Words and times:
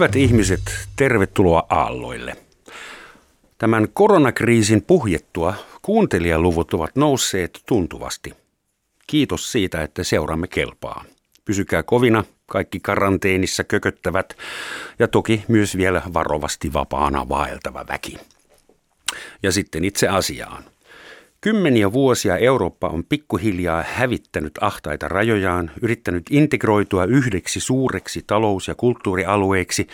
Hyvät 0.00 0.16
ihmiset, 0.16 0.60
tervetuloa 0.96 1.66
aalloille. 1.68 2.36
Tämän 3.58 3.88
koronakriisin 3.92 4.82
puhjettua 4.82 5.54
kuuntelijaluvut 5.82 6.74
ovat 6.74 6.96
nousseet 6.96 7.62
tuntuvasti. 7.66 8.34
Kiitos 9.06 9.52
siitä, 9.52 9.82
että 9.82 10.04
seuraamme 10.04 10.48
kelpaa. 10.48 11.04
Pysykää 11.44 11.82
kovina, 11.82 12.24
kaikki 12.46 12.80
karanteenissa 12.80 13.64
kököttävät 13.64 14.36
ja 14.98 15.08
toki 15.08 15.44
myös 15.48 15.76
vielä 15.76 16.02
varovasti 16.14 16.72
vapaana 16.72 17.28
vaeltava 17.28 17.84
väki. 17.88 18.18
Ja 19.42 19.52
sitten 19.52 19.84
itse 19.84 20.08
asiaan. 20.08 20.64
Kymmeniä 21.42 21.92
vuosia 21.92 22.36
Eurooppa 22.36 22.88
on 22.88 23.04
pikkuhiljaa 23.04 23.84
hävittänyt 23.88 24.52
ahtaita 24.60 25.08
rajojaan, 25.08 25.70
yrittänyt 25.82 26.22
integroitua 26.30 27.04
yhdeksi 27.04 27.60
suureksi 27.60 28.24
talous- 28.26 28.68
ja 28.68 28.74
kulttuurialueeksi, 28.74 29.86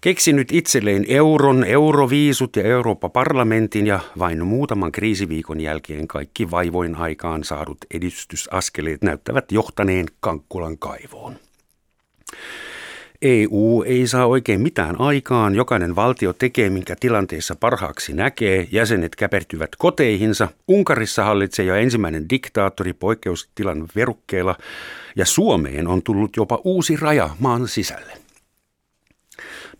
keksinyt 0.00 0.52
itselleen 0.52 1.04
euron, 1.08 1.64
euroviisut 1.64 2.56
ja 2.56 2.62
Eurooppa-parlamentin 2.62 3.86
ja 3.86 4.00
vain 4.18 4.46
muutaman 4.46 4.92
kriisiviikon 4.92 5.60
jälkeen 5.60 6.08
kaikki 6.08 6.50
vaivoin 6.50 6.94
aikaan 6.94 7.44
saadut 7.44 7.78
edistysaskeleet 7.94 9.02
näyttävät 9.02 9.52
johtaneen 9.52 10.06
Kankkulan 10.20 10.78
kaivoon. 10.78 11.36
EU 13.24 13.84
ei 13.86 14.06
saa 14.06 14.26
oikein 14.26 14.60
mitään 14.60 15.00
aikaan, 15.00 15.54
jokainen 15.54 15.96
valtio 15.96 16.32
tekee 16.32 16.70
minkä 16.70 16.96
tilanteessa 17.00 17.56
parhaaksi 17.56 18.12
näkee, 18.12 18.68
jäsenet 18.72 19.16
käpertyvät 19.16 19.70
koteihinsa, 19.78 20.48
Unkarissa 20.68 21.24
hallitsee 21.24 21.64
jo 21.64 21.74
ensimmäinen 21.74 22.30
diktaattori 22.30 22.92
poikkeustilan 22.92 23.88
verukkeella 23.96 24.56
ja 25.16 25.26
Suomeen 25.26 25.88
on 25.88 26.02
tullut 26.02 26.36
jopa 26.36 26.60
uusi 26.64 26.96
raja 26.96 27.30
maan 27.38 27.68
sisälle. 27.68 28.12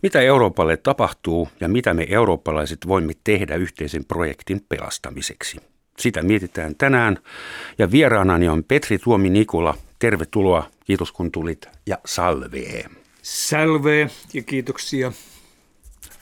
Mitä 0.01 0.21
Euroopalle 0.21 0.77
tapahtuu 0.77 1.49
ja 1.59 1.67
mitä 1.67 1.93
me 1.93 2.07
eurooppalaiset 2.09 2.87
voimme 2.87 3.13
tehdä 3.23 3.55
yhteisen 3.55 4.05
projektin 4.05 4.65
pelastamiseksi? 4.69 5.57
Sitä 5.99 6.21
mietitään 6.21 6.75
tänään 6.75 7.17
ja 7.77 7.91
vieraanani 7.91 8.49
on 8.49 8.63
Petri 8.63 8.97
Tuomi 8.97 9.29
Nikula. 9.29 9.77
Tervetuloa, 9.99 10.69
kiitos 10.85 11.11
kun 11.11 11.31
tulit 11.31 11.69
ja 11.85 11.97
salve. 12.05 13.04
Salve 13.25 14.09
ja 14.33 14.43
kiitoksia. 14.43 15.11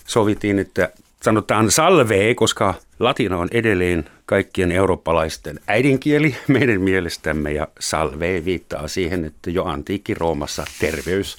Sovittiin, 0.06 0.60
että 0.60 0.90
sanotaan 1.22 1.72
salve, 1.72 2.36
koska 2.36 2.74
latina 3.00 3.38
on 3.38 3.48
edelleen 3.52 4.10
kaikkien 4.26 4.72
eurooppalaisten 4.72 5.60
äidinkieli 5.68 6.36
meidän 6.48 6.82
mielestämme 6.82 7.52
ja 7.52 7.68
salve 7.80 8.46
viittaa 8.46 8.88
siihen, 8.88 9.26
että 9.26 9.52
jo 9.52 9.64
antiikki 9.64 10.14
Roomassa 10.14 10.66
terveys 10.80 11.38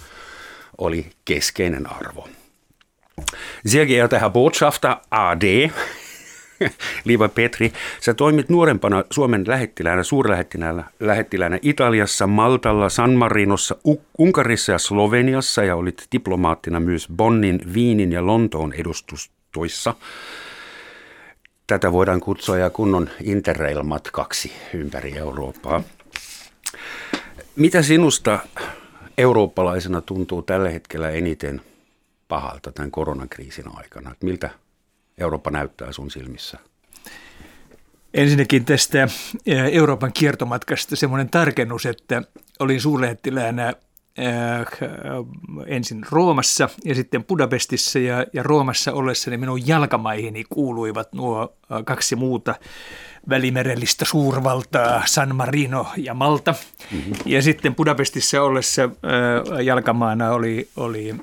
oli 0.78 1.06
keskeinen 1.24 1.92
arvo. 1.92 2.28
Sehr 3.66 3.86
geehrter 3.86 4.20
Herr 4.20 4.30
Botschafter 4.32 4.96
AD, 5.10 5.70
Liiva 7.04 7.28
Petri, 7.28 7.72
sä 8.00 8.14
toimit 8.14 8.48
nuorempana 8.48 9.04
Suomen 9.10 9.44
lähettiläänä, 9.46 10.02
suurlähettiläänä 10.02 10.84
lähettiläänä 11.00 11.58
Italiassa, 11.62 12.26
Maltalla, 12.26 12.88
San 12.88 13.12
Marinossa, 13.12 13.76
U- 13.86 14.02
Unkarissa 14.18 14.72
ja 14.72 14.78
Sloveniassa 14.78 15.64
ja 15.64 15.76
olit 15.76 16.06
diplomaattina 16.12 16.80
myös 16.80 17.08
Bonnin, 17.16 17.60
Viinin 17.74 18.12
ja 18.12 18.26
Lontoon 18.26 18.72
edustustoissa. 18.72 19.94
Tätä 21.66 21.92
voidaan 21.92 22.20
kutsua 22.20 22.58
ja 22.58 22.70
kunnon 22.70 23.10
interrail-matkaksi 23.22 24.52
ympäri 24.74 25.18
Eurooppaa. 25.18 25.82
Mitä 27.56 27.82
sinusta 27.82 28.38
eurooppalaisena 29.18 30.00
tuntuu 30.00 30.42
tällä 30.42 30.70
hetkellä 30.70 31.10
eniten 31.10 31.60
pahalta 32.28 32.72
tämän 32.72 32.90
koronakriisin 32.90 33.64
aikana? 33.76 34.14
Miltä 34.22 34.50
Eurooppa 35.18 35.50
näyttää 35.50 35.92
sun 35.92 36.10
silmissä? 36.10 36.58
Ensinnäkin 38.14 38.64
tästä 38.64 39.08
Euroopan 39.72 40.12
kiertomatkasta 40.12 40.96
semmoinen 40.96 41.30
tarkennus, 41.30 41.86
että 41.86 42.22
olin 42.58 42.80
suurlähettiläänä 42.80 43.74
ensin 45.66 46.02
Roomassa 46.10 46.68
ja 46.84 46.94
sitten 46.94 47.24
Budapestissa 47.24 47.98
ja, 47.98 48.26
ja 48.32 48.42
Roomassa 48.42 48.92
ollessani 48.92 49.36
minun 49.36 49.66
jalkamaihini 49.66 50.44
kuuluivat 50.48 51.12
nuo 51.12 51.56
kaksi 51.84 52.16
muuta 52.16 52.54
välimerellistä 53.28 54.04
suurvaltaa, 54.04 55.02
San 55.06 55.36
Marino 55.36 55.86
ja 55.96 56.14
Malta. 56.14 56.54
Mm-hmm. 56.92 57.14
Ja 57.26 57.42
sitten 57.42 57.74
Budapestissa 57.74 58.42
ollessa 58.42 58.82
äh, 58.82 59.60
jalkamaana 59.64 60.30
oli, 60.30 60.68
oli 60.76 61.14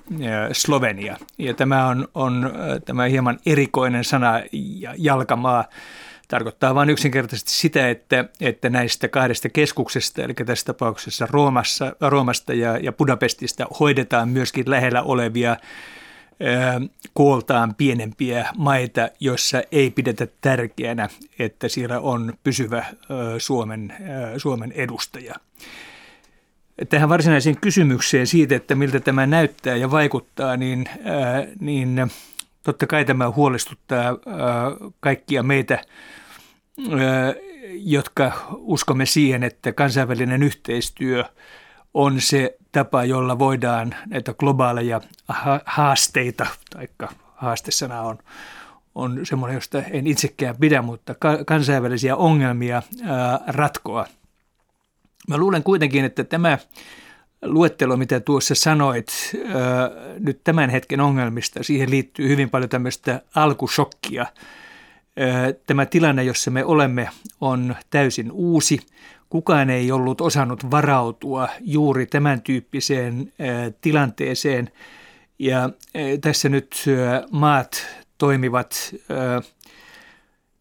Slovenia. 0.51 1.18
Ja 1.38 1.53
tämä 1.53 1.88
on, 1.88 2.07
on 2.13 2.51
tämä 2.85 3.03
hieman 3.03 3.40
erikoinen 3.46 4.03
sana 4.03 4.41
jalkamaa 4.97 5.66
tarkoittaa 6.31 6.75
vain 6.75 6.90
yksinkertaisesti 6.90 7.52
sitä, 7.52 7.90
että, 7.90 8.25
että 8.42 8.69
näistä 8.69 9.08
kahdesta 9.08 9.50
keskuksesta, 9.50 10.22
eli 10.22 10.34
tässä 10.34 10.66
tapauksessa 10.66 11.28
Roomassa, 11.31 11.96
Roomasta 12.02 12.53
ja, 12.53 12.78
ja 12.78 12.92
Budapestista, 12.92 13.68
hoidetaan 13.80 14.30
myöskin 14.30 14.69
lähellä 14.69 15.02
olevia 15.02 15.58
kooltaan 17.14 17.75
pienempiä 17.75 18.50
maita, 18.58 19.09
joissa 19.19 19.62
ei 19.72 19.92
pidetä 19.92 20.28
tärkeänä, 20.42 21.09
että 21.40 21.68
siellä 21.68 22.00
on 22.00 22.34
pysyvä 22.44 22.86
Suomen, 23.38 23.94
Suomen 24.38 24.72
edustaja. 24.72 25.34
Tähän 26.90 27.09
varsinaiseen 27.09 27.58
kysymykseen 27.62 28.28
siitä, 28.28 28.56
että 28.56 28.75
miltä 28.75 29.00
tämä 29.00 29.28
näyttää 29.28 29.75
ja 29.75 29.92
vaikuttaa, 29.92 30.58
niin, 30.58 30.86
niin 31.59 32.12
totta 32.63 32.88
kai 32.88 33.06
tämä 33.06 33.31
huolestuttaa 33.31 34.18
kaikkia 35.00 35.44
meitä, 35.44 35.80
jotka 37.73 38.31
uskomme 38.57 39.05
siihen, 39.05 39.43
että 39.43 39.71
kansainvälinen 39.71 40.43
yhteistyö– 40.43 41.25
on 41.93 42.21
se 42.21 42.57
tapa, 42.71 43.05
jolla 43.05 43.39
voidaan 43.39 43.95
näitä 44.07 44.33
globaaleja 44.33 45.01
haasteita, 45.65 46.47
tai 46.69 46.87
haastesana 47.35 48.01
on, 48.01 48.17
on 48.95 49.19
semmoinen, 49.23 49.55
josta 49.55 49.83
en 49.91 50.07
itsekään 50.07 50.55
pidä, 50.57 50.81
mutta 50.81 51.15
kansainvälisiä 51.45 52.15
ongelmia 52.15 52.81
ratkoa. 53.47 54.05
Mä 55.27 55.38
luulen 55.38 55.63
kuitenkin, 55.63 56.05
että 56.05 56.23
tämä 56.23 56.57
luettelo, 57.41 57.97
mitä 57.97 58.19
tuossa 58.19 58.55
sanoit, 58.55 59.07
nyt 60.19 60.41
tämän 60.43 60.69
hetken 60.69 60.99
ongelmista, 60.99 61.63
siihen 61.63 61.89
liittyy 61.89 62.29
hyvin 62.29 62.49
paljon 62.49 62.69
tämmöistä 62.69 63.21
alkusokkia. 63.35 64.25
Tämä 65.67 65.85
tilanne, 65.85 66.23
jossa 66.23 66.51
me 66.51 66.66
olemme, 66.66 67.09
on 67.41 67.75
täysin 67.89 68.31
uusi– 68.31 68.79
kukaan 69.31 69.69
ei 69.69 69.91
ollut 69.91 70.22
osannut 70.22 70.72
varautua 70.72 71.49
juuri 71.61 72.05
tämän 72.05 72.41
tyyppiseen 72.41 73.33
tilanteeseen. 73.81 74.71
Ja 75.39 75.69
tässä 76.21 76.50
nyt 76.50 76.85
maat 77.31 77.88
toimivat 78.17 78.95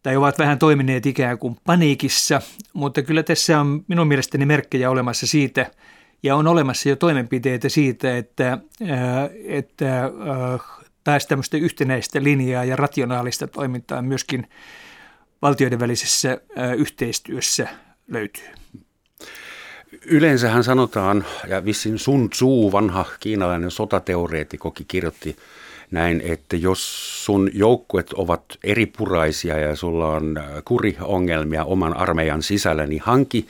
tai 0.03 0.15
ovat 0.15 0.39
vähän 0.39 0.59
toimineet 0.59 1.05
ikään 1.05 1.37
kuin 1.37 1.57
paniikissa, 1.65 2.41
mutta 2.73 3.01
kyllä 3.01 3.23
tässä 3.23 3.59
on 3.59 3.83
minun 3.87 4.07
mielestäni 4.07 4.45
merkkejä 4.45 4.89
olemassa 4.89 5.27
siitä, 5.27 5.71
ja 6.23 6.35
on 6.35 6.47
olemassa 6.47 6.89
jo 6.89 6.95
toimenpiteitä 6.95 7.69
siitä, 7.69 8.17
että, 8.17 8.57
että 9.45 10.11
taas 11.03 11.27
tämmöistä 11.27 11.57
yhtenäistä 11.57 12.23
linjaa 12.23 12.65
ja 12.65 12.75
rationaalista 12.75 13.47
toimintaa 13.47 14.01
myöskin 14.01 14.49
valtioiden 15.41 15.79
välisessä 15.79 16.37
yhteistyössä 16.77 17.67
löytyy. 18.07 18.47
Yleensähän 20.05 20.63
sanotaan, 20.63 21.25
ja 21.47 21.65
vissin 21.65 21.99
Sun 21.99 22.29
Tzu, 22.29 22.71
vanha 22.71 23.05
kiinalainen 23.19 23.71
sotateoreetikokin 23.71 24.85
kirjoitti 24.87 25.35
näin, 25.91 26.21
että 26.25 26.55
jos 26.55 27.25
sun 27.25 27.49
joukkuet 27.53 28.13
ovat 28.13 28.43
eripuraisia 28.63 29.57
ja 29.57 29.75
sulla 29.75 30.07
on 30.07 30.39
kuriongelmia 30.65 31.65
oman 31.65 31.97
armeijan 31.97 32.43
sisällä, 32.43 32.87
niin 32.87 33.01
hanki 33.05 33.47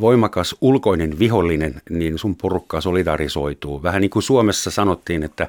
voimakas 0.00 0.56
ulkoinen 0.60 1.18
vihollinen, 1.18 1.82
niin 1.90 2.18
sun 2.18 2.36
porukka 2.36 2.80
solidarisoituu. 2.80 3.82
Vähän 3.82 4.00
niin 4.00 4.10
kuin 4.10 4.22
Suomessa 4.22 4.70
sanottiin, 4.70 5.22
että 5.22 5.48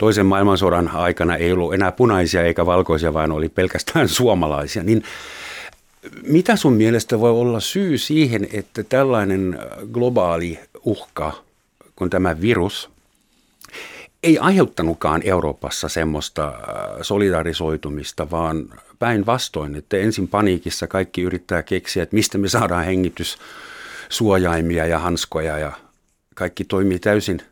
toisen 0.00 0.26
maailmansodan 0.26 0.88
aikana 0.88 1.36
ei 1.36 1.52
ollut 1.52 1.74
enää 1.74 1.92
punaisia 1.92 2.42
eikä 2.42 2.66
valkoisia, 2.66 3.14
vaan 3.14 3.32
oli 3.32 3.48
pelkästään 3.48 4.08
suomalaisia. 4.18 4.82
Niin 4.82 5.02
mitä 6.22 6.56
sun 6.56 6.72
mielestä 6.72 7.20
voi 7.20 7.30
olla 7.30 7.60
syy 7.60 7.98
siihen, 7.98 8.48
että 8.52 8.82
tällainen 8.82 9.58
globaali 9.92 10.58
uhka, 10.84 11.32
kun 11.96 12.10
tämä 12.10 12.40
virus, 12.40 12.90
ei 14.22 14.38
aiheuttanutkaan 14.38 15.22
Euroopassa 15.24 15.88
semmoista 15.88 16.48
äh, 16.48 16.54
solidarisoitumista, 17.02 18.30
vaan 18.30 18.66
päinvastoin, 18.98 19.74
että 19.74 19.96
ensin 19.96 20.28
paniikissa 20.28 20.86
kaikki 20.86 21.22
yrittää 21.22 21.62
keksiä, 21.62 22.02
että 22.02 22.16
mistä 22.16 22.38
me 22.38 22.48
saadaan 22.48 22.84
hengityssuojaimia 22.84 24.86
ja 24.86 24.98
hanskoja 24.98 25.58
ja 25.58 25.72
kaikki 26.34 26.64
toimii 26.64 26.98
täysin 26.98 27.42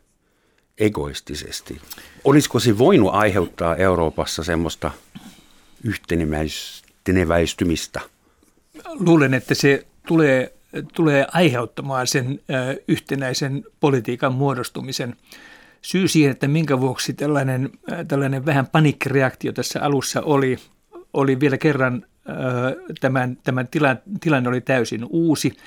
egoistisesti. 0.79 1.81
Olisiko 2.23 2.59
se 2.59 2.77
voinut 2.77 3.13
aiheuttaa 3.13 3.75
Euroopassa 3.75 4.43
semmoista 4.43 4.91
yhteneväistymistä? 5.83 8.01
Luulen, 8.99 9.33
että 9.33 9.55
se 9.55 9.87
tulee, 10.07 10.53
tulee 10.93 11.27
aiheuttamaan 11.33 12.07
sen 12.07 12.39
yhtenäisen 12.87 13.63
politiikan 13.79 14.33
muodostumisen. 14.33 15.15
Syy 15.81 16.07
siihen, 16.07 16.31
että 16.31 16.47
minkä 16.47 16.79
vuoksi 16.79 17.13
tällainen, 17.13 17.69
tällainen 18.07 18.45
vähän 18.45 18.67
panikkireaktio 18.67 19.51
tässä 19.51 19.81
alussa 19.81 20.21
oli, 20.21 20.57
oli 21.13 21.39
vielä 21.39 21.57
kerran 21.57 22.05
tämän, 22.99 23.37
tämän 23.43 23.67
tilan, 23.67 23.99
tilanne 24.21 24.49
oli 24.49 24.61
täysin 24.61 25.05
uusi. 25.09 25.57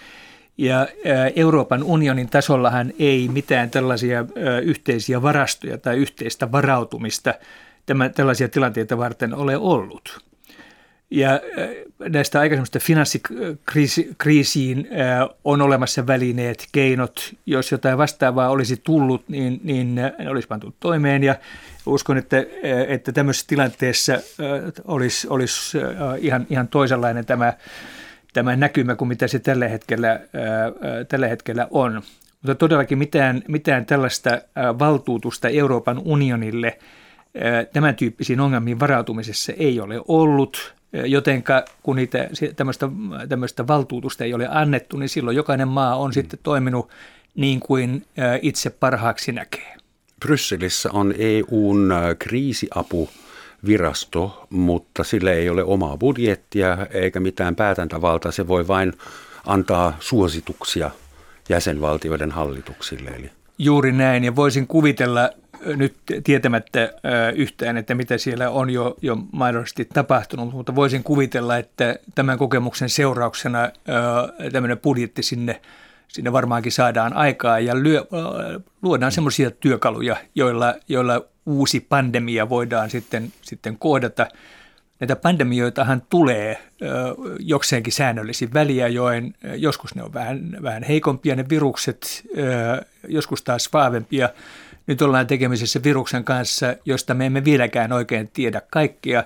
Ja 0.59 0.89
Euroopan 1.37 1.83
unionin 1.83 2.29
tasollahan 2.29 2.93
ei 2.99 3.29
mitään 3.33 3.71
tällaisia 3.71 4.25
yhteisiä 4.63 5.23
varastoja 5.23 5.79
tai 5.79 5.97
yhteistä 5.97 6.53
varautumista 6.53 7.35
tämä, 7.87 8.09
tällaisia 8.09 8.49
tilanteita 8.49 8.99
varten 8.99 9.35
ole 9.35 9.57
ollut. 9.57 10.25
Ja 11.11 11.41
näistä 12.09 12.41
aikaisemmista 12.41 12.79
finanssikriisiin 12.79 14.89
on 15.45 15.63
olemassa 15.63 16.07
välineet, 16.07 16.67
keinot. 16.73 17.35
Jos 17.47 17.73
jotain 17.73 17.99
vastaavaa 17.99 18.51
olisi 18.51 18.77
tullut, 18.77 19.29
niin, 19.29 19.61
niin 19.65 19.95
ne 19.95 20.13
olisi 20.29 20.49
pantu 20.49 20.75
toimeen. 20.81 21.23
Ja 21.23 21.35
uskon, 21.87 22.19
että, 22.19 22.37
että 22.89 23.13
tämmöisessä 23.13 23.47
tilanteessa 23.49 24.19
olisi, 24.85 25.29
olisi 25.29 25.79
ihan, 26.19 26.47
ihan 26.51 26.69
toisenlainen 26.69 27.27
tämä, 27.27 27.53
tämä 28.33 28.57
näkymä 28.57 28.97
kuin 28.97 29.09
mitä 29.09 29.29
se 29.29 29.39
tällä 29.39 29.69
hetkellä, 29.69 30.21
tällä 31.09 31.29
hetkellä 31.29 31.67
on. 31.71 32.03
Mutta 32.43 32.55
todellakin 32.55 32.99
mitään, 32.99 33.43
mitään 33.49 33.87
tällaista 33.87 34.31
valtuutusta 34.79 35.49
Euroopan 35.49 35.99
unionille 36.05 36.79
tämän 37.73 37.97
tyyppisiin 37.97 38.41
ongelmiin 38.41 38.81
varautumisessa 38.81 39.53
ei 39.57 39.81
ole 39.81 40.01
ollut. 40.09 40.75
Jotenka 40.93 41.65
kun 41.83 41.97
niitä, 41.97 42.29
tämmöistä, 42.57 42.89
tämmöistä 43.29 43.67
valtuutusta 43.67 44.25
ei 44.25 44.35
ole 44.35 44.49
annettu, 44.51 44.97
niin 44.97 45.09
silloin 45.09 45.37
jokainen 45.37 45.69
maa 45.69 45.97
on 45.97 46.11
mm. 46.11 46.13
sitten 46.13 46.39
toiminut 46.43 46.91
niin 47.35 47.61
kuin 47.61 48.05
itse 48.43 48.71
parhaaksi 48.71 49.33
näkee. 49.33 49.77
Brysselissä 50.21 50.91
on 50.93 51.15
EUn 51.19 51.93
kriisiapuvirasto, 53.63 54.47
mutta 54.51 55.05
sillä 55.05 55.33
ei 55.33 55.51
ole 55.51 55.65
omaa 55.65 55.97
budjettia 55.97 56.87
eikä 56.91 57.21
mitään 57.21 57.57
päätäntävaltaa. 57.57 58.33
Se 58.33 58.49
voi 58.49 58.69
vain 58.69 58.93
antaa 59.47 59.97
suosituksia 60.01 60.91
jäsenvaltioiden 61.49 62.31
hallituksille. 62.31 63.11
Eli 63.11 63.31
Juuri 63.59 63.93
näin, 63.93 64.25
ja 64.25 64.37
voisin 64.37 64.67
kuvitella 64.67 65.31
nyt 65.65 65.95
tietämättä 66.25 66.93
yhtään, 67.35 67.77
että 67.77 67.95
mitä 67.95 68.19
siellä 68.19 68.51
on 68.51 68.71
jo, 68.71 68.97
jo 69.03 69.17
mahdollisesti 69.33 69.85
tapahtunut, 69.85 70.53
mutta 70.53 70.75
voisin 70.75 71.03
kuvitella, 71.03 71.57
että 71.57 71.97
tämän 72.15 72.39
kokemuksen 72.39 72.89
seurauksena 72.89 73.71
tämmöinen 74.53 74.79
budjetti 74.79 75.23
sinne, 75.23 75.61
sinne 76.09 76.33
varmaankin 76.33 76.73
saadaan 76.73 77.13
aikaa 77.13 77.61
ja 77.61 77.83
lyö, 77.83 78.05
luodaan 78.83 79.13
semmoisia 79.13 79.51
työkaluja, 79.51 80.17
joilla, 80.35 80.75
joilla 80.89 81.32
uusi 81.47 81.81
pandemia 81.81 82.49
voidaan 82.49 82.91
sitten, 82.91 83.33
sitten 83.43 83.79
kohdata. 83.79 84.27
Näitä 85.01 85.17
pandemioitahan 85.17 86.03
tulee 86.11 86.59
jokseenkin 87.39 87.93
säännöllisin 87.93 88.55
väliajoin. 88.55 89.35
Joskus 89.57 89.95
ne 89.95 90.03
on 90.03 90.15
vähän, 90.15 90.57
vähän 90.63 90.83
heikompia 90.83 91.37
ne 91.37 91.49
virukset, 91.49 92.25
joskus 93.09 93.43
taas 93.43 93.73
vaavempia. 93.73 94.29
Nyt 94.87 95.03
ollaan 95.03 95.27
tekemisessä 95.27 95.81
viruksen 95.85 96.25
kanssa, 96.25 96.77
josta 96.85 97.15
me 97.15 97.27
emme 97.27 97.45
vieläkään 97.45 97.93
oikein 97.93 98.31
tiedä 98.33 98.63
kaikkia. 98.71 99.25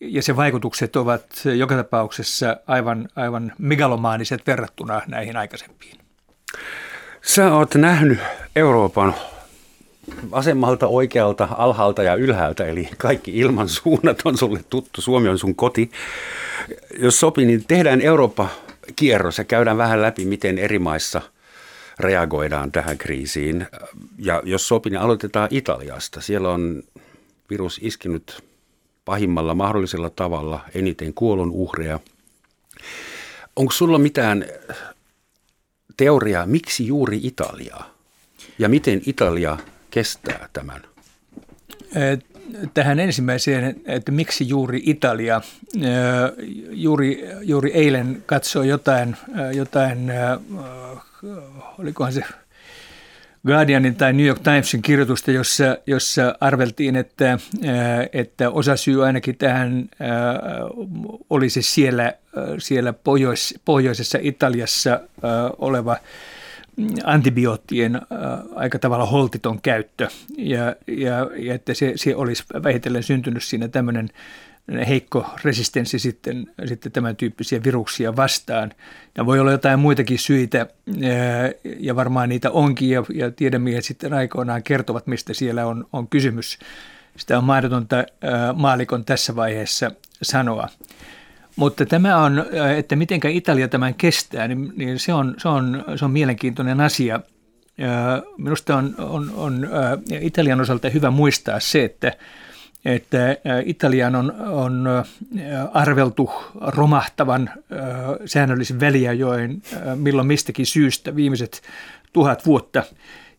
Ja 0.00 0.22
se 0.22 0.36
vaikutukset 0.36 0.96
ovat 0.96 1.26
joka 1.56 1.76
tapauksessa 1.76 2.56
aivan, 2.66 3.08
aivan 3.16 3.52
megalomaaniset 3.58 4.46
verrattuna 4.46 5.02
näihin 5.06 5.36
aikaisempiin. 5.36 5.98
Sä 7.22 7.52
oot 7.52 7.74
nähnyt 7.74 8.18
Euroopan 8.56 9.14
vasemmalta, 10.30 10.86
oikealta, 10.86 11.48
alhaalta 11.50 12.02
ja 12.02 12.14
ylhäältä, 12.14 12.66
eli 12.66 12.88
kaikki 12.98 13.38
ilman 13.38 13.68
suunnat 13.68 14.22
on 14.24 14.38
sulle 14.38 14.60
tuttu. 14.70 15.00
Suomi 15.00 15.28
on 15.28 15.38
sun 15.38 15.54
koti. 15.54 15.90
Jos 16.98 17.20
sopii, 17.20 17.46
niin 17.46 17.64
tehdään 17.68 18.00
Eurooppa-kierros 18.00 19.38
ja 19.38 19.44
käydään 19.44 19.78
vähän 19.78 20.02
läpi, 20.02 20.24
miten 20.24 20.58
eri 20.58 20.78
maissa– 20.78 21.22
reagoidaan 21.98 22.72
tähän 22.72 22.98
kriisiin. 22.98 23.66
Ja 24.18 24.42
jos 24.44 24.68
sopii, 24.68 24.90
niin 24.90 25.00
aloitetaan 25.00 25.48
Italiasta. 25.50 26.20
Siellä 26.20 26.48
on 26.48 26.82
virus 27.50 27.80
iskenyt 27.82 28.44
pahimmalla 29.04 29.54
mahdollisella 29.54 30.10
tavalla 30.10 30.60
eniten 30.74 31.14
kuolon 31.14 31.50
uhreja. 31.50 32.00
Onko 33.56 33.72
sulla 33.72 33.98
mitään 33.98 34.44
teoriaa, 35.96 36.46
miksi 36.46 36.86
juuri 36.86 37.20
Italia? 37.22 37.76
Ja 38.58 38.68
miten 38.68 39.02
Italia 39.06 39.58
kestää 39.98 40.48
tämän? 40.52 40.82
Tähän 42.74 43.00
ensimmäiseen, 43.00 43.80
että 43.86 44.12
miksi 44.12 44.48
juuri 44.48 44.82
Italia. 44.84 45.40
Juuri, 46.70 47.24
juuri 47.42 47.72
eilen 47.72 48.22
katsoi 48.26 48.68
jotain, 48.68 49.16
jotain 49.54 50.12
olikohan 51.78 52.12
se 52.12 52.22
Guardianin 53.46 53.94
tai 53.94 54.12
New 54.12 54.26
York 54.26 54.42
Timesin 54.42 54.82
kirjoitusta, 54.82 55.30
jossa, 55.30 55.78
jossa 55.86 56.34
arveltiin, 56.40 56.96
että, 56.96 57.38
että 58.12 58.50
osa 58.50 58.76
syy 58.76 59.06
ainakin 59.06 59.36
tähän 59.36 59.88
olisi 61.30 61.62
siellä, 61.62 62.12
siellä 62.58 62.92
pohjois, 62.92 63.60
pohjoisessa 63.64 64.18
Italiassa 64.22 65.00
oleva 65.58 65.96
antibioottien 67.04 68.00
aika 68.54 68.78
tavalla 68.78 69.06
holtiton 69.06 69.60
käyttö 69.62 70.08
ja, 70.36 70.76
ja, 70.86 71.30
ja 71.36 71.54
että 71.54 71.74
se, 71.74 71.92
se 71.96 72.16
olisi 72.16 72.44
vähitellen 72.62 73.02
syntynyt 73.02 73.44
siinä 73.44 73.68
tämmöinen 73.68 74.10
heikko 74.88 75.26
resistenssi 75.44 75.98
sitten, 75.98 76.46
sitten 76.64 76.92
tämän 76.92 77.16
tyyppisiä 77.16 77.64
viruksia 77.64 78.16
vastaan. 78.16 78.72
Ja 79.16 79.26
voi 79.26 79.40
olla 79.40 79.50
jotain 79.50 79.78
muitakin 79.78 80.18
syitä, 80.18 80.66
ja 81.78 81.96
varmaan 81.96 82.28
niitä 82.28 82.50
onkin, 82.50 82.90
ja, 82.90 83.04
ja 83.14 83.30
tiedemiehet 83.30 83.84
sitten 83.84 84.12
aikoinaan 84.12 84.62
kertovat, 84.62 85.06
mistä 85.06 85.34
siellä 85.34 85.66
on, 85.66 85.86
on 85.92 86.08
kysymys. 86.08 86.58
Sitä 87.16 87.38
on 87.38 87.44
mahdotonta 87.44 87.96
maalikon 88.54 89.04
tässä 89.04 89.36
vaiheessa 89.36 89.90
sanoa. 90.22 90.68
Mutta 91.58 91.86
tämä 91.86 92.16
on, 92.16 92.44
että 92.76 92.96
miten 92.96 93.20
Italia 93.30 93.68
tämän 93.68 93.94
kestää, 93.94 94.48
niin, 94.48 94.72
niin 94.76 94.98
se, 94.98 95.12
on, 95.12 95.34
se, 95.38 95.48
on, 95.48 95.84
se 95.96 96.04
on 96.04 96.10
mielenkiintoinen 96.10 96.80
asia. 96.80 97.20
Minusta 98.36 98.76
on, 98.76 98.94
on, 98.98 99.32
on 99.36 99.68
Italian 100.20 100.60
osalta 100.60 100.88
hyvä 100.88 101.10
muistaa 101.10 101.60
se, 101.60 101.84
että 101.84 102.12
että 102.84 103.36
Italian 103.64 104.16
on, 104.16 104.32
on 104.40 104.88
arveltu 105.72 106.30
romahtavan 106.60 107.50
säännöllisen 108.26 108.80
väliajoin 108.80 109.62
milloin 109.94 110.26
mistäkin 110.26 110.66
syystä 110.66 111.16
viimeiset 111.16 111.62
tuhat 112.12 112.46
vuotta. 112.46 112.84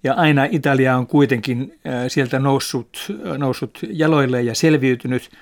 Ja 0.03 0.13
aina 0.13 0.47
Italia 0.51 0.97
on 0.97 1.07
kuitenkin 1.07 1.79
sieltä 2.07 2.39
noussut, 2.39 3.05
noussut 3.37 3.79
jaloille 3.89 4.41
ja 4.41 4.55
selviytynyt– 4.55 5.29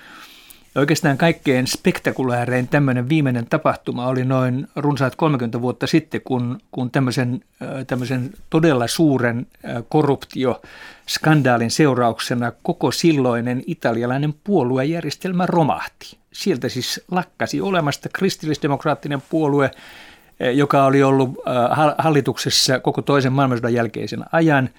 oikeastaan 0.78 1.18
kaikkein 1.18 1.68
spektakuläärein 1.68 2.68
tämmöinen 2.68 3.10
viimeinen 3.10 3.46
tapahtuma 3.46 4.08
oli 4.08 4.26
noin 4.26 4.68
runsaat 4.76 5.16
30 5.16 5.62
vuotta 5.62 5.88
sitten, 5.88 6.22
kun, 6.22 6.60
kun 6.72 6.92
tämmöisen, 6.92 7.42
tämmöisen 7.88 8.30
todella 8.50 8.88
suuren 8.88 9.48
korruptioskandaalin 9.90 11.72
seurauksena 11.72 12.52
koko 12.64 12.92
silloinen 12.92 13.64
italialainen 13.68 14.34
puoluejärjestelmä 14.44 15.46
romahti. 15.46 16.18
Sieltä 16.32 16.70
siis 16.70 17.02
lakkasi 17.12 17.62
olemasta 17.62 18.10
kristillisdemokraattinen 18.14 19.22
puolue, 19.30 19.72
joka 20.54 20.86
oli 20.86 21.04
ollut 21.04 21.36
hallituksessa 21.98 22.80
koko 22.80 23.02
toisen 23.02 23.34
maailmansodan 23.34 23.74
jälkeisen 23.74 24.24
ajan, 24.32 24.70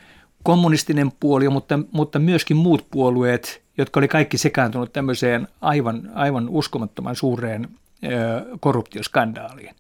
kommunistinen 0.43 1.13
puolue, 1.21 1.49
mutta, 1.49 1.79
mutta 1.93 2.19
myöskin 2.19 2.57
muut 2.57 2.87
puolueet 2.91 3.68
jotka 3.79 4.01
oli 4.01 4.09
kaikki 4.09 4.39
sekaantunut 4.39 4.93
tämmöiseen 4.93 5.49
aivan, 5.61 6.11
aivan 6.15 6.49
uskomattoman 6.49 7.17
suureen 7.17 7.69
ö, 8.05 8.09
korruptioskandaaliin. 8.61 9.75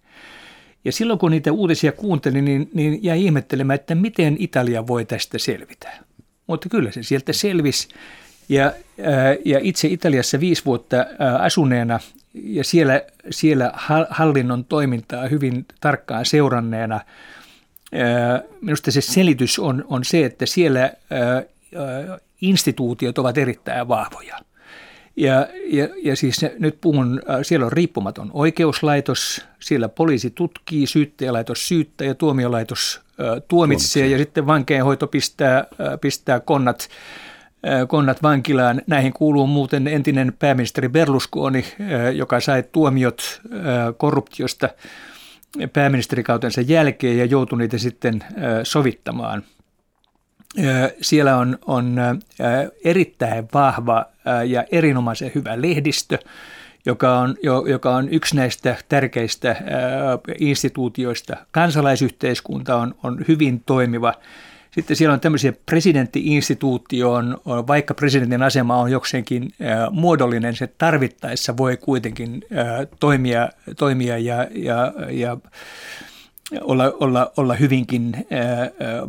Ja 0.84 0.92
silloin 0.92 1.18
kun 1.18 1.30
niitä 1.30 1.52
uutisia 1.52 1.92
kuuntelin, 1.92 2.44
niin, 2.44 2.70
niin 2.74 3.04
jäi 3.04 3.24
ihmettelemään, 3.24 3.74
että 3.74 3.94
miten 3.94 4.36
Italia 4.38 4.86
voi 4.86 5.04
tästä 5.04 5.38
selvitä. 5.38 5.90
Mutta 6.46 6.68
kyllä 6.68 6.92
se 6.92 7.02
sieltä 7.02 7.32
selvisi. 7.32 7.88
Ja, 8.48 8.72
ja 9.44 9.58
itse 9.62 9.88
Italiassa 9.88 10.40
viisi 10.40 10.64
vuotta 10.64 10.96
asuneena 11.38 12.00
ja 12.34 12.64
siellä, 12.64 13.02
siellä 13.30 13.72
hallinnon 14.10 14.64
toimintaa 14.64 15.28
hyvin 15.28 15.66
tarkkaan 15.80 16.26
seuranneena 16.26 17.00
minusta 18.60 18.90
se 18.90 19.00
selitys 19.00 19.58
on, 19.58 19.84
on 19.88 20.04
se, 20.04 20.24
että 20.24 20.46
siellä 20.46 20.92
instituutiot 22.40 23.18
ovat 23.18 23.38
erittäin 23.38 23.88
vahvoja. 23.88 24.38
Ja, 25.16 25.48
ja, 25.64 25.88
ja 26.02 26.16
siis 26.16 26.40
nyt 26.58 26.78
puhun, 26.80 27.22
siellä 27.42 27.66
on 27.66 27.72
riippumaton 27.72 28.30
oikeuslaitos, 28.32 29.44
siellä 29.60 29.88
poliisi 29.88 30.30
tutkii, 30.30 30.87
syyttäjälaitos 30.87 31.68
syyttää 31.68 32.06
ja 32.06 32.14
tuomiolaitos 32.14 33.00
tuomitsee 33.48 34.06
ja 34.06 34.18
sitten 34.18 34.46
vankeenhoito 34.46 35.06
pistää, 35.06 35.64
pistää 36.00 36.40
konnat, 36.40 36.88
konnat 37.88 38.22
vankilaan. 38.22 38.82
Näihin 38.87 39.12
kuuluu 39.12 39.46
muuten 39.46 39.88
entinen 39.88 40.32
pääministeri 40.38 40.88
Berlusconi, 40.88 41.64
joka 42.14 42.40
sai 42.40 42.64
tuomiot 42.72 43.40
korruptiosta 43.96 44.68
pääministerikautensa 45.72 46.60
jälkeen 46.60 47.18
ja 47.18 47.25
joutui 47.25 47.58
niitä 47.58 47.78
sitten 47.78 48.25
sovittamaan. 48.62 49.42
Siellä 51.00 51.36
on, 51.36 51.58
on 51.66 51.96
erittäin 52.84 53.48
vahva 53.54 54.06
ja 54.46 54.64
erinomaisen 54.72 55.32
hyvä 55.34 55.62
lehdistö, 55.62 56.18
joka 56.86 57.18
on, 57.18 57.36
joka 57.66 57.96
on 57.96 58.08
yksi 58.08 58.36
näistä 58.36 58.76
tärkeistä 58.88 59.56
instituutioista. 60.38 61.36
Kansalaisyhteiskunta 61.50 62.76
on, 62.76 62.94
on 63.02 63.24
hyvin 63.28 63.62
toimiva. 63.66 64.14
Sitten 64.70 64.96
siellä 64.96 65.14
on 65.14 65.20
tämmöisiä 65.20 65.52
presidenttiinstituutio, 65.66 67.12
on, 67.12 67.40
vaikka 67.46 67.94
presidentin 67.94 68.42
asema 68.42 68.76
on 68.76 68.90
jokseenkin 68.90 69.52
muodollinen, 69.90 70.56
se 70.56 70.66
tarvittaessa 70.66 71.56
voi 71.56 71.76
kuitenkin 71.76 72.44
toimia, 73.00 73.48
toimia 73.76 74.18
ja, 74.18 74.46
ja, 74.54 74.92
ja 75.10 75.36
olla, 76.60 76.92
olla, 77.00 77.32
olla 77.36 77.54
hyvinkin 77.54 78.26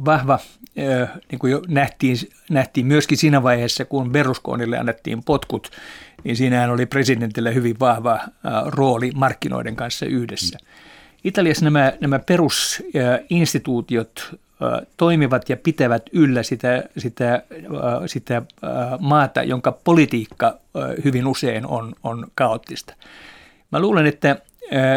vahva, 0.05 0.39
niin 1.31 1.39
kuin 1.39 1.51
jo 1.51 1.61
nähtiin, 1.67 2.17
nähtiin 2.49 2.85
myöskin 2.85 3.17
siinä 3.17 3.43
vaiheessa, 3.43 3.85
kun 3.85 4.11
Berlusconille 4.11 4.77
annettiin 4.77 5.23
potkut, 5.23 5.71
niin 6.23 6.35
siinähän 6.35 6.69
oli 6.69 6.85
presidentille 6.85 7.53
hyvin 7.53 7.79
vahva 7.79 8.19
rooli 8.65 9.11
markkinoiden 9.15 9.75
kanssa 9.75 10.05
yhdessä. 10.05 10.59
Italiassa 11.23 11.65
nämä, 11.65 11.93
nämä 12.01 12.19
perusinstituutiot 12.19 14.35
toimivat 14.97 15.49
ja 15.49 15.57
pitävät 15.57 16.03
yllä 16.13 16.43
sitä, 16.43 16.83
sitä, 16.97 17.43
sitä 18.05 18.41
maata, 18.99 19.43
jonka 19.43 19.71
politiikka 19.71 20.57
hyvin 21.03 21.27
usein 21.27 21.65
on, 21.65 21.95
on 22.03 22.27
kaoottista. 22.35 22.93
Mä 23.71 23.79
luulen, 23.79 24.05
että, 24.05 24.35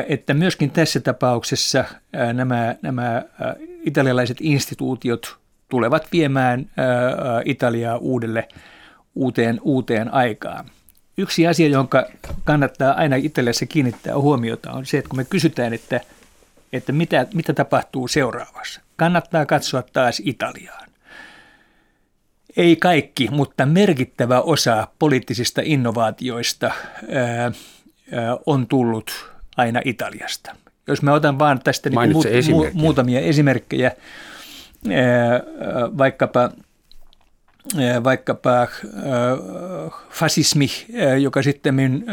että 0.09 0.35
myöskin 0.35 0.71
tässä 0.71 1.01
tapauksessa 1.01 1.85
nämä, 2.33 2.75
nämä 2.83 3.23
italialaiset 3.85 4.37
instituutiot 4.41 5.37
tulevat 5.69 6.09
viemään 6.13 6.71
Italiaa 7.45 7.97
uudelle, 7.97 8.49
uuteen, 9.15 9.61
uuteen 9.63 10.15
aikaan. 10.15 10.65
Yksi 11.19 11.47
asia, 11.47 11.69
jonka 11.69 12.07
kannattaa 12.45 12.93
aina 12.93 13.17
Italiassa 13.17 13.67
kiinnittää 13.67 14.19
huomiota, 14.19 14.73
on 14.73 14.87
se, 14.87 14.99
että 14.99 15.09
kun 15.09 15.17
me 15.17 15.25
kysytään, 15.25 15.73
että, 15.73 16.01
että 16.73 16.93
mitä, 16.93 17.27
mitä 17.35 17.53
tapahtuu 17.53 18.09
seuraavassa, 18.09 18.81
kannattaa 18.97 19.47
katsoa 19.47 19.83
taas 19.83 20.23
Italiaan. 20.25 20.89
Ei 22.57 22.77
kaikki, 22.77 23.29
mutta 23.31 23.67
merkittävä 23.67 24.41
osa 24.41 24.89
poliittisista 24.99 25.61
innovaatioista 25.65 26.67
ää, 26.67 27.45
ää, 27.45 27.53
on 28.47 28.67
tullut 28.67 29.32
aina 29.57 29.81
Italiasta. 29.85 30.57
Jos 30.87 31.03
mä 31.03 31.13
otan 31.13 31.39
vaan 31.39 31.61
tästä 31.65 31.91
niin 31.91 32.13
mu- 32.13 32.67
mu- 32.67 32.71
muutamia 32.73 33.21
esimerkkejä, 33.21 33.93
ää, 34.91 35.41
vaikkapa– 35.99 36.51
vaikkapa 38.05 38.69
fasismi, 40.11 40.69
joka 41.21 41.43
sitten 41.43 42.05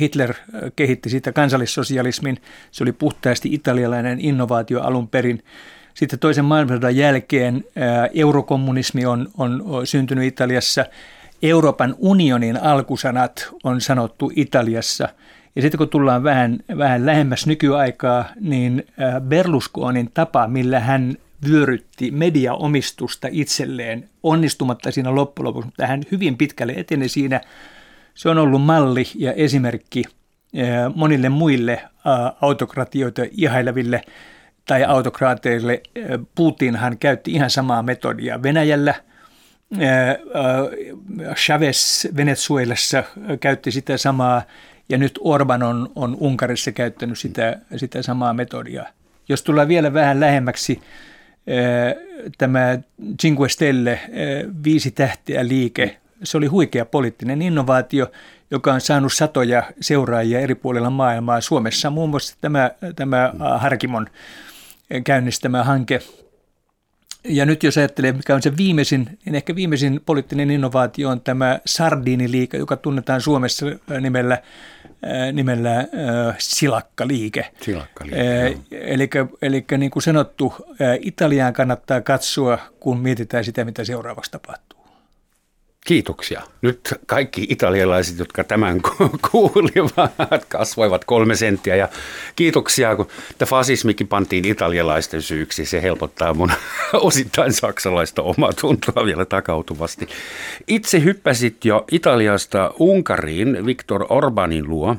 Hitler 0.00 0.34
kehitti 0.76 1.10
siitä 1.10 1.32
kansallissosialismin. 1.32 2.40
Se 2.70 2.84
oli 2.84 2.92
puhtaasti 2.92 3.48
italialainen 3.54 4.20
innovaatio 4.20 4.80
alun 4.80 5.08
perin. 5.08 5.44
Sitten 5.94 6.18
toisen 6.18 6.44
maailmansodan 6.44 6.96
jälkeen 6.96 7.64
eurokommunismi 8.14 9.06
on, 9.06 9.28
on 9.38 9.62
syntynyt 9.84 10.24
Italiassa. 10.24 10.84
Euroopan 11.42 11.94
unionin 11.98 12.62
alkusanat 12.62 13.48
on 13.64 13.80
sanottu 13.80 14.32
Italiassa. 14.36 15.08
Ja 15.56 15.62
sitten 15.62 15.78
kun 15.78 15.88
tullaan 15.88 16.22
vähän, 16.22 16.58
vähän 16.78 17.06
lähemmäs 17.06 17.46
nykyaikaa, 17.46 18.24
niin 18.40 18.86
Berlusconin 19.20 20.10
tapa, 20.14 20.48
millä 20.48 20.80
hän 20.80 21.16
vyörytti 21.48 22.10
mediaomistusta 22.10 23.28
itselleen 23.30 24.08
onnistumatta 24.22 24.90
siinä 24.90 25.14
loppujen 25.14 25.44
lopuksi, 25.44 25.66
mutta 25.66 25.86
hän 25.86 26.02
hyvin 26.12 26.36
pitkälle 26.36 26.72
eteni 26.76 27.08
siinä. 27.08 27.40
Se 28.14 28.28
on 28.28 28.38
ollut 28.38 28.62
malli 28.62 29.04
ja 29.14 29.32
esimerkki 29.32 30.04
eh, 30.54 30.68
monille 30.94 31.28
muille 31.28 31.72
eh, 31.72 31.88
autokratioita 32.40 33.22
ihaileville 33.30 34.02
tai 34.66 34.84
autokraateille. 34.84 35.82
Putinhan 36.34 36.98
käytti 36.98 37.32
ihan 37.32 37.50
samaa 37.50 37.82
metodia 37.82 38.42
Venäjällä. 38.42 38.94
Chavez 41.34 42.06
Venezuelassa 42.16 43.04
käytti 43.40 43.70
sitä 43.70 43.96
samaa 43.96 44.42
ja 44.88 44.98
nyt 44.98 45.18
Orban 45.20 45.62
on, 45.62 45.92
on 45.94 46.16
Unkarissa 46.20 46.72
käyttänyt 46.72 47.18
sitä, 47.18 47.58
sitä 47.76 48.02
samaa 48.02 48.34
metodia. 48.34 48.84
Jos 49.28 49.42
tullaan 49.42 49.68
vielä 49.68 49.94
vähän 49.94 50.20
lähemmäksi 50.20 50.80
tämä 52.38 52.78
Cinque 53.22 53.48
Stelle, 53.48 54.00
viisi 54.64 54.90
tähtiä 54.90 55.48
liike, 55.48 55.96
se 56.22 56.36
oli 56.36 56.46
huikea 56.46 56.84
poliittinen 56.84 57.42
innovaatio, 57.42 58.10
joka 58.50 58.74
on 58.74 58.80
saanut 58.80 59.12
satoja 59.12 59.62
seuraajia 59.80 60.40
eri 60.40 60.54
puolilla 60.54 60.90
maailmaa. 60.90 61.40
Suomessa 61.40 61.90
muun 61.90 62.10
muassa 62.10 62.36
tämä, 62.40 62.70
tämä 62.96 63.32
Harkimon 63.58 64.06
käynnistämä 65.04 65.64
hanke. 65.64 66.00
Ja 67.24 67.46
nyt 67.46 67.62
jos 67.62 67.78
ajattelee, 67.78 68.12
mikä 68.12 68.34
on 68.34 68.42
se 68.42 68.56
viimeisin, 68.56 69.18
niin 69.24 69.34
ehkä 69.34 69.54
viimeisin 69.54 70.00
poliittinen 70.06 70.50
innovaatio 70.50 71.08
on 71.08 71.20
tämä 71.20 71.60
Sardiniliike, 71.66 72.56
joka 72.56 72.76
tunnetaan 72.76 73.20
Suomessa 73.20 73.66
nimellä 74.00 74.42
nimellä 75.32 75.78
äh, 75.78 75.86
Silakkaliike. 76.38 77.50
Silakkaliike, 77.60 78.46
äh, 78.46 78.60
eli, 78.70 79.10
eli 79.42 79.64
niin 79.78 79.90
kuin 79.90 80.02
sanottu, 80.02 80.54
äh, 80.70 80.98
Italiaan 81.00 81.52
kannattaa 81.52 82.00
katsoa, 82.00 82.58
kun 82.80 82.98
mietitään 82.98 83.44
sitä, 83.44 83.64
mitä 83.64 83.84
seuraavaksi 83.84 84.30
tapahtuu. 84.30 84.73
Kiitoksia. 85.84 86.42
Nyt 86.62 86.94
kaikki 87.06 87.46
italialaiset, 87.48 88.18
jotka 88.18 88.44
tämän 88.44 88.80
kuulivat, 89.30 90.12
kasvoivat 90.48 91.04
kolme 91.04 91.36
senttiä. 91.36 91.76
Ja 91.76 91.88
kiitoksia, 92.36 92.96
kun 92.96 93.08
tämä 93.38 93.46
fasismikin 93.46 94.08
pantiin 94.08 94.44
italialaisten 94.44 95.22
syyksi. 95.22 95.66
Se 95.66 95.82
helpottaa 95.82 96.34
mun 96.34 96.52
osittain 96.92 97.52
saksalaista 97.52 98.22
omatuntoa 98.22 99.04
vielä 99.04 99.24
takautuvasti. 99.24 100.08
Itse 100.66 101.04
hyppäsit 101.04 101.64
jo 101.64 101.84
Italiasta 101.90 102.74
Unkariin 102.78 103.66
Viktor 103.66 104.06
Orbanin 104.08 104.68
luo. 104.68 104.96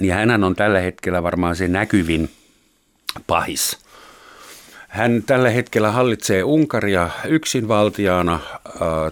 Niin 0.00 0.14
hän 0.14 0.44
on 0.44 0.56
tällä 0.56 0.80
hetkellä 0.80 1.22
varmaan 1.22 1.56
se 1.56 1.68
näkyvin 1.68 2.30
pahis– 3.26 3.78
hän 4.96 5.22
tällä 5.26 5.50
hetkellä 5.50 5.90
hallitsee 5.90 6.44
Unkaria 6.44 7.10
yksinvaltiaana, 7.28 8.40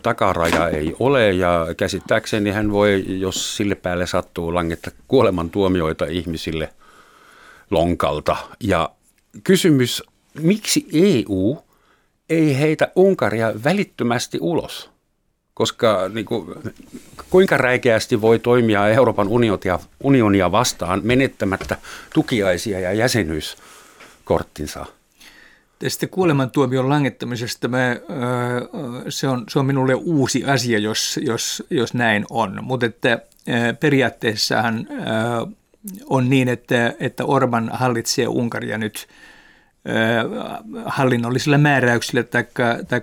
takaraja 0.03 0.69
ei 0.69 0.95
ole 0.99 1.33
ja 1.33 1.67
käsittääkseni 1.77 2.51
hän 2.51 2.73
voi, 2.73 3.05
jos 3.07 3.57
sille 3.57 3.75
päälle 3.75 4.07
sattuu, 4.07 4.55
langetta 4.55 4.91
kuolemantuomioita 5.09 6.05
ihmisille 6.05 6.73
lonkalta. 7.71 8.37
Ja 8.61 8.91
kysymys, 9.45 10.03
miksi 10.41 10.87
EU 10.93 11.59
ei 12.31 12.59
heitä 12.59 12.89
Unkaria 12.97 13.53
välittömästi 13.65 14.39
ulos? 14.41 14.91
Koska 15.55 16.11
niin 16.15 16.27
kuin, 16.27 16.55
kuinka 17.31 17.57
räikeästi 17.57 18.21
voi 18.21 18.39
toimia 18.39 18.89
Euroopan 18.89 19.29
unionia, 19.29 19.79
unionia 20.03 20.53
vastaan 20.53 21.01
menettämättä 21.03 21.77
tukiaisia 22.15 22.81
ja 22.81 22.93
jäsenyyskorttinsa? 22.93 24.87
Tästä 25.79 26.07
kuolemantuomion 26.07 26.89
langettamisesta 26.89 27.69
mä, 27.69 27.97
se, 29.09 29.29
on, 29.29 29.45
se 29.49 29.59
on 29.59 29.67
minulle 29.67 29.95
uusi 29.95 30.45
asia, 30.45 30.79
jos, 30.79 31.21
jos, 31.23 31.63
jos 31.71 31.95
näin 31.95 32.25
on. 32.31 32.59
Mutta 32.63 32.87
että 32.87 33.19
periaatteessahan 33.81 34.89
on 36.07 36.31
niin, 36.31 36.49
että, 36.49 36.95
että 37.01 37.25
Orban 37.25 37.71
hallitsee 37.73 38.29
Unkaria 38.29 38.79
nyt 38.79 39.09
hallinnollisilla 40.87 41.59
määräyksillä 41.59 42.23
tai 42.89 43.03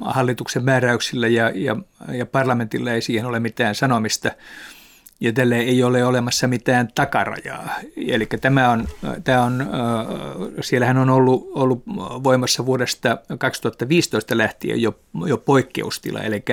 hallituksen 0.00 0.64
määräyksillä 0.64 1.28
ja, 1.28 1.52
ja, 1.54 1.76
ja 2.12 2.26
parlamentilla 2.26 2.92
ei 2.92 3.02
siihen 3.02 3.26
ole 3.26 3.40
mitään 3.40 3.74
sanomista. 3.74 4.30
Ja 5.20 5.32
tälle 5.32 5.58
ei 5.58 5.82
ole 5.82 6.04
olemassa 6.04 6.48
mitään 6.48 6.88
takarajaa. 6.94 7.68
Eli 8.08 8.26
tämä 8.40 8.70
on, 8.70 8.88
tämä 9.24 9.42
on, 9.42 9.66
siellähän 10.60 10.98
on 10.98 11.10
ollut, 11.10 11.50
ollut 11.54 11.82
voimassa 12.24 12.66
vuodesta 12.66 13.18
2015 13.38 14.38
lähtien 14.38 14.82
jo, 14.82 14.98
jo 15.26 15.38
poikkeustila, 15.38 16.20
eli, 16.20 16.44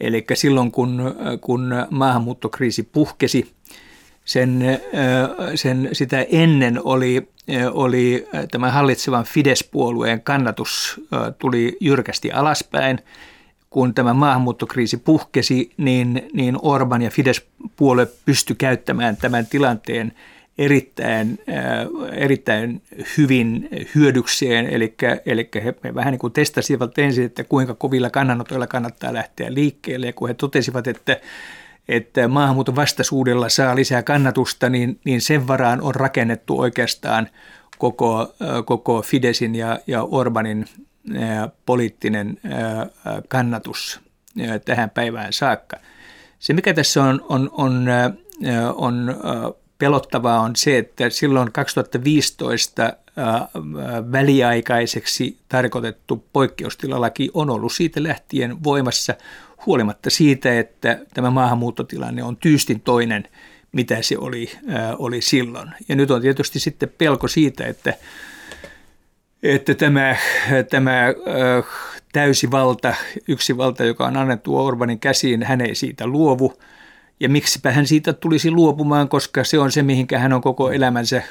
eli 0.00 0.24
silloin 0.34 0.72
kun, 0.72 1.14
kun 1.40 1.74
maahanmuuttokriisi 1.90 2.82
puhkesi, 2.82 3.52
sen, 4.24 4.80
sen, 5.54 5.88
sitä 5.92 6.26
ennen 6.30 6.80
oli, 6.84 7.28
oli 7.72 8.28
tämä 8.50 8.70
hallitsevan 8.70 9.24
Fidesz-puolueen 9.24 10.22
kannatus 10.22 11.00
tuli 11.38 11.76
jyrkästi 11.80 12.32
alaspäin– 12.32 12.98
kun 13.76 13.94
tämä 13.94 14.14
maahanmuuttokriisi 14.14 14.96
puhkesi, 14.96 15.70
niin, 15.76 16.28
niin 16.32 16.56
Orban 16.62 17.02
ja 17.02 17.10
Fidesz-puolue 17.10 18.06
pysty 18.24 18.54
käyttämään 18.54 19.16
tämän 19.16 19.46
tilanteen 19.46 20.12
erittäin, 20.58 21.38
äh, 21.48 22.12
erittäin 22.12 22.82
hyvin 23.18 23.68
hyödykseen, 23.94 24.66
eli, 24.66 24.94
eli 25.26 25.50
he, 25.54 25.74
he 25.84 25.94
vähän 25.94 26.12
niin 26.12 26.18
kuin 26.18 26.32
testasivat 26.32 26.98
ensin, 26.98 27.24
että 27.24 27.44
kuinka 27.44 27.74
kovilla 27.74 28.10
kannanotoilla 28.10 28.66
kannattaa 28.66 29.14
lähteä 29.14 29.54
liikkeelle, 29.54 30.06
ja 30.06 30.12
kun 30.12 30.28
he 30.28 30.34
totesivat, 30.34 30.86
että, 30.86 31.20
että 31.88 32.28
maahanmuuton 32.28 32.76
vastaisuudella 32.76 33.48
saa 33.48 33.76
lisää 33.76 34.02
kannatusta, 34.02 34.68
niin, 34.68 35.00
niin 35.04 35.20
sen 35.20 35.46
varaan 35.46 35.80
on 35.80 35.94
rakennettu 35.94 36.60
oikeastaan 36.60 37.28
koko, 37.78 38.20
äh, 38.20 38.64
koko 38.64 39.02
Fidesin 39.02 39.54
ja, 39.54 39.78
ja 39.86 40.02
Orbanin 40.02 40.66
poliittinen 41.66 42.40
kannatus 43.28 44.00
tähän 44.64 44.90
päivään 44.90 45.32
saakka. 45.32 45.76
Se, 46.38 46.52
mikä 46.52 46.74
tässä 46.74 47.04
on, 47.04 47.24
on, 47.28 47.50
on, 47.52 47.86
on 48.74 49.16
pelottavaa, 49.78 50.40
on 50.40 50.56
se, 50.56 50.78
että 50.78 51.10
silloin 51.10 51.52
2015 51.52 52.92
väliaikaiseksi 54.12 55.38
tarkoitettu 55.48 56.24
poikkeustilalaki 56.32 57.30
on 57.34 57.50
ollut 57.50 57.72
siitä 57.72 58.02
lähtien 58.02 58.64
voimassa 58.64 59.14
huolimatta 59.66 60.10
siitä, 60.10 60.58
että 60.58 60.98
tämä 61.14 61.30
maahanmuuttotilanne 61.30 62.22
on 62.22 62.36
tyystin 62.36 62.80
toinen, 62.80 63.28
mitä 63.72 64.02
se 64.02 64.18
oli, 64.18 64.50
oli 64.98 65.20
silloin. 65.20 65.70
Ja 65.88 65.96
nyt 65.96 66.10
on 66.10 66.22
tietysti 66.22 66.60
sitten 66.60 66.92
pelko 66.98 67.28
siitä, 67.28 67.66
että 67.66 67.94
että 69.42 69.74
tämä, 69.74 70.16
tämä 70.70 71.14
täysi 72.12 72.50
valta, 72.50 72.94
yksi 73.28 73.56
valta, 73.56 73.84
joka 73.84 74.06
on 74.06 74.16
annettu 74.16 74.56
Orbanin 74.56 75.00
käsiin, 75.00 75.42
hän 75.42 75.60
ei 75.60 75.74
siitä 75.74 76.06
luovu. 76.06 76.58
Ja 77.20 77.28
miksipä 77.28 77.72
hän 77.72 77.86
siitä 77.86 78.12
tulisi 78.12 78.50
luopumaan, 78.50 79.08
koska 79.08 79.44
se 79.44 79.58
on 79.58 79.72
se, 79.72 79.82
mihinkä 79.82 80.18
hän 80.18 80.32
on 80.32 80.40
koko 80.40 80.70
elämänsä 80.70 81.22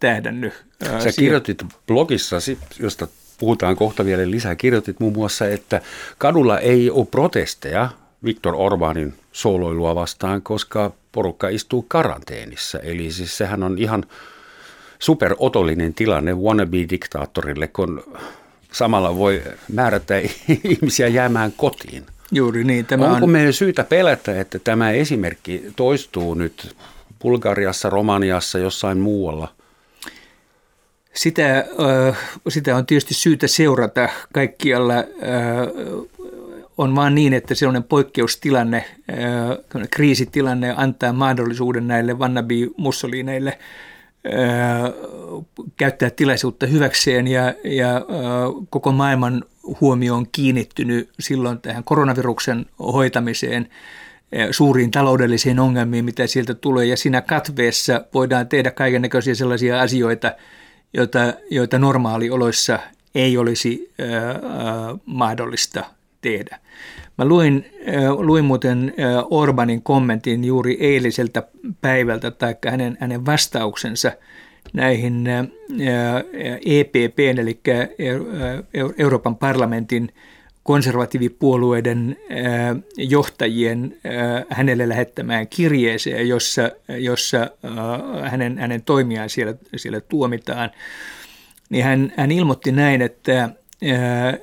tähdännyt. 0.00 0.52
Sä 0.98 1.12
kirjoitit 1.18 1.64
blogissasi, 1.86 2.58
josta 2.80 3.08
puhutaan 3.38 3.76
kohta 3.76 4.04
vielä 4.04 4.30
lisää, 4.30 4.54
kirjoitit 4.54 5.00
muun 5.00 5.12
muassa, 5.12 5.46
että 5.46 5.80
kadulla 6.18 6.58
ei 6.58 6.90
ole 6.90 7.06
protesteja 7.06 7.88
Viktor 8.24 8.54
Orbanin 8.56 9.14
sooloilua 9.32 9.94
vastaan, 9.94 10.42
koska 10.42 10.92
porukka 11.12 11.48
istuu 11.48 11.82
karanteenissa. 11.88 12.78
Eli 12.78 13.10
siis 13.10 13.36
sehän 13.36 13.62
on 13.62 13.78
ihan 13.78 14.04
superotollinen 15.04 15.94
tilanne 15.94 16.32
wannabe-diktaattorille, 16.32 17.68
kun 17.68 18.04
samalla 18.72 19.16
voi 19.16 19.42
määrätä 19.72 20.14
ihmisiä 20.64 21.08
jäämään 21.08 21.52
kotiin. 21.56 22.06
Juuri 22.32 22.64
niin. 22.64 22.86
Tämä 22.86 23.04
Onko 23.04 23.24
on... 23.24 23.30
meidän 23.30 23.52
syytä 23.52 23.84
pelätä, 23.84 24.40
että 24.40 24.58
tämä 24.58 24.90
esimerkki 24.90 25.64
toistuu 25.76 26.34
nyt 26.34 26.76
Bulgariassa, 27.22 27.90
Romaniassa, 27.90 28.58
jossain 28.58 28.98
muualla? 28.98 29.48
Sitä, 31.14 31.64
sitä 32.48 32.76
on 32.76 32.86
tietysti 32.86 33.14
syytä 33.14 33.46
seurata 33.46 34.08
kaikkialla. 34.32 34.94
On 36.78 36.96
vaan 36.96 37.14
niin, 37.14 37.32
että 37.32 37.54
sellainen 37.54 37.82
poikkeustilanne, 37.82 38.84
kriisitilanne 39.90 40.74
antaa 40.76 41.12
mahdollisuuden 41.12 41.88
näille 41.88 42.12
wannabe-mussoliineille– 42.12 43.58
käyttää 45.76 46.10
tilaisuutta 46.10 46.66
hyväkseen 46.66 47.28
ja, 47.28 47.54
ja 47.64 48.00
koko 48.70 48.92
maailman 48.92 49.44
huomio 49.80 50.14
on 50.14 50.26
kiinnittynyt 50.32 51.10
silloin 51.20 51.60
tähän 51.60 51.84
koronaviruksen 51.84 52.66
hoitamiseen, 52.78 53.68
suuriin 54.50 54.90
taloudellisiin 54.90 55.60
ongelmiin, 55.60 56.04
mitä 56.04 56.26
sieltä 56.26 56.54
tulee. 56.54 56.86
Ja 56.86 56.96
siinä 56.96 57.20
katveessa 57.20 58.04
voidaan 58.14 58.48
tehdä 58.48 58.70
kaiken 58.70 59.10
sellaisia 59.34 59.80
asioita, 59.80 60.32
joita, 60.94 61.34
joita 61.50 61.78
normaalioloissa 61.78 62.78
ei 63.14 63.38
olisi 63.38 63.92
ää, 63.98 64.34
mahdollista 65.06 65.84
tehdä. 66.24 66.58
Mä 67.18 67.24
luin, 67.24 67.66
luin 68.18 68.44
muuten 68.44 68.94
Orbanin 69.30 69.82
kommentin 69.82 70.44
juuri 70.44 70.76
eiliseltä 70.80 71.42
päivältä, 71.80 72.30
tai 72.30 72.56
hänen, 72.66 72.96
hänen 73.00 73.26
vastauksensa 73.26 74.12
näihin 74.72 75.24
EPP, 76.66 77.18
eli 77.18 77.60
Euroopan 78.98 79.36
parlamentin 79.36 80.08
konservatiivipuolueiden 80.62 82.16
johtajien 82.96 83.96
hänelle 84.50 84.88
lähettämään 84.88 85.48
kirjeeseen, 85.48 86.28
jossa, 86.28 86.70
jossa 86.88 87.50
hänen, 88.30 88.58
hänen 88.58 88.82
toimiaan 88.82 89.30
siellä, 89.30 89.54
siellä 89.76 90.00
tuomitaan, 90.00 90.70
niin 91.70 91.84
hän, 91.84 92.12
hän 92.16 92.32
ilmoitti 92.32 92.72
näin, 92.72 93.02
että 93.02 93.50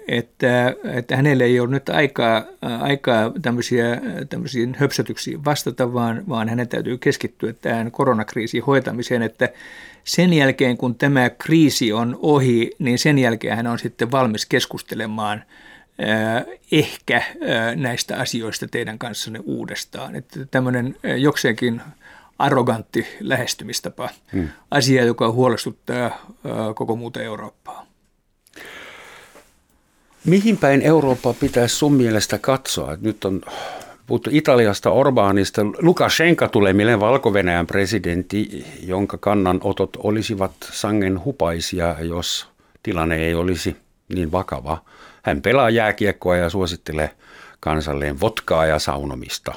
että, 0.08 0.76
että 0.84 1.16
hänelle 1.16 1.44
ei 1.44 1.60
ole 1.60 1.70
nyt 1.70 1.90
aikaa, 1.90 2.44
aikaa 2.62 3.32
tämmöisiä, 3.42 4.02
tämmöisiin 4.30 4.76
höpsötyksiin 4.80 5.46
vastata, 5.46 5.94
vaan, 5.94 6.24
vaan 6.30 6.50
hänen 6.50 6.68
täytyy 6.68 6.98
keskittyä 6.98 7.54
tähän 7.54 7.92
koronakriisin 7.92 8.64
hoitamiseen, 8.64 9.22
että 9.22 9.50
sen 10.04 10.34
jälkeen 10.34 10.78
kun 10.78 10.96
tämä 10.96 11.30
kriisi 11.30 11.94
on 11.94 12.20
ohi, 12.22 12.72
niin 12.80 13.00
sen 13.00 13.18
jälkeen 13.18 13.56
hän 13.56 13.68
on 13.68 13.80
sitten 13.80 14.12
valmis 14.12 14.46
keskustelemaan 14.46 15.44
ehkä 16.72 17.24
näistä 17.76 18.18
asioista 18.18 18.68
teidän 18.68 19.00
kanssanne 19.00 19.40
uudestaan. 19.44 20.16
Että 20.16 20.46
tämmöinen 20.46 20.96
jokseenkin 21.18 21.82
arrogantti 22.40 23.08
lähestymistapa, 23.20 24.10
hmm. 24.34 24.50
asia, 24.72 25.04
joka 25.04 25.32
huolestuttaa 25.32 26.26
koko 26.76 26.96
muuta 26.96 27.22
Eurooppaa. 27.22 27.91
Mihin 30.26 30.58
päin 30.58 30.82
Eurooppaa 30.82 31.34
pitäisi 31.34 31.76
sun 31.76 31.94
mielestä 31.94 32.38
katsoa? 32.38 32.98
Nyt 33.02 33.26
on 33.26 33.42
puhuttu 34.08 34.30
Italiasta, 34.34 34.90
Orbaanista. 34.90 35.62
Lukashenka 35.66 36.48
tulee 36.48 36.74
mieleen 36.74 37.00
valko 37.00 37.34
presidentti, 37.68 38.66
jonka 38.84 39.18
kannanotot 39.18 39.98
olisivat 39.98 40.52
sangen 40.72 41.24
hupaisia, 41.24 41.96
jos 42.00 42.48
tilanne 42.84 43.16
ei 43.16 43.36
olisi 43.36 43.76
niin 44.16 44.32
vakava. 44.32 44.84
Hän 45.24 45.42
pelaa 45.42 45.70
jääkiekkoa 45.70 46.38
ja 46.38 46.50
suosittelee 46.50 47.10
kansalleen 47.60 48.20
votkaa 48.20 48.66
ja 48.66 48.80
saunomista. 48.80 49.54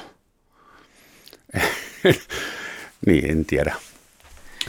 niin, 3.07 3.31
en 3.31 3.45
tiedä 3.45 3.75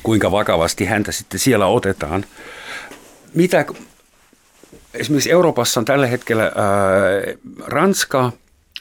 kuinka 0.02 0.30
vakavasti 0.30 0.84
häntä 0.84 1.12
sitten 1.12 1.40
siellä 1.40 1.66
otetaan. 1.66 2.24
Mitä 3.34 3.64
esimerkiksi 4.98 5.30
Euroopassa 5.30 5.80
on 5.80 5.84
tällä 5.84 6.06
hetkellä 6.06 6.42
ää, 6.44 6.52
Ranska, 7.66 8.32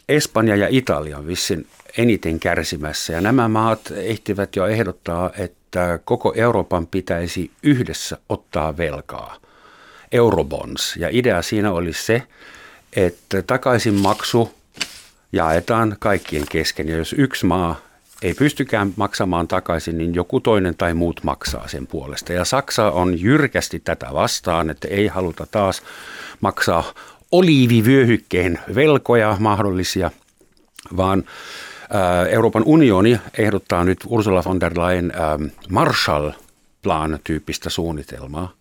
Espanja 0.09 0.55
ja 0.55 0.67
Italia 0.69 1.27
vissin 1.27 1.67
eniten 1.97 2.39
kärsimässä. 2.39 3.13
Ja 3.13 3.21
nämä 3.21 3.47
maat 3.47 3.93
ehtivät 3.95 4.55
jo 4.55 4.67
ehdottaa, 4.67 5.31
että 5.37 5.99
koko 6.05 6.33
Euroopan 6.35 6.87
pitäisi 6.87 7.51
yhdessä 7.63 8.17
ottaa 8.29 8.77
velkaa. 8.77 9.37
Eurobonds. 10.11 10.95
Ja 10.97 11.09
idea 11.11 11.41
siinä 11.41 11.71
oli 11.71 11.93
se, 11.93 12.23
että 12.95 13.41
takaisinmaksu 13.41 14.53
jaetaan 15.31 15.95
kaikkien 15.99 16.45
kesken. 16.49 16.89
Ja 16.89 16.97
jos 16.97 17.15
yksi 17.17 17.45
maa 17.45 17.79
ei 18.25 18.33
pystykään 18.33 18.93
maksamaan 18.95 19.47
takaisin, 19.47 19.97
niin 19.97 20.15
joku 20.15 20.39
toinen 20.39 20.75
tai 20.75 20.93
muut 20.93 21.23
maksaa 21.23 21.67
sen 21.67 21.87
puolesta. 21.87 22.33
Ja 22.33 22.45
Saksa 22.45 22.91
on 22.91 23.21
jyrkästi 23.21 23.79
tätä 23.79 24.07
vastaan, 24.13 24.69
että 24.69 24.87
ei 24.87 25.07
haluta 25.07 25.47
taas 25.51 25.81
maksaa 26.41 26.83
oliivivyöhykkeen 27.31 28.59
velkoja 28.75 29.37
mahdollisia, 29.39 30.11
vaan 30.97 31.23
Euroopan 32.29 32.63
unioni 32.65 33.19
ehdottaa 33.37 33.83
nyt 33.83 33.99
Ursula 34.07 34.43
von 34.45 34.59
der 34.59 34.79
Leyen 34.79 35.13
Marshall-plan-tyyppistä 35.69 37.69
suunnitelmaa. 37.69 38.53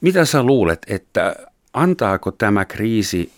Mitä 0.00 0.24
sä 0.24 0.42
luulet, 0.42 0.78
että 0.86 1.36
antaako 1.72 2.30
tämä 2.30 2.64
kriisi 2.64 3.32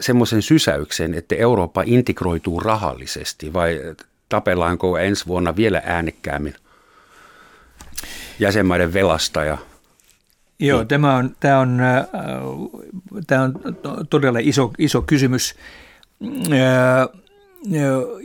semmoisen 0.00 0.42
sysäyksen, 0.42 1.14
että 1.14 1.34
Eurooppa 1.34 1.82
integroituu 1.86 2.60
rahallisesti 2.60 3.52
vai 3.52 3.80
tapellaanko 4.28 4.98
ensi 4.98 5.26
vuonna 5.26 5.56
vielä 5.56 5.82
äänekkäämmin 5.84 6.54
jäsenmaiden 8.38 8.92
velasta 8.92 9.44
ja 9.44 9.58
Joo, 10.58 10.78
niin. 10.78 10.88
tämä 10.88 11.16
on, 11.16 11.36
tämä 11.40 11.58
on, 11.58 11.80
äh, 11.80 12.06
tämä 13.26 13.42
on 13.42 13.54
todella 14.10 14.38
iso, 14.42 14.72
iso 14.78 15.02
kysymys. 15.02 15.54
Äh, 16.52 17.08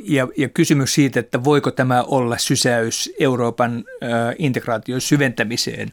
ja, 0.03 0.27
ja 0.37 0.49
kysymys 0.49 0.93
siitä, 0.93 1.19
että 1.19 1.43
voiko 1.43 1.71
tämä 1.71 2.03
olla 2.03 2.37
sysäys 2.37 3.09
Euroopan 3.19 3.83
äh, 4.03 4.35
integraation 4.39 5.01
syventämiseen. 5.01 5.91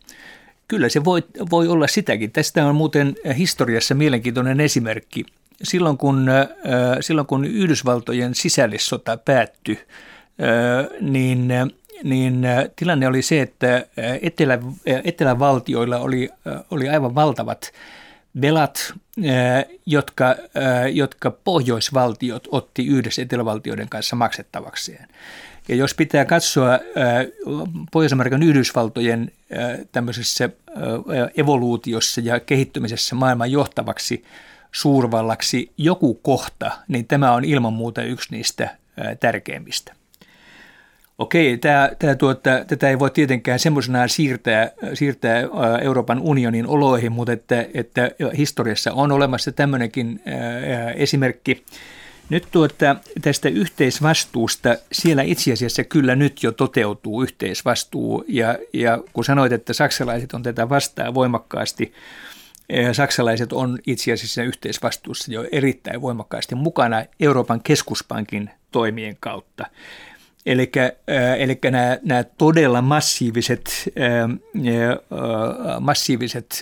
Kyllä 0.68 0.88
se 0.88 1.04
voi, 1.04 1.22
voi 1.50 1.68
olla 1.68 1.86
sitäkin. 1.86 2.32
Tästä 2.32 2.66
on 2.66 2.74
muuten 2.74 3.14
historiassa 3.36 3.94
mielenkiintoinen 3.94 4.60
esimerkki. 4.60 5.24
Silloin 5.62 5.98
kun, 5.98 6.30
silloin 7.00 7.26
kun 7.26 7.44
Yhdysvaltojen 7.44 8.34
sisällissota 8.34 9.16
päättyi, 9.16 9.78
niin 11.00 11.52
niin 12.04 12.46
tilanne 12.76 13.08
oli 13.08 13.22
se, 13.22 13.40
että 13.40 13.86
etelä, 14.22 14.58
etelävaltioilla 15.04 15.98
oli, 15.98 16.30
oli 16.70 16.88
aivan 16.88 17.14
valtavat 17.14 17.72
velat, 18.40 18.94
jotka, 19.86 20.36
jotka 20.92 21.30
pohjoisvaltiot 21.30 22.48
otti 22.50 22.86
yhdessä 22.86 23.22
etelävaltioiden 23.22 23.88
kanssa 23.88 24.16
maksettavakseen. 24.16 25.08
Ja 25.68 25.74
jos 25.74 25.94
pitää 25.94 26.24
katsoa 26.24 26.78
Pohjois-Amerikan 27.92 28.42
Yhdysvaltojen 28.42 29.30
tämmöisessä 29.92 30.48
evoluutiossa 31.36 32.20
ja 32.20 32.40
kehittymisessä 32.40 33.14
maailman 33.14 33.52
johtavaksi 33.52 34.24
suurvallaksi 34.72 35.72
joku 35.76 36.14
kohta, 36.14 36.70
niin 36.88 37.06
tämä 37.06 37.32
on 37.32 37.44
ilman 37.44 37.72
muuta 37.72 38.02
yksi 38.02 38.28
niistä 38.30 38.76
tärkeimmistä. 39.20 39.94
Okei, 41.18 41.58
tämä, 41.58 41.90
tämä 41.98 42.14
tuota, 42.14 42.64
tätä 42.66 42.88
ei 42.88 42.98
voi 42.98 43.10
tietenkään 43.10 43.58
semmoisenaan 43.58 44.08
siirtää, 44.08 44.70
siirtää 44.94 45.42
Euroopan 45.82 46.20
unionin 46.20 46.66
oloihin, 46.66 47.12
mutta 47.12 47.32
että, 47.32 47.66
että 47.74 48.10
historiassa 48.36 48.92
on 48.92 49.12
olemassa 49.12 49.52
tämmöinenkin 49.52 50.20
esimerkki. 50.94 51.64
Nyt 52.30 52.48
tuota, 52.50 52.96
tästä 53.22 53.48
yhteisvastuusta, 53.48 54.76
siellä 54.92 55.22
itse 55.22 55.52
asiassa 55.52 55.84
kyllä 55.84 56.16
nyt 56.16 56.42
jo 56.42 56.52
toteutuu 56.52 57.22
yhteisvastuu, 57.22 58.24
ja, 58.28 58.58
ja 58.72 58.98
kun 59.12 59.24
sanoit, 59.24 59.52
että 59.52 59.72
saksalaiset 59.72 60.32
on 60.32 60.42
tätä 60.42 60.68
vastaa 60.68 61.14
voimakkaasti, 61.14 61.92
saksalaiset 62.92 63.52
on 63.52 63.78
itse 63.86 64.12
asiassa 64.12 64.42
yhteisvastuussa 64.42 65.32
jo 65.32 65.48
erittäin 65.52 66.02
voimakkaasti 66.02 66.54
mukana 66.54 67.04
Euroopan 67.20 67.62
keskuspankin 67.62 68.50
toimien 68.70 69.16
kautta. 69.20 69.66
Eli, 70.46 70.72
eli 71.38 71.58
nämä, 71.70 71.98
nämä 72.02 72.24
todella 72.24 72.82
massiiviset, 72.82 73.92
massiiviset 75.80 76.60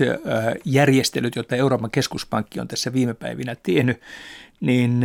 järjestelyt, 0.64 1.36
joita 1.36 1.56
Euroopan 1.56 1.90
keskuspankki 1.90 2.60
on 2.60 2.68
tässä 2.68 2.92
viime 2.92 3.14
päivinä 3.14 3.56
tehnyt, 3.62 4.00
niin, 4.60 5.00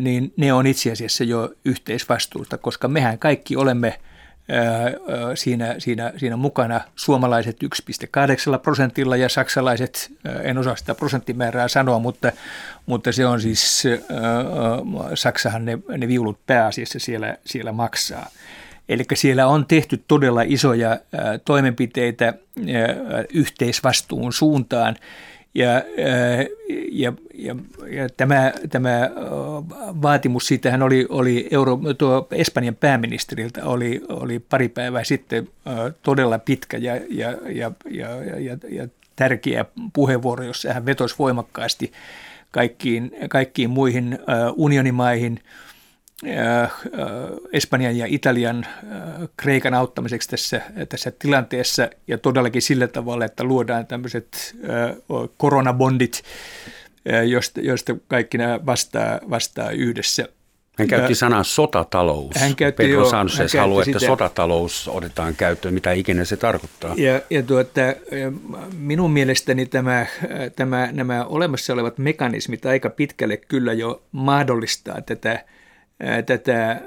niin 0.00 0.32
ne 0.36 0.52
on 0.52 0.66
itse 0.66 0.92
asiassa 0.92 1.24
jo 1.24 1.54
yhteisvastuuta, 1.64 2.58
koska 2.58 2.88
mehän 2.88 3.18
kaikki 3.18 3.56
olemme– 3.56 3.98
siinä, 5.34 5.74
siinä, 5.78 6.12
siinä 6.16 6.36
mukana 6.36 6.80
suomalaiset 6.96 7.56
1,8 7.64 8.58
prosentilla 8.62 9.16
ja 9.16 9.28
saksalaiset, 9.28 10.12
en 10.42 10.58
osaa 10.58 10.76
sitä 10.76 10.94
prosenttimäärää 10.94 11.68
sanoa, 11.68 11.98
mutta, 11.98 12.32
mutta 12.86 13.12
se 13.12 13.26
on 13.26 13.40
siis, 13.40 13.84
Saksahan 15.14 15.64
ne, 15.64 15.78
ne 15.98 16.08
viulut 16.08 16.46
pääasiassa 16.46 16.98
siellä, 16.98 17.36
siellä 17.46 17.72
maksaa. 17.72 18.26
Eli 18.88 19.04
siellä 19.14 19.46
on 19.46 19.66
tehty 19.66 20.04
todella 20.08 20.42
isoja 20.46 20.98
toimenpiteitä 21.44 22.34
yhteisvastuun 23.34 24.32
suuntaan 24.32 24.96
ja, 25.54 25.76
äh, 25.76 26.46
ja, 26.92 27.12
ja, 27.34 27.56
ja 27.90 28.08
tämä, 28.16 28.52
tämä 28.70 29.02
äh, 29.02 29.10
vaatimus, 30.02 30.46
siitähän 30.46 30.82
oli, 30.82 31.06
oli 31.08 31.48
Euro, 31.50 31.78
tuo 31.98 32.28
Espanjan 32.30 32.76
pääministeriltä 32.76 33.64
oli, 33.64 34.02
oli 34.08 34.38
pari 34.38 34.68
päivää 34.68 35.04
sitten 35.04 35.48
äh, 35.68 35.74
todella 36.02 36.38
pitkä 36.38 36.76
ja, 36.76 36.96
ja, 36.96 37.30
ja, 37.48 37.72
ja, 37.90 38.08
ja, 38.40 38.56
ja 38.68 38.88
tärkeä 39.16 39.64
puheenvuoro, 39.92 40.44
jossa 40.44 40.72
hän 40.72 40.86
vetosi 40.86 41.14
voimakkaasti 41.18 41.92
kaikkiin, 42.50 43.12
kaikkiin 43.28 43.70
muihin 43.70 44.18
unionimaihin– 44.56 45.40
Espanjan 47.52 47.96
ja 47.96 48.06
Italian, 48.08 48.64
äh, 48.64 49.28
Kreikan 49.36 49.74
auttamiseksi 49.74 50.28
tässä, 50.28 50.60
tässä 50.88 51.12
tilanteessa 51.18 51.90
ja 52.06 52.18
todellakin 52.18 52.62
sillä 52.62 52.88
tavalla, 52.88 53.24
että 53.24 53.44
luodaan 53.44 53.86
tämmöiset 53.86 54.56
koronabondit, 55.36 56.22
joista, 57.26 57.60
joista 57.60 57.94
kaikki 58.08 58.38
nämä 58.38 58.66
vastaa, 58.66 59.18
vastaa 59.30 59.70
yhdessä. 59.70 60.28
Hän 60.78 60.88
käytti 60.88 61.14
sanaa 61.14 61.42
sotatalous. 61.42 62.36
Hän 62.36 62.56
käytti, 62.56 62.82
Pedro 62.82 63.00
jo, 63.00 63.10
Sanchez 63.10 63.54
haluaa, 63.54 63.82
että 63.82 63.98
sitä. 63.98 64.10
sotatalous 64.10 64.88
otetaan 64.88 65.36
käyttöön, 65.36 65.74
mitä 65.74 65.92
ikinä 65.92 66.24
se 66.24 66.36
tarkoittaa. 66.36 66.94
Ja, 66.96 67.20
ja 67.30 67.42
tuota, 67.42 67.80
minun 68.78 69.10
mielestäni 69.10 69.66
tämä, 69.66 70.06
tämä, 70.56 70.88
nämä 70.92 71.24
olemassa 71.24 71.72
olevat 71.72 71.98
mekanismit 71.98 72.66
aika 72.66 72.90
pitkälle 72.90 73.36
kyllä 73.36 73.72
jo 73.72 74.02
mahdollistaa 74.12 75.00
tätä– 75.02 75.38
tätä 76.26 76.80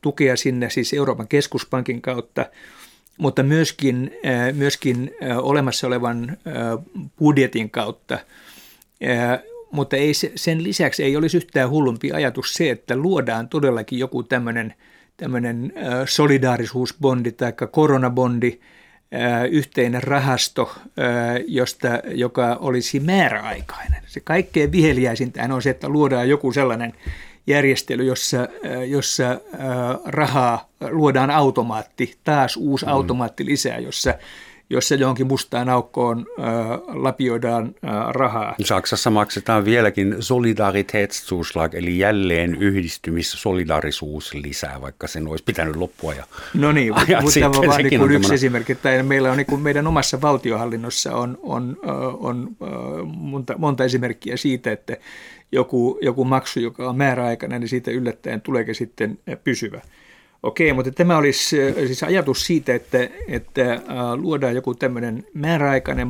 tukea 0.00 0.36
sinne 0.36 0.70
siis 0.70 0.92
Euroopan 0.92 1.28
keskuspankin 1.28 2.02
kautta, 2.02 2.46
mutta 3.18 3.42
myöskin, 3.42 4.10
myöskin 4.52 5.10
olemassa 5.36 5.86
olevan 5.86 6.36
budjetin 7.18 7.70
kautta. 7.70 8.18
Mutta 9.72 9.96
ei, 9.96 10.12
sen 10.34 10.62
lisäksi 10.62 11.02
ei 11.02 11.16
olisi 11.16 11.36
yhtään 11.36 11.70
hullumpi 11.70 12.12
ajatus 12.12 12.54
se, 12.54 12.70
että 12.70 12.96
luodaan 12.96 13.48
todellakin 13.48 13.98
joku 13.98 14.22
tämmöinen 14.22 14.74
tämmöinen 15.16 15.72
solidaarisuusbondi 16.06 17.32
tai 17.32 17.52
koronabondi, 17.70 18.60
yhteinen 19.50 20.02
rahasto, 20.02 20.74
josta, 21.46 21.88
joka 22.14 22.56
olisi 22.60 23.00
määräaikainen. 23.00 24.02
Se 24.06 24.20
kaikkein 24.20 24.72
viheliäisintähän 24.72 25.52
on 25.52 25.62
se, 25.62 25.70
että 25.70 25.88
luodaan 25.88 26.28
joku 26.28 26.52
sellainen 26.52 26.92
järjestely, 27.46 28.04
jossa, 28.04 28.40
äh, 28.40 28.88
jossa 28.88 29.30
äh, 29.30 29.38
rahaa 30.04 30.68
luodaan 30.90 31.30
automaatti, 31.30 32.14
taas 32.24 32.56
uusi 32.56 32.86
mm. 32.86 32.92
automaatti 32.92 33.44
lisää, 33.44 33.78
jossa 33.78 34.14
jossa 34.70 34.94
johonkin 34.94 35.26
mustaan 35.26 35.68
aukkoon 35.68 36.26
äh, 36.38 36.46
lapioidaan 36.86 37.66
äh, 37.66 37.92
rahaa. 38.08 38.54
Saksassa 38.64 39.10
maksetaan 39.10 39.64
vieläkin 39.64 40.16
solidaritetszuschlag, 40.20 41.74
eli 41.74 41.98
jälleen 41.98 42.54
yhdistymis-solidarisuus 42.54 44.34
lisää, 44.34 44.80
vaikka 44.80 45.06
sen 45.06 45.28
olisi 45.28 45.44
pitänyt 45.44 45.76
loppua. 45.76 46.14
Ja 46.14 46.24
no 46.54 46.72
niin, 46.72 46.94
mutta 46.94 47.40
tämä 47.40 47.46
on 47.46 47.66
vain 47.66 47.84
niin 47.84 47.86
yksi 47.86 47.98
tämmöinen... 47.98 48.32
esimerkki. 48.32 48.74
Tai 48.74 49.02
meillä 49.02 49.30
on 49.30 49.36
niin 49.36 49.46
kuin 49.46 49.60
meidän 49.60 49.86
omassa 49.86 50.20
valtiohallinnossa 50.20 51.16
on, 51.16 51.38
on, 51.42 51.76
on, 51.82 52.48
on 52.60 53.06
monta, 53.06 53.54
monta 53.58 53.84
esimerkkiä 53.84 54.36
siitä, 54.36 54.72
että 54.72 54.96
joku, 55.52 55.98
joku 56.02 56.24
maksu, 56.24 56.60
joka 56.60 56.88
on 56.88 56.96
määräaikainen, 56.96 57.60
niin 57.60 57.68
siitä 57.68 57.90
yllättäen 57.90 58.40
tuleekin 58.40 58.74
sitten 58.74 59.18
pysyvä. 59.44 59.80
Okei, 60.44 60.72
mutta 60.72 60.90
tämä 60.90 61.16
olisi 61.16 61.56
siis 61.86 62.02
ajatus 62.02 62.46
siitä, 62.46 62.74
että, 62.74 63.08
että 63.28 63.82
luodaan 64.16 64.54
joku 64.54 64.74
tämmöinen 64.74 65.26
määräaikainen, 65.34 66.08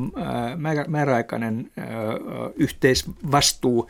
määräaikainen 0.88 1.70
yhteisvastuu, 2.56 3.88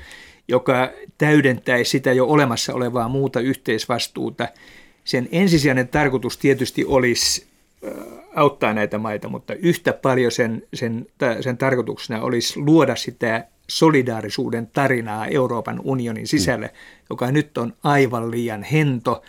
joka 0.48 0.90
täydentäisi 1.18 1.90
sitä 1.90 2.12
jo 2.12 2.26
olemassa 2.26 2.74
olevaa 2.74 3.08
muuta 3.08 3.40
yhteisvastuuta. 3.40 4.48
Sen 5.04 5.28
ensisijainen 5.32 5.88
tarkoitus 5.88 6.38
tietysti 6.38 6.84
olisi 6.84 7.46
auttaa 8.34 8.74
näitä 8.74 8.98
maita, 8.98 9.28
mutta 9.28 9.54
yhtä 9.54 9.92
paljon 9.92 10.32
sen, 10.32 10.62
sen, 10.74 11.06
sen 11.40 11.58
tarkoituksena 11.58 12.22
olisi 12.22 12.60
luoda 12.60 12.96
sitä 12.96 13.46
solidaarisuuden 13.68 14.66
tarinaa 14.66 15.26
Euroopan 15.26 15.80
unionin 15.84 16.26
sisälle, 16.26 16.66
mm. 16.66 16.72
joka 17.10 17.30
nyt 17.30 17.58
on 17.58 17.72
aivan 17.82 18.30
liian 18.30 18.62
hento. 18.62 19.22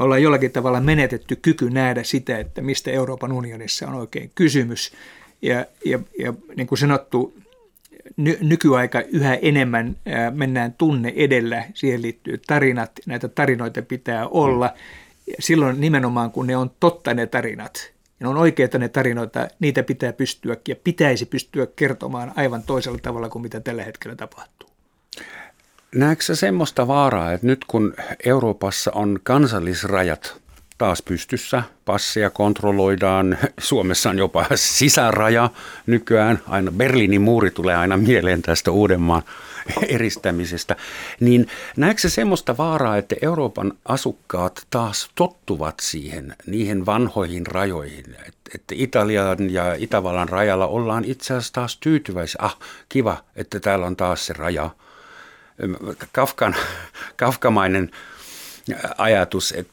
Me 0.00 0.04
ollaan 0.04 0.22
jollakin 0.22 0.52
tavalla 0.52 0.80
menetetty 0.80 1.36
kyky 1.36 1.70
nähdä 1.70 2.02
sitä, 2.02 2.38
että 2.38 2.62
mistä 2.62 2.90
Euroopan 2.90 3.32
unionissa 3.32 3.88
on 3.88 3.94
oikein 3.94 4.30
kysymys. 4.34 4.92
Ja, 5.42 5.66
ja, 5.84 5.98
ja 6.18 6.34
niin 6.56 6.66
kuin 6.66 6.78
sanottu, 6.78 7.34
ny, 8.16 8.38
nykyaika 8.40 9.00
yhä 9.00 9.34
enemmän 9.34 9.96
ää, 10.06 10.30
mennään 10.30 10.74
tunne 10.78 11.12
edellä, 11.16 11.64
siihen 11.74 12.02
liittyy 12.02 12.40
tarinat, 12.46 12.90
näitä 13.06 13.28
tarinoita 13.28 13.82
pitää 13.82 14.28
olla. 14.28 14.74
Silloin 15.38 15.80
nimenomaan, 15.80 16.30
kun 16.30 16.46
ne 16.46 16.56
on 16.56 16.70
totta 16.80 17.14
ne 17.14 17.26
tarinat, 17.26 17.92
ne 18.20 18.28
on 18.28 18.36
oikeita 18.36 18.78
ne 18.78 18.88
tarinoita, 18.88 19.48
niitä 19.58 19.82
pitää 19.82 20.12
pystyä 20.12 20.56
ja 20.68 20.76
pitäisi 20.76 21.26
pystyä 21.26 21.66
kertomaan 21.76 22.32
aivan 22.36 22.62
toisella 22.62 22.98
tavalla 23.02 23.28
kuin 23.28 23.42
mitä 23.42 23.60
tällä 23.60 23.84
hetkellä 23.84 24.16
tapahtuu. 24.16 24.69
Näetkö 25.94 26.36
semmoista 26.36 26.88
vaaraa, 26.88 27.32
että 27.32 27.46
nyt 27.46 27.64
kun 27.64 27.94
Euroopassa 28.24 28.90
on 28.94 29.20
kansallisrajat 29.22 30.40
taas 30.78 31.02
pystyssä. 31.02 31.62
Passeja 31.84 32.30
kontrolloidaan. 32.30 33.38
Suomessa 33.58 34.10
on 34.10 34.18
jopa 34.18 34.46
sisäraja 34.54 35.50
nykyään. 35.86 36.38
Aina 36.48 36.72
Berliinin 36.72 37.22
muuri 37.22 37.50
tulee 37.50 37.76
aina 37.76 37.96
mieleen 37.96 38.42
tästä 38.42 38.70
Uudenmaan 38.70 39.22
eristämisestä. 39.88 40.76
Niin 41.20 41.46
näetkö 41.76 42.00
se 42.00 42.10
semmoista 42.10 42.56
vaaraa, 42.56 42.96
että 42.96 43.16
Euroopan 43.22 43.72
asukkaat 43.84 44.66
taas 44.70 45.10
tottuvat 45.14 45.74
siihen, 45.80 46.36
niihin 46.46 46.86
vanhoihin 46.86 47.46
rajoihin? 47.46 48.16
Että 48.54 48.74
Italian 48.74 49.50
ja 49.50 49.74
Itävallan 49.74 50.28
rajalla 50.28 50.66
ollaan 50.66 51.04
itse 51.04 51.34
asiassa 51.34 51.52
taas 51.52 51.76
tyytyväisiä. 51.76 52.38
Ah, 52.42 52.58
kiva, 52.88 53.16
että 53.36 53.60
täällä 53.60 53.86
on 53.86 53.96
taas 53.96 54.26
se 54.26 54.32
raja. 54.32 54.70
Kafkan, 56.12 56.56
kafkamainen 57.16 57.90
ajatus, 58.98 59.52
että 59.52 59.72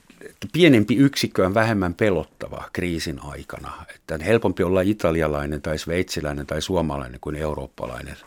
pienempi 0.53 0.95
yksikkö 0.95 1.45
on 1.45 1.53
vähemmän 1.53 1.93
pelottava 1.93 2.69
kriisin 2.73 3.19
aikana. 3.23 3.85
Että 3.95 4.13
on 4.13 4.21
helpompi 4.21 4.63
olla 4.63 4.81
italialainen 4.81 5.61
tai 5.61 5.77
sveitsiläinen 5.77 6.45
tai 6.45 6.61
suomalainen 6.61 7.19
kuin 7.21 7.35
eurooppalainen. 7.35 8.17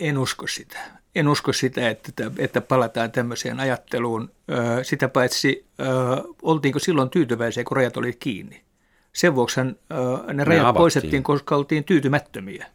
En 0.00 0.18
usko 0.18 0.46
sitä. 0.46 0.78
En 1.14 1.28
usko 1.28 1.52
sitä, 1.52 1.88
että, 1.90 2.30
että 2.38 2.60
palataan 2.60 3.12
tämmöiseen 3.12 3.60
ajatteluun. 3.60 4.30
Sitä 4.82 5.08
paitsi, 5.08 5.66
oltiinko 6.42 6.78
silloin 6.78 7.10
tyytyväisiä, 7.10 7.64
kun 7.64 7.76
rajat 7.76 7.96
oli 7.96 8.12
kiinni? 8.12 8.62
Sen 9.12 9.34
vuoksi 9.34 9.60
ne 10.32 10.44
rajat 10.44 10.66
ne 10.66 10.72
poistettiin, 10.72 11.22
koska 11.22 11.56
oltiin 11.56 11.84
tyytymättömiä. 11.84 12.66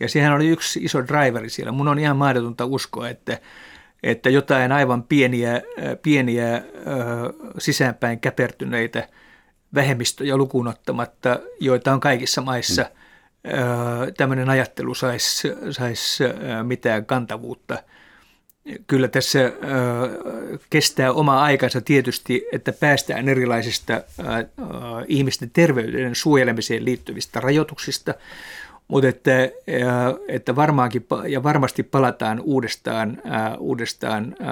Ja 0.00 0.08
sehän 0.08 0.32
oli 0.32 0.48
yksi 0.48 0.84
iso 0.84 1.06
driveri 1.06 1.50
siellä. 1.50 1.72
Mun 1.72 1.88
on 1.88 1.98
ihan 1.98 2.16
mahdotonta 2.16 2.64
uskoa, 2.64 3.08
että 3.08 3.40
että 4.02 4.30
jotain 4.30 4.72
aivan 4.72 5.02
pieniä, 5.02 5.62
pieniä 6.02 6.62
sisäänpäin 7.58 8.20
käpertyneitä 8.20 9.08
vähemmistöjä 9.74 10.36
lukuun 10.36 10.68
ottamatta, 10.68 11.40
joita 11.60 11.92
on 11.92 12.00
kaikissa 12.00 12.40
maissa, 12.40 12.82
mm. 12.82 14.14
tämmöinen 14.16 14.50
ajattelu 14.50 14.94
saisi 14.94 15.48
sais 15.70 16.18
mitään 16.62 17.06
kantavuutta. 17.06 17.82
Kyllä 18.86 19.08
tässä 19.08 19.38
kestää 20.70 21.12
oma 21.12 21.42
aikansa 21.42 21.80
tietysti, 21.80 22.46
että 22.52 22.72
päästään 22.72 23.28
erilaisista 23.28 24.02
ihmisten 25.08 25.50
terveyden 25.50 26.14
suojelemiseen 26.14 26.84
liittyvistä 26.84 27.40
rajoituksista, 27.40 28.14
mutta 28.90 29.08
että, 29.08 29.32
että 30.28 30.56
varmaankin 30.56 31.06
ja 31.28 31.42
varmasti 31.42 31.82
palataan 31.82 32.40
uudestaan, 32.40 33.22
äh, 33.26 33.52
uudestaan 33.58 34.36
äh, 34.40 34.48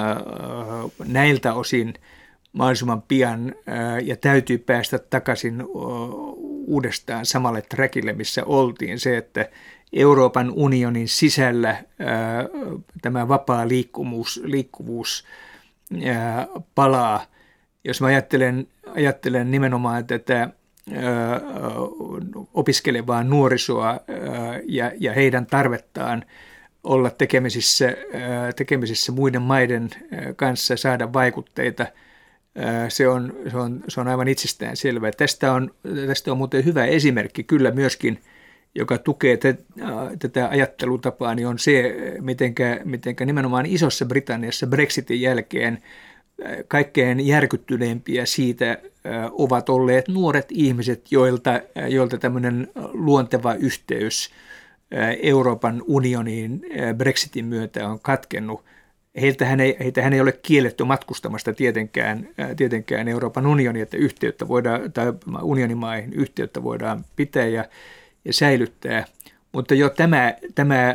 näiltä 1.06 1.54
osin 1.54 1.94
mahdollisimman 2.52 3.02
pian 3.02 3.54
äh, 3.68 4.04
ja 4.04 4.16
täytyy 4.16 4.58
päästä 4.58 4.98
takaisin 4.98 5.64
uudestaan 6.66 7.26
samalle 7.26 7.62
trackille, 7.62 8.12
missä 8.12 8.44
oltiin. 8.44 9.00
Se, 9.00 9.16
että 9.16 9.48
Euroopan 9.92 10.50
unionin 10.50 11.08
sisällä 11.08 11.76
tämä 13.02 13.28
vapaa 13.28 13.68
liikkuvuus, 13.68 14.40
liikkuvuus 14.44 15.24
palaa. 16.74 17.24
Jos 17.84 18.00
mä 18.00 18.06
ajattelen, 18.06 18.66
ajattelen 18.94 19.50
nimenomaan 19.50 20.06
tätä 20.06 20.48
opiskelevaa 22.54 23.24
nuorisoa 23.24 24.00
ja, 24.66 24.92
ja 24.98 25.12
heidän 25.12 25.46
tarvettaan 25.46 26.24
olla 26.84 27.10
tekemisissä, 27.10 27.96
tekemisissä 28.56 29.12
muiden 29.12 29.42
maiden 29.42 29.90
kanssa, 30.36 30.76
saada 30.76 31.12
vaikutteita. 31.12 31.86
Se 32.88 33.08
on, 33.08 33.36
se 33.50 33.56
on, 33.56 33.84
se 33.88 34.00
on 34.00 34.08
aivan 34.08 34.28
itsestään 34.28 34.76
selvää. 34.76 35.10
Tästä 35.12 35.52
on, 35.52 35.70
tästä 36.06 36.32
on 36.32 36.38
muuten 36.38 36.64
hyvä 36.64 36.84
esimerkki 36.84 37.44
kyllä 37.44 37.70
myöskin, 37.70 38.18
joka 38.74 38.98
tukee 38.98 39.38
tätä 40.18 40.48
ajattelutapaa, 40.48 41.34
niin 41.34 41.46
on 41.46 41.58
se, 41.58 41.96
mitenkä, 42.20 42.80
mitenkä 42.84 43.24
nimenomaan 43.24 43.66
Isossa 43.66 44.06
Britanniassa 44.06 44.66
Brexitin 44.66 45.20
jälkeen– 45.20 45.78
kaikkein 46.68 47.26
järkyttyneimpiä 47.26 48.26
siitä 48.26 48.78
ovat 49.32 49.68
olleet 49.68 50.08
nuoret 50.08 50.46
ihmiset, 50.50 51.12
joilta, 51.12 51.60
joilta 51.88 52.18
tämmöinen 52.18 52.68
luonteva 52.92 53.54
yhteys 53.54 54.30
Euroopan 55.22 55.82
unioniin 55.86 56.60
Brexitin 56.96 57.44
myötä 57.44 57.88
on 57.88 58.00
katkennut. 58.00 58.64
Heiltähän 59.20 59.60
ei, 59.60 59.76
heitähän 59.80 60.12
ei 60.12 60.20
ole 60.20 60.32
kielletty 60.32 60.84
matkustamasta 60.84 61.52
tietenkään, 61.52 62.28
tietenkään 62.56 63.08
Euroopan 63.08 63.46
unioni, 63.46 63.80
että 63.80 63.96
yhteyttä 63.96 64.48
voidaan, 64.48 64.92
tai 64.92 65.12
unionimaihin 65.42 66.12
yhteyttä 66.12 66.62
voidaan 66.62 67.04
pitää 67.16 67.46
ja, 67.46 67.64
ja 68.24 68.32
säilyttää. 68.32 69.04
Mutta 69.52 69.74
jo 69.74 69.90
tämä, 69.90 70.34
tämä 70.54 70.94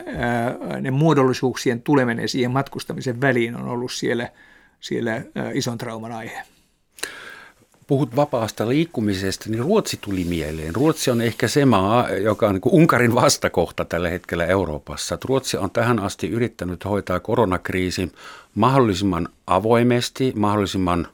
ne 0.82 0.92
muodollisuuksien 0.92 1.82
tuleminen 1.82 2.30
siihen 2.30 2.52
matkustamisen 2.52 3.22
väliin 3.22 3.56
on 3.56 3.68
ollut 3.68 3.92
siellä– 3.92 4.30
siellä 4.84 5.22
ison 5.54 5.78
trauman 5.78 6.12
aihe. 6.12 6.42
Puhut 7.94 8.16
vapaasta 8.16 8.70
liikkumisesta, 8.70 9.50
niin 9.50 9.64
Ruotsi 9.64 9.98
tuli 10.02 10.24
mieleen. 10.24 10.76
Ruotsi 10.76 11.12
on 11.12 11.22
ehkä 11.22 11.48
se 11.48 11.66
maa, 11.66 12.10
joka 12.10 12.48
on 12.48 12.54
niin 12.54 12.62
Unkarin 12.66 13.16
vastakohta 13.16 13.86
tällä 13.86 14.10
hetkellä 14.10 14.46
Euroopassa. 14.46 15.18
Ruotsi 15.26 15.58
on 15.58 15.72
tähän 15.72 16.00
asti 16.00 16.30
yrittänyt 16.30 16.86
hoitaa 16.86 17.20
koronakriisin 17.20 18.12
mahdollisimman 18.56 19.30
avoimesti, 19.48 20.34
mahdollisimman 20.36 21.08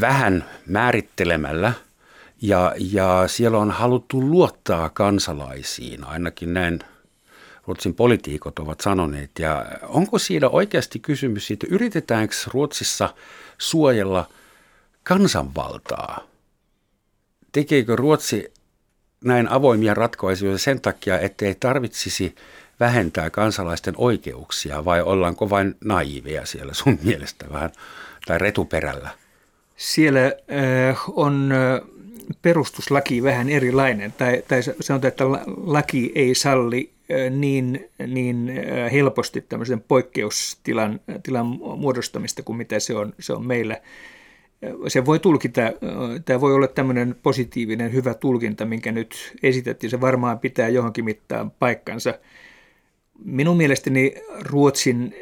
vähän 0.00 0.44
määrittelemällä. 0.66 1.72
Ja, 2.42 2.74
ja 2.92 3.24
siellä 3.26 3.58
on 3.58 3.70
haluttu 3.70 4.20
luottaa 4.20 4.88
kansalaisiin, 4.88 6.04
ainakin 6.04 6.54
näin 6.54 6.78
Ruotsin 7.66 7.94
poliitikot 7.94 8.58
ovat 8.58 8.80
sanoneet. 8.80 9.30
Ja 9.38 9.66
onko 9.82 10.18
siinä 10.18 10.48
oikeasti 10.48 10.98
kysymys 10.98 11.46
siitä, 11.46 11.66
yritetäänkö 11.70 12.34
Ruotsissa 12.52 13.14
suojella 13.58 14.28
kansanvaltaa? 15.06 16.20
Tekeekö 17.52 17.96
Ruotsi 17.96 18.52
näin 19.24 19.48
avoimia 19.48 19.94
ratkaisuja 19.94 20.58
sen 20.58 20.80
takia, 20.80 21.18
ettei 21.18 21.54
tarvitsisi 21.60 22.34
vähentää 22.80 23.30
kansalaisten 23.30 23.94
oikeuksia 23.96 24.84
vai 24.84 25.02
ollaanko 25.02 25.50
vain 25.50 25.74
naiveja 25.84 26.46
siellä 26.46 26.74
sun 26.74 26.98
mielestä 27.04 27.46
vähän 27.52 27.70
tai 28.26 28.38
retuperällä? 28.38 29.10
Siellä 29.76 30.24
äh, 30.26 31.04
on 31.06 31.54
perustuslaki 32.42 33.22
vähän 33.22 33.48
erilainen, 33.48 34.12
tai, 34.12 34.42
tai 34.48 34.62
sanotaan, 34.62 35.08
että 35.08 35.24
laki 35.56 36.12
ei 36.14 36.34
salli 36.34 36.90
niin, 37.30 37.90
niin 38.06 38.52
helposti 38.92 39.40
tämmöisen 39.40 39.80
poikkeustilan 39.80 41.00
tilan 41.22 41.46
muodostamista 41.76 42.42
kuin 42.42 42.56
mitä 42.56 42.80
se 42.80 42.94
on, 42.94 43.14
se 43.20 43.32
on 43.32 43.46
meillä. 43.46 43.80
Se 44.88 45.04
voi 45.04 45.18
tulkita, 45.18 45.60
tämä 46.24 46.40
voi 46.40 46.54
olla 46.54 46.68
tämmöinen 46.68 47.16
positiivinen, 47.22 47.92
hyvä 47.92 48.14
tulkinta, 48.14 48.64
minkä 48.66 48.92
nyt 48.92 49.36
esitettiin. 49.42 49.90
Se 49.90 50.00
varmaan 50.00 50.38
pitää 50.38 50.68
johonkin 50.68 51.04
mittaan 51.04 51.50
paikkansa. 51.50 52.14
Minun 53.24 53.56
mielestäni 53.56 54.14
Ruotsin 54.40 55.14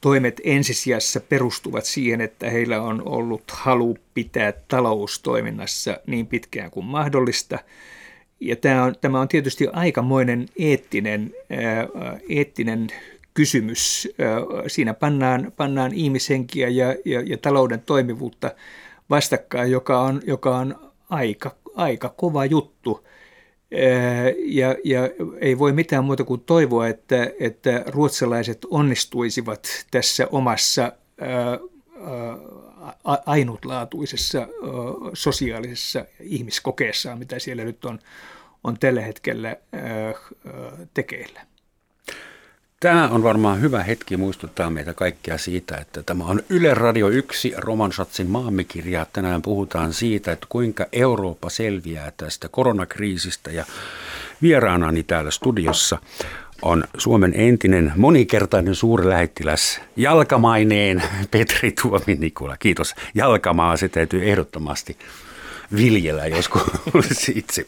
toimet 0.00 0.40
ensisijassa 0.44 1.20
perustuvat 1.20 1.84
siihen, 1.84 2.20
että 2.20 2.50
heillä 2.50 2.82
on 2.82 3.02
ollut 3.08 3.42
halu 3.50 3.98
pitää 4.14 4.52
taloustoiminnassa 4.68 6.00
niin 6.06 6.26
pitkään 6.26 6.70
kuin 6.70 6.86
mahdollista– 6.86 7.58
ja 8.40 8.56
tämä 8.56 8.84
on, 8.84 8.94
tämä 9.00 9.20
on 9.20 9.28
tietysti 9.28 9.68
aikamoinen 9.72 10.46
eettinen, 10.58 11.34
eettinen 12.28 12.86
kysymys. 13.38 14.08
Siinä 14.66 14.94
pannaan, 14.94 15.52
pannaan 15.56 15.94
ihmishenkiä 15.94 16.68
ja, 16.68 16.96
ja, 17.04 17.20
ja 17.20 17.38
talouden 17.38 17.82
toimivuutta 17.82 18.54
vastakkain, 19.10 19.70
joka 19.70 20.00
on, 20.00 20.22
joka 20.26 20.56
on 20.56 20.92
aika, 21.10 21.56
aika 21.74 22.08
kova 22.08 22.44
juttu. 22.44 23.06
Ja, 24.44 24.76
ja 24.84 25.00
ei 25.40 25.58
voi 25.58 25.72
mitään 25.72 26.04
muuta 26.04 26.24
kuin 26.24 26.40
toivoa, 26.40 26.88
että, 26.88 27.30
että 27.40 27.84
ruotsalaiset 27.86 28.66
onnistuisivat 28.70 29.68
tässä 29.90 30.28
omassa 30.30 30.92
ainutlaatuisessa 33.26 34.48
sosiaalisessa 35.14 36.04
ihmiskokeessaan, 36.20 37.18
mitä 37.18 37.38
siellä 37.38 37.64
nyt 37.64 37.84
on, 37.84 37.98
on 38.64 38.78
tällä 38.78 39.00
hetkellä 39.00 39.56
tekeillä. 40.94 41.40
Tämä 42.80 43.08
on 43.08 43.22
varmaan 43.22 43.60
hyvä 43.60 43.82
hetki 43.82 44.16
muistuttaa 44.16 44.70
meitä 44.70 44.94
kaikkia 44.94 45.38
siitä, 45.38 45.76
että 45.76 46.02
tämä 46.02 46.24
on 46.24 46.42
Yle 46.48 46.74
Radio 46.74 47.08
1 47.08 47.54
Romansatsin 47.56 48.30
maamikirja. 48.30 49.06
Tänään 49.12 49.42
puhutaan 49.42 49.92
siitä, 49.92 50.32
että 50.32 50.46
kuinka 50.48 50.86
Eurooppa 50.92 51.50
selviää 51.50 52.12
tästä 52.16 52.48
koronakriisistä 52.48 53.50
ja 53.50 53.64
vieraanani 54.42 55.02
täällä 55.02 55.30
studiossa 55.30 55.98
on 56.62 56.84
Suomen 56.98 57.32
entinen 57.36 57.92
monikertainen 57.96 58.74
suurlähettiläs, 58.74 59.80
jalkamaineen 59.96 61.02
Petri 61.30 61.72
Tuomi. 61.82 62.32
Kiitos. 62.58 62.94
Jalkamaa 63.14 63.76
se 63.76 63.88
täytyy 63.88 64.30
ehdottomasti 64.30 64.98
viljellä 65.76 66.26
joskus 66.26 66.62
itse. 67.34 67.66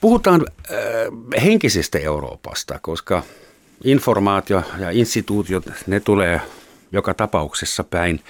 Puhutaan 0.00 0.46
äh, 0.70 1.42
henkisestä 1.42 1.98
Euroopasta, 1.98 2.78
koska 2.82 3.22
informaatio 3.84 4.62
ja 4.78 4.90
instituutiot, 4.90 5.64
ne 5.86 6.00
tulee 6.00 6.40
joka 6.92 7.14
tapauksessa 7.14 7.84
päin. 7.84 8.20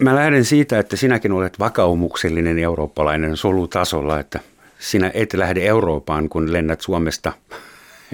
Mä 0.00 0.14
lähden 0.14 0.44
siitä, 0.44 0.78
että 0.78 0.96
sinäkin 0.96 1.32
olet 1.32 1.58
vakaumuksellinen 1.58 2.58
eurooppalainen 2.58 3.36
solutasolla, 3.36 4.20
että 4.20 4.40
sinä 4.78 5.10
et 5.14 5.34
lähde 5.34 5.66
Eurooppaan, 5.66 6.28
kun 6.28 6.52
lennät 6.52 6.80
Suomesta 6.80 7.32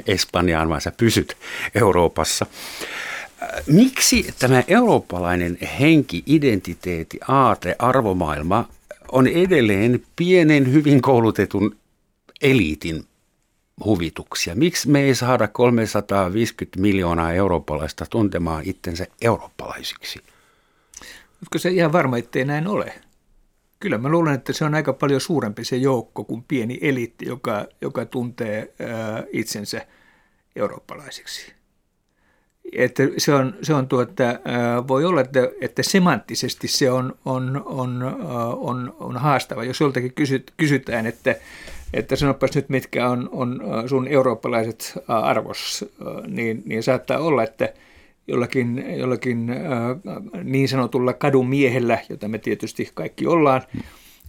Espanjaan, 0.07 0.69
vaan 0.69 0.81
sä 0.81 0.93
pysyt 0.97 1.37
Euroopassa. 1.75 2.47
Miksi 3.67 4.35
tämä 4.39 4.63
eurooppalainen 4.69 5.59
henki, 5.81 6.23
identiteetti, 6.27 7.19
aate, 7.29 7.77
arvomaailma 7.79 8.69
on 9.13 9.27
edelleen 9.27 10.03
pienen, 10.17 10.73
hyvin 10.73 11.03
koulutetun 11.03 11.77
eliitin 12.43 13.05
huvituksia? 13.85 14.55
Miksi 14.55 14.91
me 14.91 15.01
ei 15.01 15.15
saada 15.15 15.49
350 15.49 16.81
miljoonaa 16.81 17.33
eurooppalaista 17.33 18.07
tuntemaan 18.11 18.63
itsensä 18.67 19.07
eurooppalaisiksi? 19.23 20.19
Oletko 21.41 21.59
se 21.59 21.71
ihan 21.71 21.93
varma, 21.93 22.19
ettei 22.19 22.45
näin 22.45 22.67
ole? 22.67 22.93
Kyllä 23.81 23.99
mä 23.99 24.09
luulen, 24.09 24.35
että 24.35 24.53
se 24.53 24.65
on 24.65 24.75
aika 24.75 24.93
paljon 24.93 25.21
suurempi 25.21 25.65
se 25.65 25.77
joukko 25.77 26.25
kuin 26.25 26.45
pieni 26.49 26.79
eliitti, 26.81 27.27
joka, 27.27 27.67
joka 27.81 28.05
tuntee 28.05 28.75
ää, 28.81 29.25
itsensä 29.33 29.87
eurooppalaisiksi. 30.57 31.60
Että 32.73 33.03
se 33.19 33.35
on, 33.35 33.55
se 33.63 33.75
on 33.75 33.89
tuota, 33.89 34.25
voi 34.89 35.05
olla, 35.05 35.21
että, 35.21 35.49
että 35.61 35.83
semanttisesti 35.83 36.69
se 36.69 36.91
on, 36.91 37.15
on, 37.25 37.63
on, 37.65 38.03
on, 38.57 38.97
on 39.01 39.17
haastava. 39.17 39.65
Jos 39.65 39.81
joltakin 39.81 40.13
kysyt, 40.15 40.53
kysytään, 40.57 41.07
että, 41.07 41.37
että 41.95 42.17
sanopas 42.17 42.55
nyt, 42.55 42.69
mitkä 42.69 43.09
on, 43.09 43.29
on 43.33 43.63
sun 43.87 44.09
eurooppalaiset 44.09 44.99
arvos, 45.09 45.85
niin, 46.27 46.63
niin 46.65 46.83
saattaa 46.83 47.19
olla, 47.19 47.43
että 47.43 47.73
jollakin, 48.29 48.85
jollakin 48.97 49.47
niin 50.45 50.69
sanotulla 50.69 51.13
kadun 51.13 51.49
miehellä, 51.49 51.99
jota 52.09 52.29
me 52.29 52.39
tietysti 52.39 52.91
kaikki 52.95 53.27
ollaan, 53.27 53.63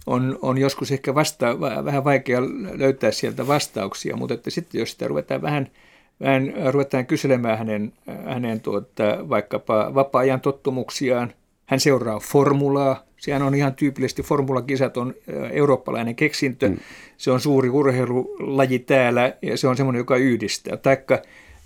on, 0.06 0.38
on 0.42 0.58
joskus 0.58 0.92
ehkä 0.92 1.14
vasta, 1.14 1.60
vähän 1.60 2.04
vaikea 2.04 2.42
löytää 2.74 3.10
sieltä 3.10 3.46
vastauksia, 3.46 4.16
mutta 4.16 4.34
että 4.34 4.50
sitten 4.50 4.78
jos 4.78 4.90
sitä 4.90 5.08
ruvetaan 5.08 5.42
vähän– 5.42 5.70
vähän 6.22 6.52
ruvetaan 6.72 7.06
kyselemään 7.06 7.58
hänen, 7.58 7.92
hänen 8.24 8.60
tuota, 8.60 9.28
vaikkapa 9.28 9.94
vapaa-ajan 9.94 10.40
tottumuksiaan. 10.40 11.32
Hän 11.66 11.80
seuraa 11.80 12.20
formulaa. 12.20 13.02
Sehän 13.16 13.42
on 13.42 13.54
ihan 13.54 13.74
tyypillisesti, 13.74 14.22
formulakisat 14.22 14.96
on 14.96 15.14
eurooppalainen 15.50 16.16
keksintö. 16.16 16.68
Mm. 16.68 16.76
Se 17.16 17.30
on 17.30 17.40
suuri 17.40 17.68
urheilulaji 17.68 18.78
täällä 18.78 19.32
ja 19.42 19.56
se 19.56 19.68
on 19.68 19.76
semmoinen, 19.76 20.00
joka 20.00 20.16
yhdistää. 20.16 20.76
Taikka, 20.76 21.18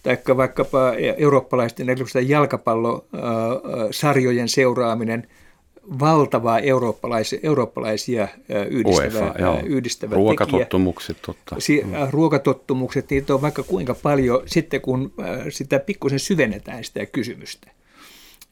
taikka 0.02 0.36
vaikkapa 0.36 0.92
eurooppalaisten 1.18 1.86
jalkapallosarjojen 2.28 4.48
seuraaminen– 4.48 5.26
valtavaa 6.00 6.58
eurooppalaisia, 6.58 7.38
eurooppalaisia 7.42 8.28
yhdistävää, 8.70 9.34
UEFA, 9.38 9.60
yhdistävää 9.60 10.16
Ruokatottumukset, 10.16 11.16
totta. 11.26 11.56
Si, 11.58 11.82
mm. 11.84 11.92
ruokatottumukset, 12.10 13.10
niitä 13.10 13.34
on 13.34 13.42
vaikka 13.42 13.62
kuinka 13.62 13.94
paljon 14.02 14.42
sitten, 14.46 14.80
kun 14.80 15.12
sitä 15.48 15.78
pikkusen 15.78 16.20
syvennetään 16.20 16.84
sitä 16.84 17.06
kysymystä. 17.06 17.70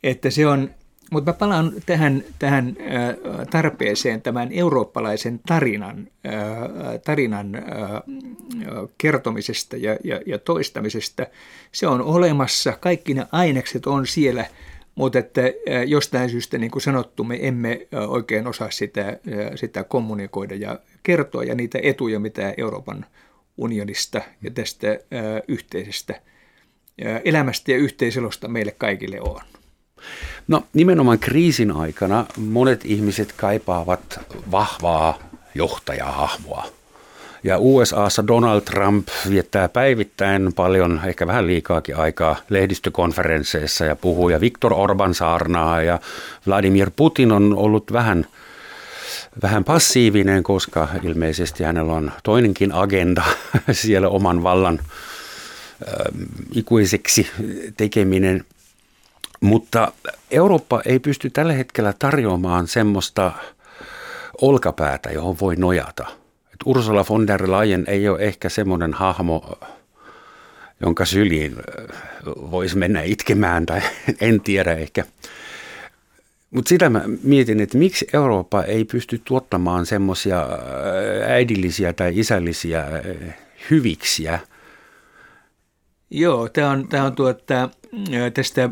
Että 0.03 0.31
se 0.31 0.47
on, 0.47 0.71
mutta 1.11 1.31
mä 1.31 1.39
palaan 1.39 1.73
tähän, 1.87 2.25
tähän 2.39 2.77
tarpeeseen 3.51 4.23
tämän 4.23 4.49
eurooppalaisen 4.53 5.41
tarinan, 5.47 6.09
tarinan 7.05 7.49
kertomisesta 8.99 9.77
ja, 9.77 9.97
ja, 10.05 10.21
ja 10.27 10.39
toistamisesta. 10.39 11.27
Se 11.73 11.87
on 11.87 12.03
olemassa, 12.03 12.73
kaikki 12.81 13.15
ne 13.15 13.27
ainekset 13.33 13.87
on 13.87 14.07
siellä– 14.07 14.47
mutta 14.95 15.19
että 15.19 15.43
jostain 15.87 16.31
syystä, 16.31 16.59
niin 16.59 16.71
kuin 16.71 16.83
sanottu, 16.83 17.25
me 17.25 17.39
emme 17.43 17.87
oikein 18.09 18.47
osaa 18.47 18.71
sitä, 18.71 19.19
sitä 19.55 19.85
kommunikoida 19.85 20.55
ja 20.55 20.79
kertoa 21.03 21.45
ja 21.45 21.55
niitä 21.55 21.79
etuja, 21.83 22.21
mitä 22.21 22.55
Euroopan 22.57 23.07
unionista 23.57 24.21
ja 24.43 24.51
tästä 24.51 24.99
yhteisestä 25.49 26.21
elämästä 27.25 27.73
ja 27.73 27.79
yhteiselosta 27.79 28.49
meille 28.49 28.75
kaikille 28.79 29.21
on. 29.21 29.41
No 30.49 30.63
nimenomaan 30.73 31.19
kriisin 31.19 31.71
aikana 31.71 32.27
monet 32.37 32.85
ihmiset 32.85 33.33
kaipaavat 33.33 34.21
vahvaa 34.51 35.19
johtajahahmoa. 35.55 36.67
Ja 37.45 37.59
USAssa 37.59 38.27
Donald 38.27 38.61
Trump 38.61 39.09
viettää 39.31 39.69
päivittäin 39.69 40.53
paljon, 40.53 41.01
ehkä 41.05 41.27
vähän 41.27 41.47
liikaakin 41.47 41.97
aikaa 41.97 42.37
lehdistökonferensseissa 42.49 43.85
ja 43.85 43.97
puhuu. 43.97 44.29
Ja 44.29 44.41
Viktor 44.41 44.75
Orban 44.75 45.15
saarnaa 45.15 45.83
ja 45.83 46.01
Vladimir 46.47 46.91
Putin 46.97 47.33
on 47.33 47.55
ollut 47.57 47.93
vähän, 47.93 48.27
vähän 49.43 49.65
passiivinen, 49.65 50.43
koska 50.43 50.89
ilmeisesti 51.03 51.65
hänellä 51.65 51.93
on 51.93 52.13
toinenkin 52.23 52.73
agenda 52.73 53.23
siellä 53.73 54.09
oman 54.09 54.43
vallan 54.43 54.81
ikuiseksi 56.55 57.31
tekeminen. 57.77 58.45
Mutta 59.41 59.93
Eurooppa 60.31 60.83
ei 60.85 60.99
pysty 60.99 61.31
tällä 61.31 61.53
hetkellä 61.53 61.95
tarjoamaan 61.99 62.67
semmoista 62.67 63.33
olkapäätä, 64.41 65.11
johon 65.11 65.37
voi 65.41 65.57
nojata– 65.57 66.07
että 66.55 66.71
Ursula 66.71 67.05
von 67.09 67.27
der 67.27 67.51
Leyen 67.51 67.85
ei 67.89 68.09
ole 68.09 68.19
ehkä 68.19 68.49
semmoinen 68.49 68.93
hahmo, 68.93 69.59
jonka 70.81 71.05
syliin 71.05 71.57
voisi 72.27 72.79
mennä 72.79 73.03
itkemään 73.03 73.67
tai 73.67 73.81
en 74.21 74.41
tiedä 74.41 74.73
ehkä. 74.73 75.05
Mutta 76.51 76.69
sitä 76.69 76.91
mä 76.91 77.03
mietin, 77.23 77.61
että 77.61 77.79
miksi 77.79 78.07
Eurooppa 78.13 78.63
ei 78.63 78.85
pysty 78.85 79.21
tuottamaan 79.25 79.87
semmoisia 79.87 80.47
äidillisiä 81.27 81.93
tai 81.93 82.19
isällisiä 82.19 82.85
hyviksiä. 83.71 84.39
Joo, 86.11 86.49
tämä 86.49 86.71
on, 86.71 86.89
tää 86.89 87.05
on 87.05 87.15
tuota, 87.15 87.69
tästä 88.35 88.71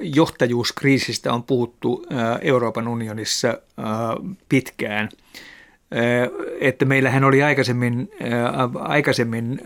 johtajuuskriisistä 0.00 1.32
on 1.32 1.42
puhuttu 1.42 2.06
Euroopan 2.42 2.88
unionissa 2.88 3.58
pitkään– 4.48 5.08
että 6.60 6.84
meillähän 6.84 7.24
oli 7.24 7.42
aikaisemmin, 7.42 8.10
aikaisemmin 8.74 9.60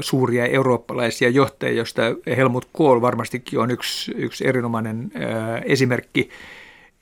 suuria 0.00 0.46
eurooppalaisia 0.46 1.28
johtajia, 1.28 1.76
joista 1.76 2.02
Helmut 2.36 2.68
Kohl 2.72 3.00
varmastikin 3.00 3.58
on 3.58 3.70
yksi, 3.70 4.12
yksi 4.16 4.46
erinomainen 4.46 5.12
esimerkki. 5.64 6.30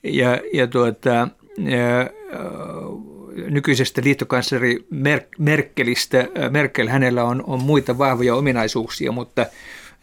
Ja, 0.03 0.39
ja 0.53 0.67
tuota, 0.67 1.27
nykyisestä 3.49 4.01
liittokansleri 4.03 4.85
Merkelistä, 5.39 6.27
Merkel, 6.49 6.87
hänellä 6.87 7.23
on, 7.23 7.43
on 7.47 7.63
muita 7.63 7.97
vahvoja 7.97 8.35
ominaisuuksia, 8.35 9.11
mutta 9.11 9.45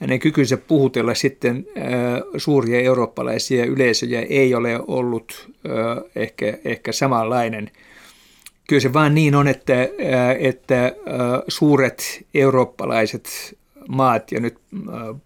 hänen 0.01 0.19
kykynsä 0.19 0.57
puhutella 0.57 1.15
sitten 1.15 1.67
suuria 2.37 2.81
eurooppalaisia 2.81 3.65
yleisöjä 3.65 4.21
ei 4.21 4.55
ole 4.55 4.81
ollut 4.87 5.51
ehkä, 6.17 6.59
ehkä 6.65 6.93
samanlainen– 6.93 7.71
kyllä 8.71 8.81
se 8.81 8.93
vaan 8.93 9.15
niin 9.15 9.35
on, 9.35 9.49
että, 9.49 9.89
että 10.39 10.93
suuret 11.49 12.27
eurooppalaiset 12.35 13.29
maat, 13.89 14.33
ja 14.33 14.41
nyt 14.41 14.59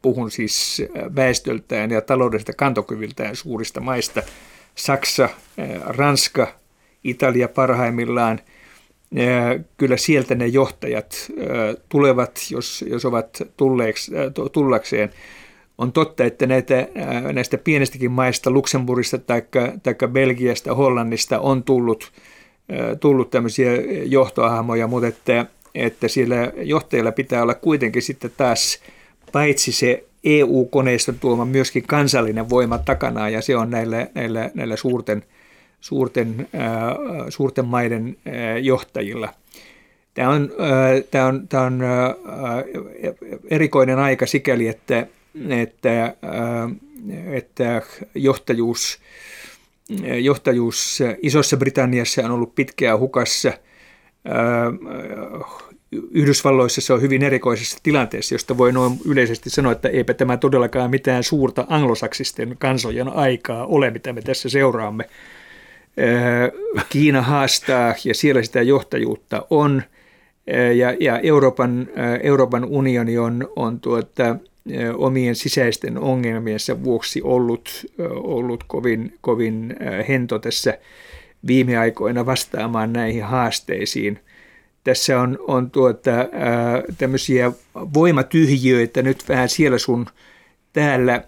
puhun 0.03 0.31
siis 0.31 0.83
väestöltään 1.17 1.91
ja 1.91 2.01
taloudellisesta 2.01 2.53
kantokyvyltään 2.53 3.37
suurista 3.37 3.81
maista, 3.81 4.23
Saksa, 4.75 5.29
Ranska, 5.85 6.55
Italia 7.05 7.49
parhaimmillaan, 7.49 8.41
kyllä 9.77 9.97
sieltä 9.97 10.35
ne 10.35 10.47
johtajat 10.47 11.33
tulevat, 11.89 12.41
jos, 12.51 12.85
jos 12.89 13.05
ovat 13.05 13.43
tulleeksi, 13.57 14.13
tullakseen. 14.53 15.11
On 15.79 15.93
totta, 15.93 16.25
että 16.25 16.47
näitä, 16.47 16.89
näistä 17.33 17.59
pienistäkin 17.59 18.11
maista, 18.11 18.51
Luxemburgista 18.51 19.19
tai 19.19 19.43
Belgiasta, 20.13 20.75
Hollannista 20.75 21.41
on 21.41 21.63
tullut– 21.63 22.13
tullut 23.01 23.31
tämmöisiä 23.31 23.73
johtohahmoja, 24.05 24.87
mutta 24.87 25.07
että, 25.07 25.47
että 25.75 26.09
siellä 26.09 26.53
johtajilla 26.57 27.13
pitää 27.13 27.43
olla 27.43 27.55
kuitenkin 27.55 28.03
sitten 28.03 28.33
taas 28.37 28.79
paitsi 29.33 29.73
se 29.73 30.05
EU-koneiston 30.25 31.19
tuoma 31.19 31.45
myöskin 31.45 31.83
kansallinen 31.87 32.51
voima 32.51 32.79
takana, 32.79 33.29
ja 33.29 33.43
se 33.43 33.57
on 33.57 33.71
näillä, 33.71 34.07
näillä, 34.15 34.51
näillä 34.55 34.77
suurten, 34.77 35.23
suurten, 35.81 36.49
suurten 37.29 37.65
maiden 37.65 38.17
johtajilla. 38.63 39.29
Tämä 40.15 40.31
on, 40.31 40.53
tämä 41.11 41.27
on, 41.27 41.49
tämä 41.49 41.63
on 41.63 41.81
erikoinen 43.51 43.99
aika 43.99 44.27
sikäli, 44.27 44.69
että, 44.69 45.07
että, 45.49 46.15
että 47.33 47.83
johtajuus, 48.15 48.99
johtajuus 50.21 50.99
Isossa 51.23 51.57
Britanniassa 51.57 52.23
on 52.25 52.31
ollut 52.31 52.55
pitkään 52.55 52.99
hukassa. 52.99 53.53
Yhdysvalloissa 56.11 56.81
se 56.81 56.93
on 56.93 57.03
hyvin 57.03 57.23
erikoisessa 57.23 57.79
tilanteessa, 57.83 58.35
josta 58.35 58.59
voi 58.59 58.73
noin 58.73 58.99
yleisesti 59.05 59.51
sanoa, 59.51 59.73
että 59.73 59.89
eipä 59.89 60.15
tämä 60.15 60.37
todellakaan 60.37 60.91
mitään 60.91 61.23
suurta 61.23 61.67
anglosaksisten 61.69 62.57
kansojen 62.59 63.09
aikaa 63.09 63.67
ole, 63.67 63.91
mitä 63.91 64.13
me 64.13 64.23
tässä 64.23 64.49
seuraamme. 64.49 65.09
Kiina 66.89 67.23
haastaa 67.23 67.95
ja 68.05 68.15
siellä 68.15 68.43
sitä 68.43 68.63
johtajuutta 68.63 69.47
on– 69.51 69.83
ja, 70.77 70.97
ja 71.01 71.19
Euroopan, 71.19 71.89
Euroopan 72.23 72.65
unioni 72.65 73.19
on, 73.19 73.49
on 73.57 73.81
tuota, 73.81 74.37
omien 74.97 75.35
sisäisten 75.35 75.99
ongelmiensa 75.99 76.85
vuoksi 76.85 77.23
ollut, 77.23 77.87
ollut 78.15 78.65
kovin, 78.67 79.15
kovin 79.21 79.77
hento 80.09 80.39
tässä 80.39 80.79
viime 81.47 81.77
aikoina 81.79 82.27
vastaamaan 82.27 82.93
näihin 82.93 83.25
haasteisiin. 83.25 84.19
Tässä 84.85 85.21
on, 85.21 85.39
on 85.41 85.71
tuota, 85.71 86.11
tämmöisiä 86.99 87.53
voimatyhjiöitä 87.75 89.03
nyt 89.03 89.29
vähän 89.29 89.49
siellä 89.49 89.79
sun 89.79 90.07
täällä. 90.73 91.25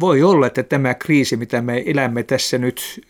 Voi 0.00 0.22
olla, 0.22 0.46
että 0.46 0.62
tämä 0.62 0.94
kriisi, 0.94 1.36
mitä 1.36 1.62
me 1.62 1.82
elämme 1.86 2.22
tässä 2.22 2.58
nyt, 2.58 3.00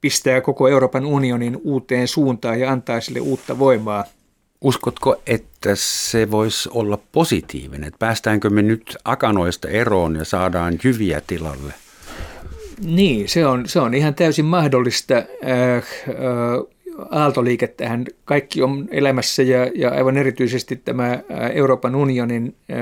pistää 0.00 0.40
koko 0.40 0.68
Euroopan 0.68 1.06
unionin 1.06 1.60
uuteen 1.64 2.08
suuntaan 2.08 2.60
ja 2.60 2.72
antaa 2.72 3.00
sille 3.00 3.20
uutta 3.20 3.58
voimaa. 3.58 4.04
Uskotko, 4.64 5.16
että 5.26 5.70
se 5.74 6.30
voisi 6.30 6.68
olla 6.72 6.98
positiivinen? 7.12 7.84
Että 7.84 7.98
päästäänkö 7.98 8.50
me 8.50 8.62
nyt 8.62 8.96
akanoista 9.04 9.68
eroon 9.68 10.16
ja 10.16 10.24
saadaan 10.24 10.78
jyviä 10.84 11.22
tilalle? 11.26 11.74
Niin, 12.84 13.28
se 13.28 13.46
on, 13.46 13.68
se 13.68 13.80
on 13.80 13.94
ihan 13.94 14.14
täysin 14.14 14.44
mahdollista. 14.44 15.14
Äh, 15.14 15.24
äh, 15.76 15.82
aaltoliikettähän 17.10 18.06
kaikki 18.24 18.62
on 18.62 18.88
elämässä 18.90 19.42
ja, 19.42 19.70
ja 19.74 19.90
aivan 19.90 20.16
erityisesti 20.16 20.76
tämä 20.76 21.12
äh, 21.12 21.22
Euroopan 21.54 21.94
unionin 21.94 22.56
äh, 22.70 22.76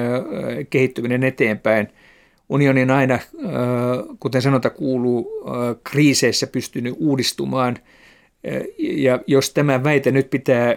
kehittyminen 0.70 1.22
eteenpäin– 1.22 1.88
Unioni 2.48 2.82
on 2.82 2.90
aina, 2.90 3.18
kuten 4.20 4.42
sanota 4.42 4.70
kuuluu, 4.70 5.44
kriiseissä 5.84 6.46
pystynyt 6.46 6.94
uudistumaan. 6.98 7.76
Ja 8.78 9.20
jos 9.26 9.50
tämä 9.50 9.84
väite 9.84 10.10
nyt 10.10 10.30
pitää, 10.30 10.76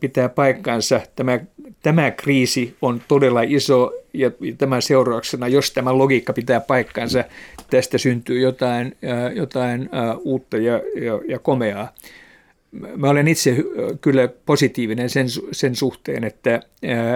pitää 0.00 0.28
paikkaansa, 0.28 1.00
tämä, 1.16 1.40
tämä 1.82 2.10
kriisi 2.10 2.76
on 2.82 3.02
todella 3.08 3.42
iso 3.42 3.92
ja 4.14 4.30
tämän 4.58 4.82
seurauksena, 4.82 5.48
jos 5.48 5.70
tämä 5.70 5.98
logiikka 5.98 6.32
pitää 6.32 6.60
paikkaansa, 6.60 7.24
tästä 7.70 7.98
syntyy 7.98 8.40
jotain, 8.40 8.96
jotain 9.34 9.90
uutta 10.18 10.56
ja, 10.56 10.82
ja, 11.00 11.20
ja 11.28 11.38
komeaa. 11.38 11.94
Mä 12.96 13.10
olen 13.10 13.28
itse 13.28 13.56
kyllä 14.00 14.28
positiivinen 14.46 15.10
sen, 15.10 15.26
sen 15.52 15.76
suhteen, 15.76 16.24
että, 16.24 16.60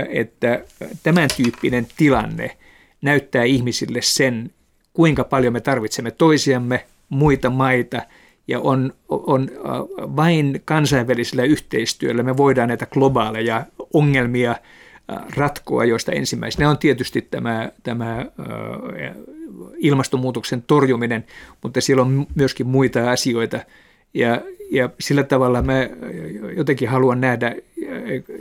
että 0.09 0.65
tämän 1.03 1.29
tyyppinen 1.37 1.87
tilanne– 1.97 2.51
näyttää 3.05 3.45
ihmisille 3.45 3.99
sen, 4.03 4.51
kuinka 4.93 5.25
paljon 5.25 5.53
me 5.53 5.61
tarvitsemme 5.61 6.11
toisiamme, 6.11 6.87
muita 7.09 7.51
maita, 7.51 8.03
ja 8.49 8.61
on, 8.61 8.93
on 9.09 9.51
äh, 9.53 9.73
vain 10.17 10.63
kansainvälisellä 10.65 11.43
yhteistyöllä 11.45 12.23
me 12.23 12.37
voidaan 12.37 12.69
näitä 12.69 12.87
globaaleja 12.87 13.65
ongelmia 13.93 14.51
äh, 14.51 14.59
ratkoa, 15.37 15.85
joista 15.85 16.13
ensimmäisenä 16.13 16.71
on 16.71 16.79
tietysti 16.79 17.23
tämä, 17.23 17.71
tämä 17.83 18.19
äh, 18.19 18.27
ilmastonmuutoksen 19.77 20.63
torjuminen, 20.63 21.25
mutta 21.63 21.81
siellä 21.81 22.03
on 22.03 22.27
myöskin 22.35 22.67
muita 22.67 23.11
asioita, 23.11 23.61
ja, 24.15 24.41
ja 24.71 24.91
sillä 25.01 25.23
tavalla 25.23 25.63
mä 25.63 25.89
jotenkin 26.57 26.89
haluan 26.89 27.21
nähdä 27.21 27.57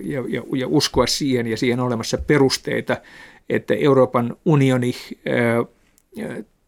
ja, 0.01 0.23
ja, 0.27 0.43
ja 0.55 0.67
uskoa 0.67 1.07
siihen, 1.07 1.47
ja 1.47 1.57
siihen 1.57 1.79
olemassa 1.79 2.17
perusteita, 2.17 2.97
että 3.49 3.73
Euroopan 3.73 4.35
unioni 4.45 4.95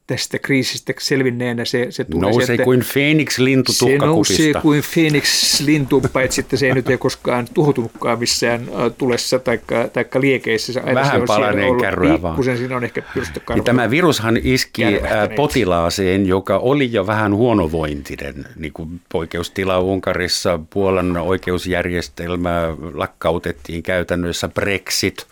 tästä 0.08 0.40
kriisistä 0.40 0.94
selvinneenä 1.00 1.66
se, 1.66 1.88
se 1.90 2.04
tulee 2.04 2.32
Nousee 2.32 2.46
sieltä, 2.46 2.64
kuin 2.64 2.84
Phoenix-lintu 2.94 3.74
Se 3.74 3.98
nousee 3.98 4.54
kuin 4.62 4.84
Phoenix-lintu, 4.94 6.02
paitsi 6.14 6.42
että 6.42 6.58
se 6.58 6.68
ei 6.68 6.74
nyt 6.74 6.90
ei 6.90 6.98
koskaan 6.98 7.48
tuhoutunutkaan 7.54 8.20
missään 8.20 8.68
tulessa 8.98 9.40
tai 9.40 9.60
taikka 9.94 10.22
liekeissä. 10.22 10.82
Aina 10.86 11.02
Vähän 11.02 11.22
palaneen 11.28 11.82
kärryä 11.82 12.22
vaan. 12.22 12.44
siinä 12.44 12.78
on 12.78 12.84
ehkä 12.84 13.04
niin 13.54 13.64
Tämä 13.64 13.90
virushan 13.90 14.38
iski 14.44 14.84
potilaaseen, 15.36 16.26
joka 16.26 16.58
oli 16.58 16.92
jo 16.92 17.08
vähän 17.08 17.36
huonovointinen, 17.36 18.46
niin 18.56 18.74
kuin 18.74 19.02
poikeustila 19.12 19.80
Unkarissa, 19.80 20.60
Puolan 20.70 21.18
oikeusjärjestelmä 21.18 22.76
lakkautettiin 22.94 23.84
käytännössä 23.84 24.48
Brexit– 24.48 25.26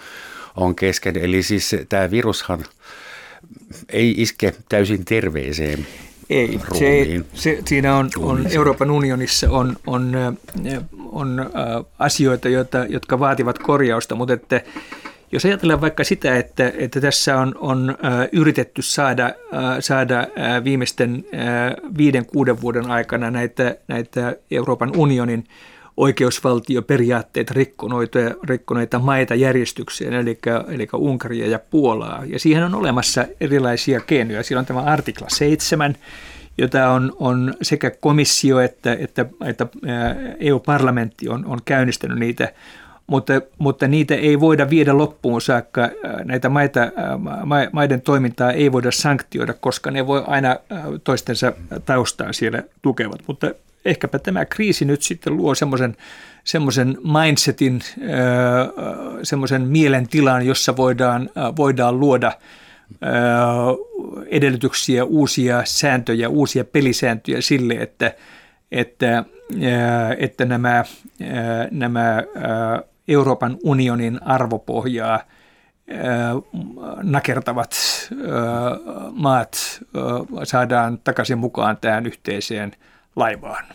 on 0.56 0.76
kesken. 0.76 1.18
Eli 1.18 1.44
siis 1.44 1.76
tämä 1.90 2.12
virushan 2.12 2.66
ei 3.90 4.14
iske 4.18 4.54
täysin 4.70 5.06
terveeseen 5.06 5.88
ei, 6.30 6.60
se, 6.74 7.24
se, 7.34 7.60
siinä 7.66 7.96
on, 7.96 8.10
on 8.20 8.48
Euroopan 8.52 8.92
unionissa 8.92 9.50
on, 9.52 9.76
on, 9.88 10.38
on 11.12 11.50
asioita, 12.00 12.50
joita, 12.50 12.86
jotka 12.90 13.20
vaativat 13.20 13.60
korjausta, 13.60 14.16
mutta 14.16 14.34
että 14.34 14.62
jos 15.32 15.46
ajatellaan 15.46 15.82
vaikka 15.82 16.04
sitä, 16.04 16.38
että, 16.38 16.72
että 16.78 17.02
tässä 17.02 17.40
on, 17.40 17.56
on 17.60 17.98
yritetty 18.32 18.82
saada, 18.82 19.34
saada 19.80 20.28
viimeisten 20.64 21.26
viiden, 21.98 22.26
kuuden 22.26 22.62
vuoden 22.62 22.92
aikana 22.92 23.32
näitä, 23.32 23.76
näitä 23.88 24.36
Euroopan 24.52 24.92
unionin 24.96 25.44
oikeusvaltioperiaatteita 25.98 27.54
rikkoneita, 27.54 28.20
rikkoneita 28.44 29.00
maita 29.00 29.36
järjestykseen, 29.36 30.14
eli, 30.14 30.40
eli 30.68 30.88
Unkaria 30.94 31.48
ja 31.48 31.60
Puolaa. 31.60 32.24
Ja 32.26 32.40
siihen 32.40 32.64
on 32.64 32.76
olemassa 32.76 33.26
erilaisia 33.42 34.00
keinoja. 34.00 34.44
Siellä 34.44 34.60
on 34.60 34.66
tämä 34.66 34.80
artikla 34.80 35.28
7, 35.30 35.96
jota 36.58 36.90
on, 36.90 37.14
on 37.20 37.54
sekä 37.62 37.92
komissio 37.92 38.60
että, 38.60 38.98
että, 39.00 39.26
että 39.46 39.68
EU-parlamentti 40.40 41.30
on, 41.30 41.46
on 41.46 41.60
käynnistänyt 41.66 42.20
niitä, 42.20 42.54
mutta, 43.08 43.34
mutta 43.58 43.88
niitä 43.88 44.16
ei 44.16 44.40
voida 44.40 44.70
viedä 44.70 44.98
loppuun 44.98 45.42
saakka. 45.42 45.90
Näitä 46.24 46.50
maita, 46.50 46.80
maiden 47.72 48.02
toimintaa 48.02 48.52
ei 48.52 48.72
voida 48.72 48.92
sanktioida, 48.92 49.54
koska 49.54 49.92
ne 49.92 50.08
voi 50.08 50.24
aina 50.28 50.56
toistensa 51.04 51.54
taustaa 51.86 52.34
siellä 52.34 52.64
tukevat. 52.82 53.22
Mutta 53.28 53.52
ehkäpä 53.86 54.20
tämä 54.20 54.46
kriisi 54.46 54.86
nyt 54.86 55.02
sitten 55.02 55.38
luo 55.38 55.56
semmoisen 55.56 55.96
semmoisen 56.44 56.98
mindsetin, 57.04 57.82
semmoisen 59.24 59.62
mielentilan, 59.62 60.46
jossa 60.46 60.78
voidaan, 60.78 61.30
voidaan 61.56 62.00
luoda 62.00 62.32
edellytyksiä, 64.28 65.04
uusia 65.06 65.62
sääntöjä, 65.66 66.30
uusia 66.30 66.64
pelisääntöjä 66.64 67.42
sille, 67.42 67.74
että, 67.74 68.14
että, 68.72 69.24
että 70.18 70.46
nämä, 70.46 70.86
nämä 71.72 72.24
Euroopan 73.08 73.58
unionin 73.64 74.24
arvopohjaa 74.24 75.24
nakertavat 77.04 77.76
maat 79.12 79.82
saadaan 80.44 81.00
takaisin 81.04 81.38
mukaan 81.38 81.78
tähän 81.82 82.06
yhteiseen– 82.06 82.72
laivaan. 83.16 83.66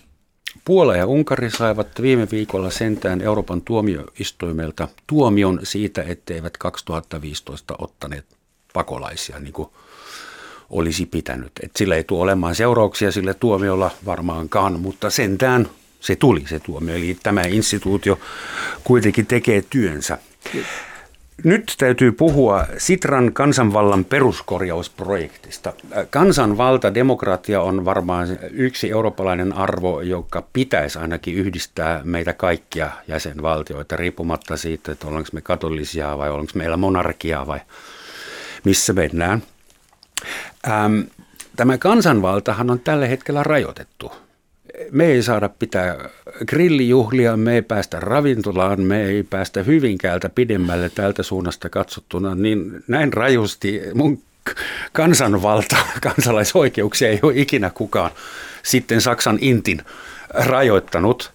Puola 0.65 0.97
ja 0.97 1.07
Unkari 1.07 1.51
saivat 1.51 2.03
viime 2.03 2.29
viikolla 2.31 2.71
sentään 2.71 3.21
Euroopan 3.21 3.63
tuomioistuimelta 3.63 4.89
tuomion 5.07 5.61
siitä, 5.63 6.03
etteivät 6.03 6.57
2015 6.57 7.75
ottaneet 7.79 8.27
pakolaisia 8.73 9.39
niin 9.39 9.53
kuin 9.53 9.69
olisi 10.71 11.07
pitänyt. 11.07 11.53
Et 11.63 11.71
sillä 11.77 11.97
ei 11.97 12.05
tule 12.05 12.23
olemaan 12.23 12.55
seurauksia 12.55 13.13
sille 13.13 13.35
tuomiolla 13.35 13.91
varmaankaan, 14.07 14.81
mutta 14.81 15.11
sentään 15.11 15.69
se 16.01 16.17
tuli 16.17 16.45
se 16.49 16.61
tuomio. 16.61 16.95
Eli 16.95 17.19
tämä 17.23 17.43
instituutio 17.43 18.19
kuitenkin 18.85 19.27
tekee 19.27 19.65
työnsä. 19.71 20.19
Nyt 21.45 21.75
täytyy 21.79 22.13
puhua 22.13 22.67
Sitran 22.79 23.33
kansanvallan 23.33 24.05
peruskorjausprojektista. 24.05 25.73
Kansanvalta, 26.11 26.95
demokratia 26.95 27.61
on 27.61 27.85
varmaan 27.85 28.29
yksi 28.51 28.91
eurooppalainen 28.91 29.53
arvo, 29.53 30.01
joka 30.01 30.43
pitäisi 30.53 30.99
ainakin 30.99 31.35
yhdistää 31.35 32.01
meitä 32.05 32.33
kaikkia 32.33 32.91
jäsenvaltioita, 33.09 33.97
riippumatta 33.97 34.57
siitä, 34.57 34.93
että 34.93 35.07
ollaanko 35.07 35.29
me 35.33 35.41
katolisia 35.41 36.19
vai 36.19 36.31
ollaanko 36.31 36.53
meillä 36.55 36.77
monarkiaa 36.77 37.47
vai 37.47 37.61
missä 38.65 38.93
mennään. 38.93 39.43
Tämä 41.57 41.79
kansanvaltahan 41.79 42.71
on 42.71 42.81
tällä 42.81 43.07
hetkellä 43.07 43.43
rajoitettu 43.43 44.13
me 44.91 45.07
ei 45.07 45.23
saada 45.23 45.49
pitää 45.49 46.09
grillijuhlia, 46.47 47.37
me 47.37 47.55
ei 47.55 47.63
päästä 47.63 48.01
ravintolaan, 48.01 48.81
me 48.81 49.05
ei 49.05 49.23
päästä 49.23 49.63
Hyvinkäältä 49.63 50.29
pidemmälle 50.29 50.89
tältä 50.89 51.23
suunnasta 51.23 51.69
katsottuna, 51.69 52.35
niin 52.35 52.85
näin 52.89 53.13
rajusti 53.13 53.81
mun 53.95 54.23
kansanvalta, 54.93 55.77
kansalaisoikeuksia 56.03 57.09
ei 57.09 57.19
ole 57.23 57.33
ikinä 57.37 57.71
kukaan 57.71 58.11
sitten 58.63 59.01
Saksan 59.01 59.39
intin 59.41 59.83
rajoittanut. 60.35 61.33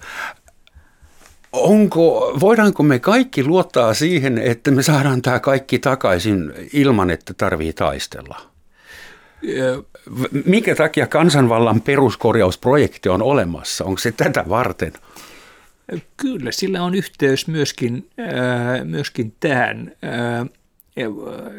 Onko, 1.51 2.37
voidaanko 2.39 2.83
me 2.83 2.99
kaikki 2.99 3.43
luottaa 3.43 3.93
siihen, 3.93 4.37
että 4.37 4.71
me 4.71 4.83
saadaan 4.83 5.21
tämä 5.21 5.39
kaikki 5.39 5.79
takaisin 5.79 6.53
ilman, 6.73 7.09
että 7.09 7.33
tarvii 7.33 7.73
taistella? 7.73 8.41
Mikä 10.45 10.75
takia 10.75 11.07
kansanvallan 11.07 11.81
peruskorjausprojekti 11.81 13.09
on 13.09 13.21
olemassa? 13.21 13.85
Onko 13.85 13.99
se 13.99 14.11
tätä 14.11 14.45
varten? 14.49 14.93
Kyllä, 16.17 16.51
sillä 16.51 16.83
on 16.83 16.95
yhteys 16.95 17.47
myöskin, 17.47 18.09
äh, 18.19 18.85
myöskin 18.85 19.35
tähän. 19.39 19.91
Äh, 20.03 20.49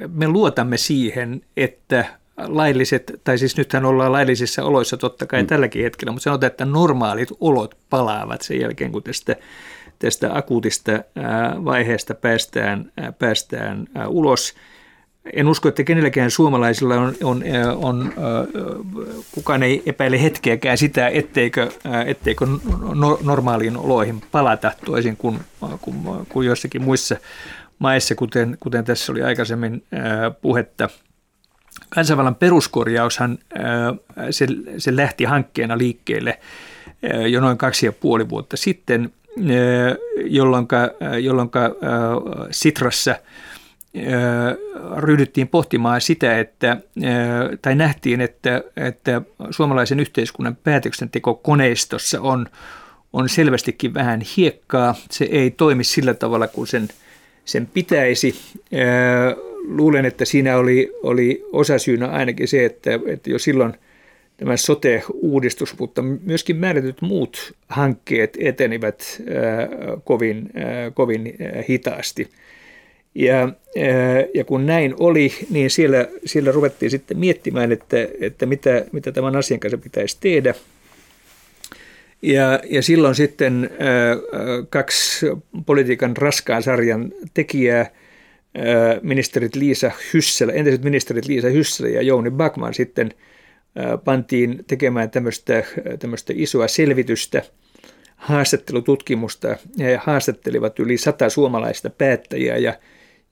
me 0.09 0.29
luotamme 0.29 0.77
siihen, 0.77 1.43
että 1.57 2.05
lailliset, 2.37 3.21
tai 3.25 3.39
siis 3.39 3.57
nythän 3.57 3.85
ollaan 3.85 4.13
laillisissa 4.13 4.65
oloissa 4.65 4.97
totta 4.97 5.27
kai 5.27 5.43
mm. 5.43 5.47
tälläkin 5.47 5.83
hetkellä, 5.83 6.13
mutta 6.13 6.25
sanotaan, 6.25 6.51
että 6.51 6.65
normaalit 6.65 7.29
olot 7.41 7.79
palaavat 7.91 8.43
sen 8.43 8.61
jälkeen, 8.61 8.93
kun 8.93 9.03
tästä, 9.03 9.37
tästä 9.99 10.37
akuutista 10.37 10.93
vaiheesta 11.65 12.15
päästään, 12.15 12.93
päästään 13.19 13.87
ulos. 14.09 14.55
En 15.33 15.49
usko, 15.49 15.69
että 15.69 15.85
kenelläkään 15.85 16.31
suomalaisilla 16.31 16.95
on, 16.95 17.15
on, 17.23 17.45
on, 17.77 18.13
kukaan 19.33 19.63
ei 19.63 19.83
epäile 19.87 20.23
hetkeäkään 20.23 20.79
sitä, 20.79 21.09
etteikö, 21.09 21.71
etteikö 22.07 22.47
normaaliin 23.23 23.77
oloihin 23.77 24.23
palata 24.33 24.73
toisin 24.85 25.17
kuin, 25.17 25.41
kuin, 25.81 25.97
kuin 26.29 26.47
jossakin 26.47 26.83
muissa 26.83 27.17
maissa, 27.79 28.15
kuten, 28.15 28.57
kuten 28.61 28.85
tässä 28.85 29.13
oli 29.13 29.23
aikaisemmin 29.23 29.85
puhetta– 30.43 30.89
kansanvallan 31.89 32.35
peruskorjaushan 32.35 33.39
se, 34.31 34.47
se 34.79 34.97
lähti 34.97 35.25
hankkeena 35.25 35.79
liikkeelle 35.79 36.41
jo 37.31 37.41
noin 37.41 37.59
kaksi 37.59 37.87
ja 37.87 37.93
puoli 37.93 38.29
vuotta 38.29 38.57
sitten, 38.57 39.13
jolloin 40.25 40.67
Sitrassa 42.51 43.17
ryhdyttiin 44.97 45.49
pohtimaan 45.49 46.01
sitä, 46.01 46.39
että, 46.39 46.77
tai 47.63 47.75
nähtiin, 47.75 48.21
että, 48.21 48.63
että 48.77 49.23
suomalaisen 49.51 50.01
yhteiskunnan 50.01 50.57
päätöksentekokoneistossa 50.65 52.21
on, 52.21 52.47
on 53.13 53.29
selvästikin 53.29 53.95
vähän 53.95 54.21
hiekkaa. 54.37 54.95
Se 55.11 55.25
ei 55.25 55.51
toimi 55.51 55.85
sillä 55.85 56.15
tavalla 56.15 56.49
kuin 56.49 56.67
sen, 56.67 56.89
sen 57.45 57.69
pitäisi 57.75 58.35
luulen, 59.69 60.05
että 60.05 60.25
siinä 60.25 60.57
oli, 60.57 60.93
oli 61.03 61.45
osasyynä 61.53 62.09
ainakin 62.09 62.49
se, 62.49 62.65
että, 62.65 62.91
että 63.07 63.31
jo 63.31 63.39
silloin 63.39 63.75
tämä 64.37 64.57
sote-uudistus, 64.57 65.79
mutta 65.79 66.03
myöskin 66.03 66.57
määrätyt 66.57 67.03
muut 67.03 67.55
hankkeet 67.69 68.37
etenivät 68.41 69.23
kovin, 70.05 70.51
kovin 70.95 71.35
hitaasti. 71.69 72.29
Ja, 73.15 73.41
ää, 73.41 73.53
ja 74.35 74.45
kun 74.45 74.67
näin 74.67 74.95
oli, 74.99 75.33
niin 75.51 75.71
siellä, 75.71 76.09
siellä 76.25 76.53
ruvettiin 76.53 76.91
sitten 76.91 77.19
miettimään, 77.19 77.73
että, 77.73 77.97
että 78.21 78.47
mitä, 78.47 78.85
mitä 78.93 79.13
tämän 79.13 79.37
asian 79.37 79.61
kanssa 79.61 79.79
pitäisi 79.79 80.17
tehdä. 80.21 80.55
Ja, 82.23 82.61
ja 82.71 82.83
silloin 82.83 83.15
sitten 83.15 83.71
ää, 83.79 84.17
kaksi 84.71 85.27
politiikan 85.67 86.17
raskaan 86.17 86.63
sarjan 86.63 87.13
tekijää– 87.35 87.91
ministerit 89.03 89.57
Liisa 89.57 89.91
Hyssälä, 90.15 90.53
entiset 90.53 90.83
ministerit 90.83 91.27
Liisa 91.27 91.49
Hyssälä 91.49 91.89
ja 91.89 92.03
Jouni 92.03 92.31
Backman 92.31 92.75
sitten 92.75 93.11
pantiin 94.05 94.65
tekemään 94.67 95.11
tämmöistä, 95.11 95.65
tämmöistä 95.99 96.33
isoa 96.37 96.69
selvitystä, 96.69 97.43
haastattelututkimusta 98.17 99.49
ja 99.49 99.87
he 99.87 100.01
haastattelivat 100.03 100.79
yli 100.79 100.97
sata 100.97 101.29
suomalaista 101.29 101.91
päättäjää 101.91 102.57
ja, 102.57 102.75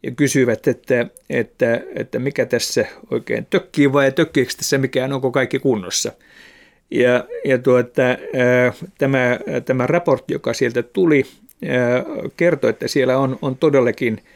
ja 0.02 0.10
kysyivät, 0.10 0.68
että, 0.68 1.06
että, 1.30 1.80
että 1.94 2.18
mikä 2.18 2.46
tässä 2.46 2.86
oikein 3.10 3.46
tökkii 3.50 3.92
vai 3.92 4.12
tökkiikö 4.12 4.52
tässä 4.56 4.78
mikään, 4.78 5.12
onko 5.12 5.30
kaikki 5.30 5.58
kunnossa. 5.58 6.12
Ja, 6.90 7.24
ja 7.44 7.58
tuota, 7.58 8.02
tämä, 8.98 9.38
tämä 9.64 9.86
raportti, 9.86 10.34
joka 10.34 10.54
sieltä 10.54 10.82
tuli, 10.82 11.24
kertoi, 12.36 12.70
että 12.70 12.88
siellä 12.88 13.18
on, 13.18 13.38
on 13.42 13.56
todellakin– 13.56 14.18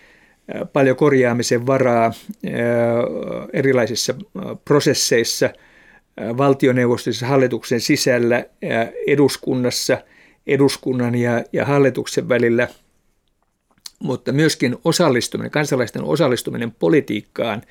paljon 0.73 0.97
korjaamisen 0.97 1.67
varaa 1.67 2.13
erilaisissa 3.53 4.15
prosesseissa, 4.65 5.51
valtioneuvostossa, 6.37 7.27
hallituksen 7.27 7.81
sisällä, 7.81 8.45
eduskunnassa, 9.07 9.99
eduskunnan 10.47 11.15
ja, 11.15 11.45
ja 11.53 11.65
hallituksen 11.65 12.29
välillä, 12.29 12.69
mutta 13.99 14.33
myöskin 14.33 14.77
osallistuminen, 14.85 15.51
kansalaisten 15.51 16.05
osallistuminen 16.05 16.73
politiikkaan 16.73 17.63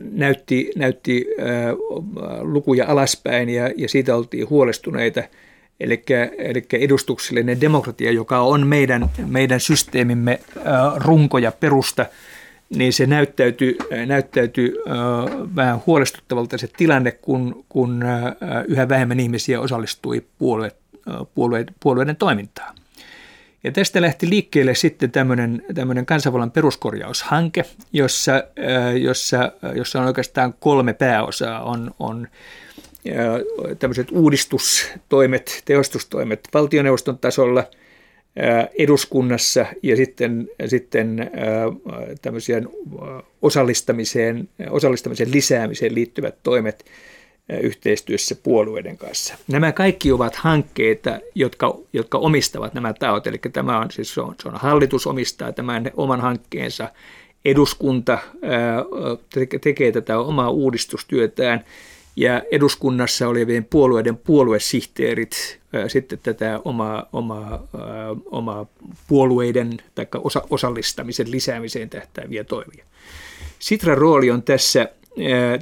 näytti, 0.00 0.70
näytti 0.76 1.26
lukuja 2.40 2.86
alaspäin 2.88 3.48
ja, 3.48 3.70
ja 3.76 3.88
siitä 3.88 4.16
oltiin 4.16 4.50
huolestuneita– 4.50 5.22
Eli, 5.80 6.04
eli 6.38 6.66
edustuksellinen 6.72 7.60
demokratia, 7.60 8.12
joka 8.12 8.40
on 8.40 8.66
meidän, 8.66 9.10
meidän 9.26 9.60
systeemimme 9.60 10.40
runko 10.96 11.38
ja 11.38 11.52
perusta, 11.52 12.06
niin 12.70 12.92
se 12.92 13.06
näyttäytyy, 13.06 13.78
näyttäytyy 14.06 14.76
vähän 15.56 15.80
huolestuttavalta 15.86 16.58
se 16.58 16.68
tilanne, 16.76 17.12
kun, 17.12 17.64
kun 17.68 18.04
yhä 18.68 18.88
vähemmän 18.88 19.20
ihmisiä 19.20 19.60
osallistui 19.60 20.24
puolue, 20.38 20.72
puolue, 21.34 21.64
puolueiden 21.80 22.16
toimintaan. 22.16 22.74
Ja 23.64 23.72
tästä 23.72 24.00
lähti 24.00 24.30
liikkeelle 24.30 24.74
sitten 24.74 25.10
tämmöinen, 25.10 25.62
tämmöinen 25.74 26.06
kansanvallan 26.06 26.50
peruskorjaushanke, 26.50 27.64
jossa, 27.92 28.44
jossa, 29.00 29.52
jossa 29.74 30.00
on 30.00 30.06
oikeastaan 30.06 30.54
kolme 30.60 30.92
pääosaa. 30.92 31.64
On, 31.64 31.90
on 31.98 32.28
tämmöiset 33.78 34.08
uudistustoimet, 34.10 35.62
teostustoimet 35.64 36.48
valtioneuvoston 36.54 37.18
tasolla, 37.18 37.64
eduskunnassa 38.78 39.66
ja 39.82 39.96
sitten, 39.96 40.48
sitten 40.66 41.30
tämmöisiä 42.22 42.62
osallistamiseen, 43.42 44.48
osallistamisen 44.70 45.32
lisäämiseen 45.32 45.94
liittyvät 45.94 46.34
toimet 46.42 46.84
yhteistyössä 47.62 48.34
puolueiden 48.42 48.98
kanssa. 48.98 49.34
Nämä 49.48 49.72
kaikki 49.72 50.12
ovat 50.12 50.36
hankkeita, 50.36 51.18
jotka, 51.34 51.78
jotka 51.92 52.18
omistavat 52.18 52.74
nämä 52.74 52.92
taot, 52.92 53.26
eli 53.26 53.38
tämä 53.52 53.78
on, 53.78 53.90
siis 53.90 54.14
se 54.14 54.20
on, 54.20 54.34
se 54.42 54.48
on 54.48 54.54
hallitus 54.56 55.06
omistaa 55.06 55.52
tämän 55.52 55.90
oman 55.96 56.20
hankkeensa, 56.20 56.88
eduskunta 57.44 58.18
tekee 59.60 59.92
tätä 59.92 60.18
omaa 60.18 60.50
uudistustyötään– 60.50 61.64
ja 62.16 62.42
eduskunnassa 62.50 63.28
olevien 63.28 63.64
puolueiden 63.64 64.16
puoluesihteerit 64.16 65.60
sitten 65.88 66.18
tätä 66.22 66.60
omaa, 66.64 67.08
omaa, 67.12 67.68
omaa 68.26 68.66
puolueiden 69.08 69.76
tai 69.94 70.06
osa, 70.24 70.42
osallistamisen 70.50 71.30
lisäämiseen 71.30 71.90
tähtääviä 71.90 72.44
toimia. 72.44 72.84
Sitran 73.58 73.98
rooli 73.98 74.30
on 74.30 74.42
tässä, 74.42 74.88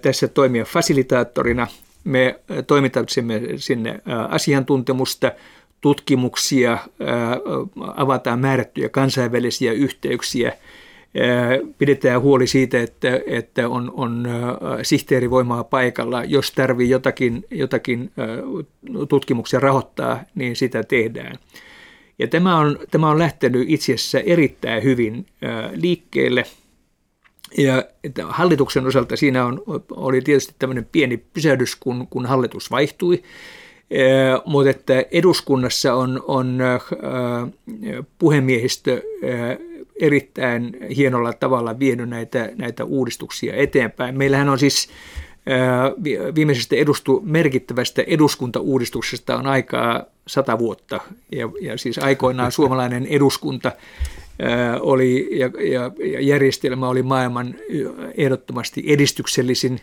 tässä 0.02 0.28
toimia 0.28 0.64
fasilitaattorina. 0.64 1.66
Me 2.04 2.40
toimitamme 2.66 3.40
sinne 3.56 4.00
asiantuntemusta, 4.28 5.32
tutkimuksia, 5.80 6.78
avataan 7.96 8.38
määrättyjä 8.38 8.88
kansainvälisiä 8.88 9.72
yhteyksiä– 9.72 10.52
pidetään 11.78 12.20
huoli 12.20 12.46
siitä, 12.46 12.82
että, 12.82 13.20
että 13.26 13.68
on, 13.68 13.92
on 13.94 14.28
sihteerivoimaa 14.82 15.64
paikalla. 15.64 16.24
Jos 16.24 16.52
tarvii 16.52 16.90
jotakin, 16.90 17.44
jotakin 17.50 18.10
tutkimuksia 19.08 19.60
rahoittaa, 19.60 20.20
niin 20.34 20.56
sitä 20.56 20.82
tehdään. 20.82 21.36
Ja 22.18 22.28
tämä 22.28 22.58
on, 22.58 22.78
tämä 22.90 23.10
on 23.10 23.18
lähtenyt 23.18 23.64
itse 23.68 23.94
asiassa 23.94 24.20
erittäin 24.20 24.82
hyvin 24.82 25.26
liikkeelle. 25.74 26.44
Ja 27.58 27.84
että 28.04 28.26
hallituksen 28.26 28.86
osalta 28.86 29.16
siinä 29.16 29.44
on, 29.44 29.62
oli 29.90 30.20
tietysti 30.20 30.54
tämmöinen 30.58 30.88
pieni 30.92 31.16
pysähdys, 31.16 31.76
kun, 31.76 32.06
kun 32.10 32.26
hallitus 32.26 32.70
vaihtui. 32.70 33.22
Mutta 34.44 34.70
että 34.70 35.04
eduskunnassa 35.10 35.94
on, 35.94 36.22
on 36.26 36.58
puhemiehistö 38.18 39.02
erittäin 40.00 40.76
hienolla 40.96 41.32
tavalla 41.32 41.78
vienyt 41.78 42.08
näitä, 42.08 42.50
näitä 42.56 42.84
uudistuksia 42.84 43.54
eteenpäin. 43.54 44.18
Meillähän 44.18 44.48
on 44.48 44.58
siis 44.58 44.88
viimeisestä 46.34 46.76
edustu, 46.76 47.22
merkittävästä 47.24 48.02
eduskuntauudistuksesta 48.06 49.36
on 49.36 49.46
aikaa 49.46 50.04
sata 50.26 50.58
vuotta. 50.58 51.00
Ja, 51.32 51.50
ja 51.60 51.78
siis 51.78 51.98
aikoinaan 51.98 52.52
suomalainen 52.58 53.06
eduskunta 53.06 53.72
oli 54.80 55.28
ja, 55.38 55.50
ja, 55.72 55.90
ja 56.12 56.20
järjestelmä 56.20 56.88
oli 56.88 57.02
maailman 57.02 57.54
ehdottomasti 58.16 58.84
edistyksellisin 58.86 59.80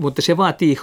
mutta 0.00 0.22
se 0.22 0.36
vaatii 0.36 0.78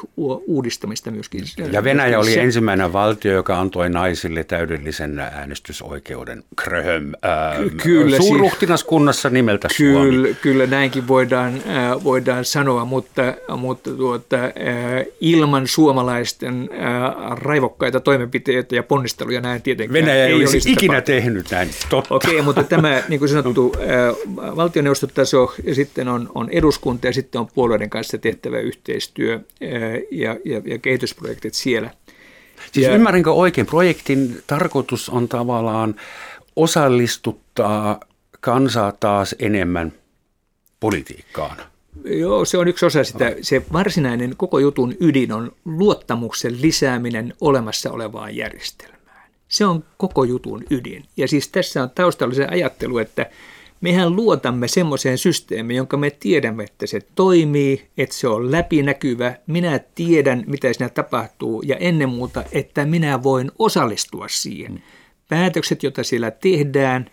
uudistamista 0.48 1.12
myöskin. 1.12 1.44
Ja 1.72 1.84
Venäjä 1.84 2.20
oli 2.20 2.34
se, 2.34 2.42
ensimmäinen 2.42 2.94
valtio, 2.94 3.34
joka 3.34 3.60
antoi 3.60 3.90
naisille 3.90 4.44
täydellisen 4.44 5.20
äänestysoikeuden. 5.20 6.44
Kröhöm, 6.56 7.12
ää, 7.22 7.56
kyllä, 7.84 8.18
suurruhtinaskunnassa 8.18 9.30
nimeltä 9.30 9.68
kyllä, 9.78 9.94
Suomi. 9.94 10.36
Kyllä 10.42 10.68
näinkin 10.68 11.08
voidaan, 11.08 11.54
äh, 11.56 12.04
voidaan 12.04 12.46
sanoa, 12.46 12.86
mutta, 12.86 13.34
mutta 13.58 13.92
tuota, 13.92 14.36
äh, 14.36 14.52
ilman 15.20 15.68
suomalaisten 15.68 16.70
äh, 16.74 17.38
raivokkaita 17.38 18.00
toimenpiteitä 18.00 18.76
ja 18.76 18.84
ponnisteluja 18.84 19.42
näin 19.42 19.62
tietenkään 19.62 20.06
Venäjä 20.06 20.26
ei, 20.26 20.34
olisi 20.34 20.72
ikinä 20.72 20.94
tapa. 20.94 21.06
tehnyt 21.06 21.52
näin, 21.52 21.70
totta. 21.90 22.16
Okei, 22.16 22.42
mutta 22.42 22.64
tämä, 22.64 23.04
niin 23.10 23.20
kuin 23.20 23.30
sanottu, 23.30 23.76
äh, 23.76 24.56
valtioneuvostotaso 24.56 25.54
ja 25.64 25.76
sitten 25.76 26.08
on, 26.08 26.30
on 26.36 26.50
eduskunta 26.50 27.08
ja 27.08 27.14
sitten 27.14 27.42
on 27.42 27.48
puolueiden 27.56 27.90
kanssa 27.90 28.18
tehtävä 28.18 28.60
yhteistyö 28.60 29.05
yhteistyö 29.06 29.40
ja, 30.12 30.36
ja, 30.46 30.62
ja 30.66 30.78
kehitysprojektit 30.78 31.54
siellä. 31.54 31.90
Siis 32.72 32.86
ja, 32.86 32.96
ymmärränkö 32.96 33.32
oikein, 33.32 33.68
projektin 33.68 34.44
tarkoitus 34.48 35.10
on 35.10 35.30
tavallaan 35.30 35.96
osallistuttaa 36.56 38.00
kansaa 38.40 38.92
taas 38.92 39.36
enemmän 39.40 39.94
politiikkaan? 40.80 41.58
Joo, 42.06 42.46
se 42.46 42.58
on 42.58 42.68
yksi 42.68 42.86
osa 42.86 43.04
sitä. 43.04 43.36
Se 43.42 43.62
varsinainen 43.74 44.34
koko 44.38 44.60
jutun 44.60 44.96
ydin 45.00 45.32
on 45.32 45.52
luottamuksen 45.66 46.62
lisääminen 46.62 47.34
olemassa 47.42 47.92
olevaan 47.92 48.36
järjestelmään. 48.36 49.30
Se 49.48 49.66
on 49.66 49.84
koko 49.98 50.24
jutun 50.24 50.64
ydin. 50.70 51.06
Ja 51.18 51.28
siis 51.28 51.48
tässä 51.48 51.84
on 51.84 51.90
taustalla 51.90 52.36
se 52.36 52.46
ajattelu, 52.46 52.98
että 52.98 53.26
mehän 53.86 54.16
luotamme 54.16 54.68
semmoiseen 54.68 55.18
systeemiin, 55.18 55.78
jonka 55.78 55.98
me 55.98 56.10
tiedämme, 56.10 56.64
että 56.64 56.88
se 56.88 57.00
toimii, 57.16 57.88
että 57.98 58.16
se 58.16 58.28
on 58.28 58.52
läpinäkyvä, 58.52 59.36
minä 59.48 59.80
tiedän, 59.80 60.44
mitä 60.48 60.74
siinä 60.74 60.90
tapahtuu 60.90 61.62
ja 61.62 61.76
ennen 61.76 62.10
muuta, 62.10 62.44
että 62.52 62.86
minä 62.86 63.24
voin 63.24 63.52
osallistua 63.60 64.28
siihen. 64.28 64.72
Mm. 64.72 64.82
Päätökset, 65.30 65.84
joita 65.84 66.04
siellä 66.04 66.32
tehdään, 66.32 67.06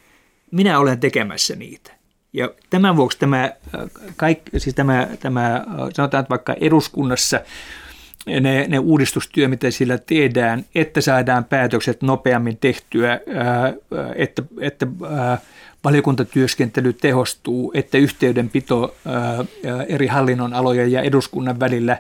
minä 0.51 0.79
olen 0.79 1.01
tekemässä 1.01 1.57
niitä. 1.57 1.93
Ja 2.33 2.51
tämän 2.71 2.97
vuoksi 2.97 3.19
tämä, 3.19 3.45
äh, 3.45 3.53
kaikki, 4.17 4.61
siis 4.61 4.75
tämä, 4.75 5.09
tämä 5.21 5.55
äh, 5.55 5.65
sanotaan 5.95 6.23
että 6.23 6.31
vaikka 6.31 6.55
eduskunnassa 6.61 7.41
ne, 8.27 8.67
ne 8.69 8.79
uudistustyö, 8.79 9.49
mitä 9.49 9.71
sillä 9.71 9.99
tehdään, 9.99 10.65
että 10.75 11.01
saadaan 11.01 11.45
päätökset 11.45 12.03
nopeammin 12.03 12.57
tehtyä, 12.57 13.13
äh, 13.13 13.21
että, 14.17 14.43
että 14.61 14.87
valiokuntatyöskentely 15.85 16.93
tehostuu, 16.93 17.73
että 17.75 17.99
yhteydenpito 17.99 18.95
eri 19.89 20.07
hallinnon 20.07 20.55
alojen 20.55 20.93
ja 20.93 21.03
eduskunnan 21.03 21.61
välillä 21.61 21.99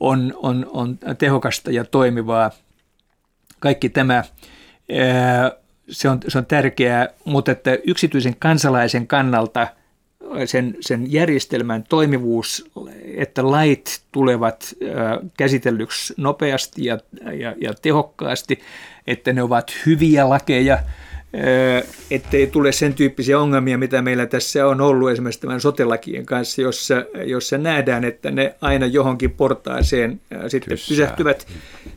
on, 0.00 0.34
on, 0.36 0.66
on 0.70 0.98
tehokasta 1.18 1.70
ja 1.70 1.84
toimivaa. 1.84 2.50
Kaikki 3.60 3.88
tämä 3.88 4.24
se 5.88 6.08
on, 6.08 6.20
se 6.28 6.38
on 6.38 6.46
tärkeää, 6.46 7.08
mutta 7.24 7.52
että 7.52 7.78
yksityisen 7.86 8.36
kansalaisen 8.38 9.06
kannalta 9.06 9.68
sen, 10.44 10.76
sen 10.80 11.12
järjestelmän 11.12 11.84
toimivuus, 11.88 12.70
että 13.16 13.50
lait 13.50 14.02
tulevat 14.12 14.74
käsitellyksi 15.36 16.14
nopeasti 16.16 16.84
ja, 16.84 16.98
ja, 17.38 17.54
ja 17.60 17.74
tehokkaasti, 17.74 18.60
että 19.06 19.32
ne 19.32 19.42
ovat 19.42 19.72
hyviä 19.86 20.28
lakeja– 20.28 20.78
ettei 22.10 22.46
tule 22.46 22.72
sen 22.72 22.94
tyyppisiä 22.94 23.38
ongelmia, 23.38 23.78
mitä 23.78 24.02
meillä 24.02 24.26
tässä 24.26 24.66
on 24.66 24.80
ollut 24.80 25.10
esimerkiksi 25.10 25.40
tämän 25.40 25.60
sotelakien 25.60 26.26
kanssa, 26.26 26.62
jossa, 26.62 27.04
jossa 27.24 27.58
nähdään, 27.58 28.04
että 28.04 28.30
ne 28.30 28.54
aina 28.60 28.86
johonkin 28.86 29.30
portaaseen 29.30 30.20
sitten 30.48 30.68
Kyssää. 30.68 30.88
pysähtyvät. 30.88 31.46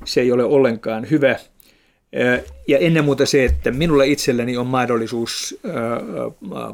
Se 0.06 0.22
ei 0.22 0.32
ole 0.32 0.44
ollenkaan 0.44 1.10
hyvä. 1.10 1.36
Ja 2.68 2.78
ennen 2.78 3.06
muuta 3.06 3.26
se, 3.26 3.46
että 3.46 3.72
minulla 3.72 4.04
itselläni 4.04 4.58
on 4.58 4.68
mahdollisuus 4.68 5.60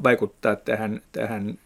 vaikuttaa 0.03 0.55
tähän, 0.55 1.01
tähän 1.11 1.59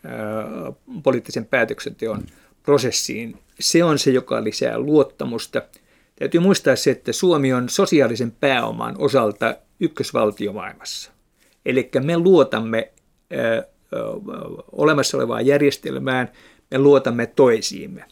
poliittisen 1.03 1.45
päätöksenteon 1.45 2.23
prosessiin. 2.63 3.35
Se 3.59 3.83
on 3.83 3.99
se, 3.99 4.11
joka 4.11 4.43
lisää 4.43 4.79
luottamusta. 4.79 5.61
Täytyy 6.19 6.39
muistaa 6.39 6.75
se, 6.75 6.91
että 6.91 7.13
Suomi 7.13 7.53
on 7.53 7.69
sosiaalisen 7.69 8.31
pääoman 8.31 8.95
osalta 8.97 9.55
ykkösvaltio 9.79 10.53
maailmassa. 10.53 11.11
Eli 11.65 11.89
me 12.03 12.17
luotamme 12.17 12.91
ö, 13.33 13.57
ö, 13.57 13.63
olemassa 14.71 15.17
olevaan 15.17 15.45
järjestelmään, 15.45 16.31
me 16.71 16.77
luotamme 16.77 17.25
toisiimme. 17.25 18.05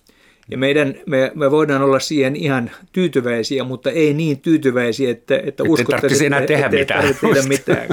Ja 0.52 0.58
meidän, 0.58 0.96
me, 1.06 1.32
me 1.36 1.52
voidaan 1.52 1.82
olla 1.82 2.00
siihen 2.00 2.36
ihan 2.36 2.72
tyytyväisiä, 2.92 3.64
mutta 3.64 3.92
ei 3.92 4.14
niin 4.14 4.42
tyytyväisiä, 4.42 5.12
että, 5.12 5.42
että 5.44 5.64
uskottaisiin, 5.64 6.26
enää 6.26 6.48
tehdä 6.48 6.66
että 6.66 6.78
mitään. 6.78 7.16
tehdä 7.22 7.48
mitään. 7.48 7.88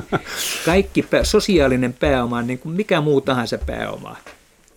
Kaikki 0.64 1.03
pää, 1.03 1.25
sosiaalinen 1.25 1.93
pääoma 1.93 2.39
on 2.39 2.47
niin 2.47 2.59
kuin 2.59 2.77
mikä 2.77 3.01
muu 3.01 3.21
tahansa 3.21 3.59
pääoma. 3.59 4.16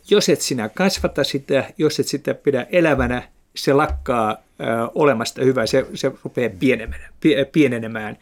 Jos 0.09 0.29
et 0.29 0.41
sinä 0.41 0.69
kasvata 0.69 1.23
sitä, 1.23 1.63
jos 1.77 1.99
et 1.99 2.07
sitä 2.07 2.33
pidä 2.33 2.67
elävänä, 2.71 3.23
se 3.55 3.73
lakkaa 3.73 4.31
ö, 4.31 4.63
olemasta 4.95 5.43
hyvää, 5.43 5.65
se, 5.65 5.85
se 5.93 6.11
rupeaa 6.23 6.49
pienenemään. 6.59 7.13
pienenemään. 7.51 8.17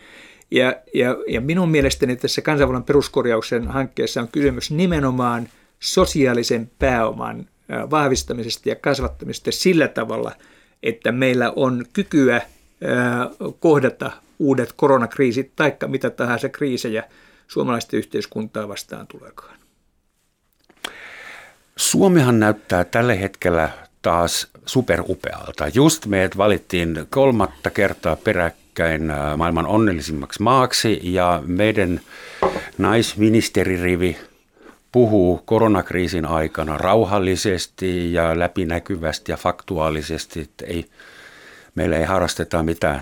Ja, 0.52 0.76
ja, 0.94 1.16
ja 1.28 1.42
minun 1.42 1.70
mielestäni 1.70 2.16
tässä 2.16 2.42
kansanvallan 2.42 2.84
peruskorjauksen 2.84 3.68
hankkeessa 3.68 4.22
on 4.22 4.28
kysymys 4.28 4.72
nimenomaan 4.72 5.50
sosiaalisen 5.80 6.72
pääoman 6.80 7.48
vahvistamisesta 7.92 8.70
ja 8.70 8.76
kasvattamisesta 8.76 9.52
sillä 9.52 9.88
tavalla, 9.88 10.32
että 10.84 11.12
meillä 11.12 11.54
on 11.56 11.86
kykyä 11.94 12.42
kohdata 13.60 14.12
uudet 14.40 14.74
koronakriisit 14.74 15.52
tai 15.56 15.74
mitä 15.88 16.10
tahansa 16.10 16.50
kriisejä 16.50 17.04
suomalaisten 17.48 17.98
yhteiskuntaa 17.98 18.68
vastaan 18.68 19.08
tuleekaan. 19.08 19.58
Suomihan 21.76 22.40
näyttää 22.40 22.84
tällä 22.84 23.14
hetkellä 23.14 23.70
taas 24.02 24.48
superupealta. 24.66 25.68
Just 25.74 26.06
meidät 26.06 26.38
valittiin 26.38 27.08
kolmatta 27.10 27.70
kertaa 27.70 28.16
perä, 28.16 28.52
peräkkäin 28.76 29.12
äh, 29.12 29.38
maailman 29.38 29.68
onnellisimmaksi 29.68 30.42
maaksi. 30.42 31.00
Ja 31.04 31.44
meidän 31.46 32.02
naisministeririvi 32.78 34.18
puhuu 34.92 35.42
koronakriisin 35.46 36.26
aikana 36.26 36.78
rauhallisesti 36.78 38.14
ja 38.14 38.40
läpinäkyvästi 38.40 39.32
ja 39.32 39.38
faktuaalisesti, 39.38 40.42
että 40.42 40.66
ei, 40.66 40.86
meillä 41.76 41.98
ei 41.98 42.06
harrasteta 42.06 42.64
mitään 42.64 43.02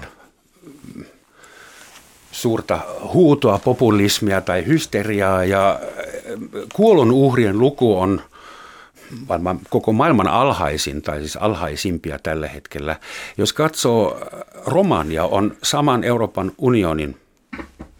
suurta 2.31 2.79
huutoa, 3.13 3.59
populismia 3.59 4.41
tai 4.41 4.65
hysteriaa. 4.65 5.43
Ja 5.43 5.71
äh, 5.71 6.39
kuolon 6.73 7.11
uhrien 7.11 7.59
luku 7.59 7.99
on 7.99 8.21
varmaan 9.27 9.59
koko 9.69 9.93
maailman 9.93 10.27
alhaisin, 10.27 11.01
tai 11.01 11.19
siis 11.19 11.37
alhaisimpia 11.37 12.19
tällä 12.19 12.47
hetkellä. 12.47 12.95
Jos 13.37 13.53
katsoo, 13.53 14.19
Romania 14.65 15.25
on 15.25 15.57
saman 15.63 16.03
Euroopan 16.03 16.51
unionin 16.57 17.17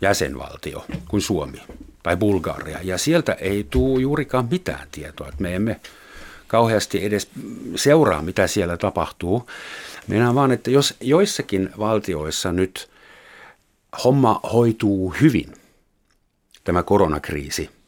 jäsenvaltio 0.02 0.86
kuin 1.08 1.22
Suomi 1.22 1.62
tai 2.04 2.18
Bulgaria, 2.18 2.80
ja 2.84 2.98
sieltä 2.98 3.34
ei 3.34 3.68
tule 3.70 4.02
juurikaan 4.02 4.48
mitään 4.52 4.88
tietoa, 4.92 5.28
että 5.28 5.42
me 5.42 5.56
emme 5.56 5.80
kauheasti 6.48 7.06
edes 7.06 7.30
seuraa, 7.76 8.22
mitä 8.22 8.48
siellä 8.48 8.78
tapahtuu. 8.78 9.50
Meinaan 10.08 10.36
vaan, 10.36 10.52
että 10.52 10.72
jos 10.72 10.96
joissakin 11.02 11.70
valtioissa 11.80 12.52
nyt 12.52 12.90
homma 14.04 14.40
hoituu 14.54 15.16
hyvin, 15.22 15.54
tämä 16.64 16.84
koronakriisi– 16.84 17.70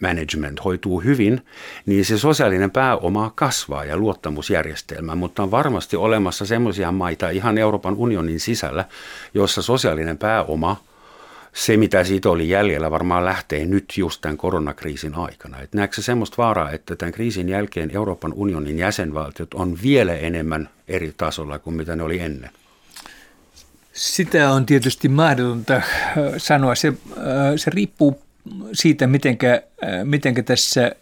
management 0.00 0.64
hoituu 0.64 1.00
hyvin, 1.00 1.46
niin 1.86 2.04
se 2.04 2.18
sosiaalinen 2.18 2.70
pääoma 2.70 3.32
kasvaa 3.34 3.84
ja 3.84 3.96
luottamusjärjestelmä, 3.96 5.14
mutta 5.14 5.42
on 5.42 5.50
varmasti 5.50 5.96
olemassa 5.96 6.46
semmoisia 6.46 6.92
maita 6.92 7.30
ihan 7.30 7.58
Euroopan 7.58 7.94
unionin 7.94 8.40
sisällä, 8.40 8.84
jossa 9.34 9.62
sosiaalinen 9.62 10.18
pääoma, 10.18 10.76
se 11.52 11.76
mitä 11.76 12.04
siitä 12.04 12.30
oli 12.30 12.48
jäljellä, 12.48 12.90
varmaan 12.90 13.24
lähtee 13.24 13.66
nyt 13.66 13.84
just 13.96 14.20
tämän 14.20 14.36
koronakriisin 14.36 15.14
aikana. 15.14 15.60
Et 15.60 15.74
näetkö 15.74 15.96
se 15.96 16.02
semmoista 16.02 16.36
vaaraa, 16.38 16.70
että 16.70 16.96
tämän 16.96 17.12
kriisin 17.12 17.48
jälkeen 17.48 17.90
Euroopan 17.94 18.32
unionin 18.32 18.78
jäsenvaltiot 18.78 19.54
on 19.54 19.78
vielä 19.82 20.14
enemmän 20.14 20.68
eri 20.88 21.14
tasolla 21.16 21.58
kuin 21.58 21.76
mitä 21.76 21.96
ne 21.96 22.02
oli 22.02 22.20
ennen? 22.20 22.50
Sitä 23.92 24.50
on 24.50 24.66
tietysti 24.66 25.08
mahdotonta 25.08 25.82
sanoa. 26.36 26.74
Se, 26.74 26.92
se 27.56 27.70
riippuu 27.70 28.22
siitä, 28.72 29.06
mitenkä, 29.06 29.62
mitenkä 30.04 30.42
tässä 30.42 30.92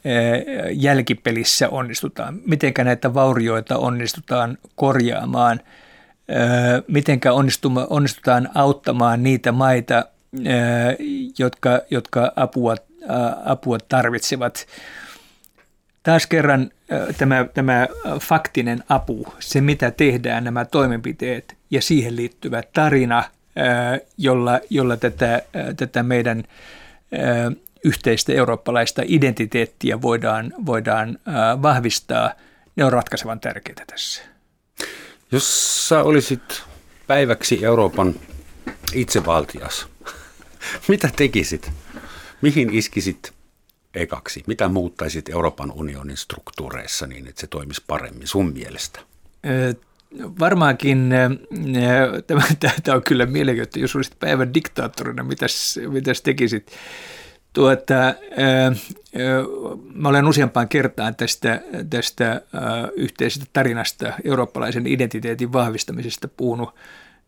jälkipelissä 0.73 1.69
onnistutaan, 1.69 2.41
mitenkä 2.47 2.85
näitä 2.85 3.15
vaurioita 3.15 3.79
onnistutaan 3.79 4.59
korjaamaan, 4.75 5.61
mitenkä 6.89 7.33
onnistutaan 7.91 8.49
auttamaan 8.55 9.23
niitä 9.23 9.53
maita, 9.53 10.05
jotka, 11.39 11.81
jotka 11.91 12.33
apua, 12.37 12.77
apua 13.45 13.79
tarvitsevat. 13.89 14.67
Taas 16.03 16.27
kerran 16.27 16.71
tämä, 17.19 17.47
tämä 17.55 17.89
faktinen 18.21 18.85
apu, 18.89 19.27
se 19.39 19.61
mitä 19.61 19.91
tehdään, 19.91 20.45
nämä 20.45 20.65
toimenpiteet 20.65 21.57
ja 21.71 21.83
siihen 21.83 22.17
liittyvä 22.17 22.63
tarina, 22.73 23.25
jolla, 24.19 24.61
jolla 24.71 24.97
tätä, 24.97 25.43
tätä 25.77 26.03
meidän 26.03 26.45
yhteistä 27.85 28.33
eurooppalaista 28.33 29.03
identiteettiä 29.05 30.03
voidaan, 30.03 30.53
voidaan 30.67 31.19
vahvistaa, 31.63 32.33
ne 32.77 32.85
on 32.85 32.93
ratkaisevan 32.93 33.41
tärkeitä 33.41 33.85
tässä. 33.87 34.23
Jos 35.33 35.89
sä 35.89 36.03
olisit 36.03 36.63
päiväksi 37.07 37.65
Euroopan 37.65 38.15
itsevaltias, 38.93 39.87
mitä 40.89 41.11
tekisit? 41.17 41.73
Mihin 42.43 42.75
iskisit 42.75 43.33
ekaksi? 43.95 44.45
Mitä 44.47 44.69
muuttaisit 44.69 45.29
Euroopan 45.29 45.73
unionin 45.73 46.17
struktuureissa 46.17 47.07
niin, 47.07 47.29
että 47.29 47.41
se 47.41 47.47
toimisi 47.47 47.83
paremmin 47.87 48.27
sun 48.27 48.53
mielestä? 48.53 49.01
Varmaankin 50.39 51.11
tämä, 52.27 52.43
tämä 52.85 52.97
on 52.97 53.03
kyllä 53.03 53.27
mielenkiintoista, 53.27 53.79
jos 53.79 53.97
olisit 53.97 54.19
päivän 54.19 54.55
diktaattorina, 54.55 55.23
mitäs, 55.23 55.81
mitäs 55.89 56.23
tekisit? 56.23 56.73
Tuota, 57.53 58.15
mä 59.95 60.09
olen 60.09 60.29
useampaan 60.29 60.69
kertaan 60.69 61.17
tästä, 61.17 61.61
tästä 61.91 62.43
yhteisestä 62.97 63.47
tarinasta 63.53 64.13
eurooppalaisen 64.25 64.87
identiteetin 64.87 65.53
vahvistamisesta 65.53 66.29
puhunut. 66.29 66.75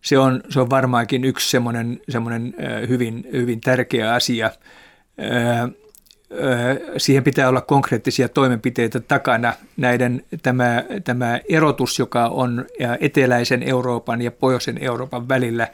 Se 0.02 0.18
on, 0.18 0.42
se 0.48 0.60
on 0.60 0.70
varmaankin 0.70 1.24
yksi 1.24 1.50
semmoinen, 1.50 2.00
semmoinen 2.08 2.54
hyvin, 2.88 3.28
hyvin 3.32 3.60
tärkeä 3.60 4.14
asia 4.14 4.50
siihen 6.96 7.24
pitää 7.24 7.48
olla 7.48 7.60
konkreettisia 7.60 8.28
toimenpiteitä 8.28 9.00
takana. 9.00 9.54
Näiden, 9.76 10.24
tämä, 10.42 10.84
tämä 11.04 11.40
erotus, 11.48 11.98
joka 11.98 12.26
on 12.26 12.66
eteläisen 13.00 13.62
Euroopan 13.62 14.22
ja 14.22 14.30
pohjoisen 14.30 14.78
Euroopan 14.80 15.28
välillä, 15.28 15.68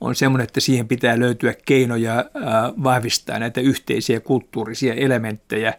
on 0.00 0.14
semmoinen, 0.14 0.44
että 0.44 0.60
siihen 0.60 0.88
pitää 0.88 1.18
löytyä 1.18 1.54
keinoja 1.64 2.24
vahvistaa 2.82 3.38
näitä 3.38 3.60
yhteisiä 3.60 4.20
kulttuurisia 4.20 4.94
elementtejä. 4.94 5.74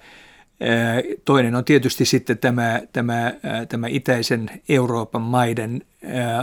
Toinen 1.26 1.56
on 1.56 1.66
tietysti 1.66 2.06
sitten 2.06 2.38
tämä, 2.38 2.82
tämä, 2.94 3.34
tämä 3.70 3.88
itäisen 3.88 4.50
Euroopan 4.70 5.22
maiden, 5.22 5.82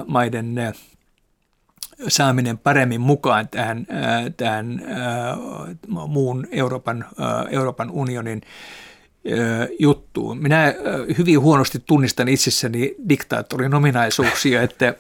maiden 0.07 0.55
saaminen 2.09 2.59
paremmin 2.59 3.01
mukaan 3.01 3.49
tähän, 3.49 3.87
tähän 4.37 4.83
muun 5.89 6.47
Euroopan, 6.53 7.05
Euroopan 7.51 7.91
unionin 7.91 8.43
juttuun. 9.79 10.43
Minä 10.43 10.75
hyvin 11.19 11.41
huonosti 11.41 11.79
tunnistan 11.87 12.29
itsessäni 12.29 12.95
diktaattorin 13.09 13.75
ominaisuuksia, 13.75 14.63
että... 14.63 14.95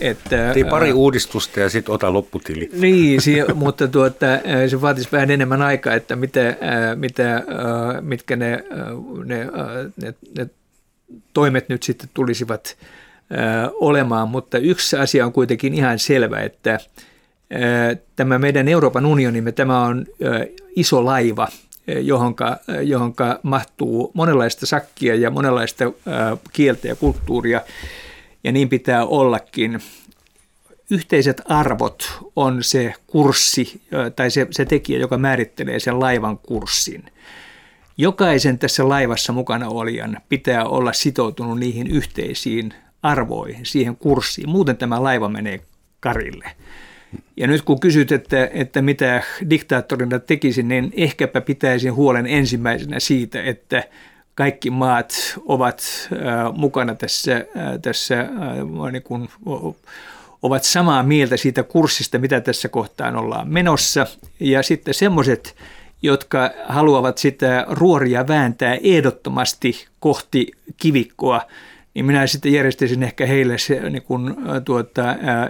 että 0.00 0.54
Tee 0.54 0.64
pari 0.64 0.92
uudistusta 0.92 1.60
ja 1.60 1.68
sitten 1.68 1.94
ota 1.94 2.12
lopputili. 2.12 2.70
Niin, 2.72 3.20
mutta 3.54 3.88
tuota, 3.88 4.26
se 4.68 4.80
vaatisi 4.80 5.08
vähän 5.12 5.30
enemmän 5.30 5.62
aikaa, 5.62 5.94
että 5.94 6.16
mitä, 6.16 6.56
mitä, 6.94 7.44
mitkä 8.00 8.36
ne, 8.36 8.64
ne, 9.24 9.46
ne, 9.96 10.14
ne 10.38 10.50
toimet 11.32 11.68
nyt 11.68 11.82
sitten 11.82 12.08
tulisivat 12.14 12.76
olemaan, 13.74 14.28
mutta 14.28 14.58
yksi 14.58 14.96
asia 14.96 15.26
on 15.26 15.32
kuitenkin 15.32 15.74
ihan 15.74 15.98
selvä, 15.98 16.40
että 16.40 16.78
tämä 18.16 18.38
meidän 18.38 18.68
Euroopan 18.68 19.06
unionimme, 19.06 19.52
tämä 19.52 19.82
on 19.82 20.06
iso 20.76 21.04
laiva, 21.04 21.48
johonka, 22.00 22.56
johonka 22.82 23.40
mahtuu 23.42 24.10
monenlaista 24.14 24.66
sakkia 24.66 25.14
ja 25.14 25.30
monenlaista 25.30 25.84
kieltä 26.52 26.88
ja 26.88 26.96
kulttuuria, 26.96 27.60
ja 28.44 28.52
niin 28.52 28.68
pitää 28.68 29.04
ollakin. 29.04 29.80
Yhteiset 30.90 31.42
arvot 31.44 32.18
on 32.36 32.62
se 32.62 32.94
kurssi 33.06 33.80
tai 34.16 34.30
se, 34.30 34.46
se 34.50 34.64
tekijä, 34.64 34.98
joka 34.98 35.18
määrittelee 35.18 35.80
sen 35.80 36.00
laivan 36.00 36.38
kurssin. 36.38 37.04
Jokaisen 37.96 38.58
tässä 38.58 38.88
laivassa 38.88 39.32
mukana 39.32 39.68
olijan 39.68 40.18
pitää 40.28 40.64
olla 40.64 40.92
sitoutunut 40.92 41.58
niihin 41.58 41.86
yhteisiin 41.86 42.74
arvoihin, 43.02 43.66
siihen 43.66 43.96
kurssiin. 43.96 44.48
Muuten 44.48 44.76
tämä 44.76 45.02
laiva 45.02 45.28
menee 45.28 45.60
karille. 46.00 46.50
Ja 47.36 47.46
nyt 47.46 47.62
kun 47.62 47.80
kysyt, 47.80 48.12
että, 48.12 48.48
että 48.52 48.82
mitä 48.82 49.22
diktaattorina 49.50 50.18
tekisin, 50.18 50.68
niin 50.68 50.92
ehkäpä 50.96 51.40
pitäisin 51.40 51.94
huolen 51.94 52.26
ensimmäisenä 52.26 53.00
siitä, 53.00 53.42
että 53.42 53.84
kaikki 54.34 54.70
maat 54.70 55.38
ovat 55.46 55.82
äh, 56.12 56.54
mukana 56.56 56.94
tässä, 56.94 57.36
äh, 57.36 57.44
tässä 57.82 58.20
äh, 58.20 58.28
niin 58.92 59.02
kuin, 59.02 59.28
ovat 60.42 60.64
samaa 60.64 61.02
mieltä 61.02 61.36
siitä 61.36 61.62
kurssista, 61.62 62.18
mitä 62.18 62.40
tässä 62.40 62.68
kohtaan 62.68 63.16
ollaan 63.16 63.48
menossa. 63.48 64.06
Ja 64.40 64.62
sitten 64.62 64.94
semmoiset, 64.94 65.56
jotka 66.02 66.50
haluavat 66.68 67.18
sitä 67.18 67.66
ruoria 67.68 68.28
vääntää 68.28 68.78
ehdottomasti 68.82 69.86
kohti 70.00 70.50
kivikkoa, 70.76 71.40
niin 71.98 72.06
minä 72.06 72.26
sitten 72.26 72.52
järjestäisin 72.52 73.02
ehkä 73.02 73.26
heille 73.26 73.58
se, 73.58 73.90
niin 73.90 74.02
kuin, 74.02 74.36
tuota, 74.64 75.02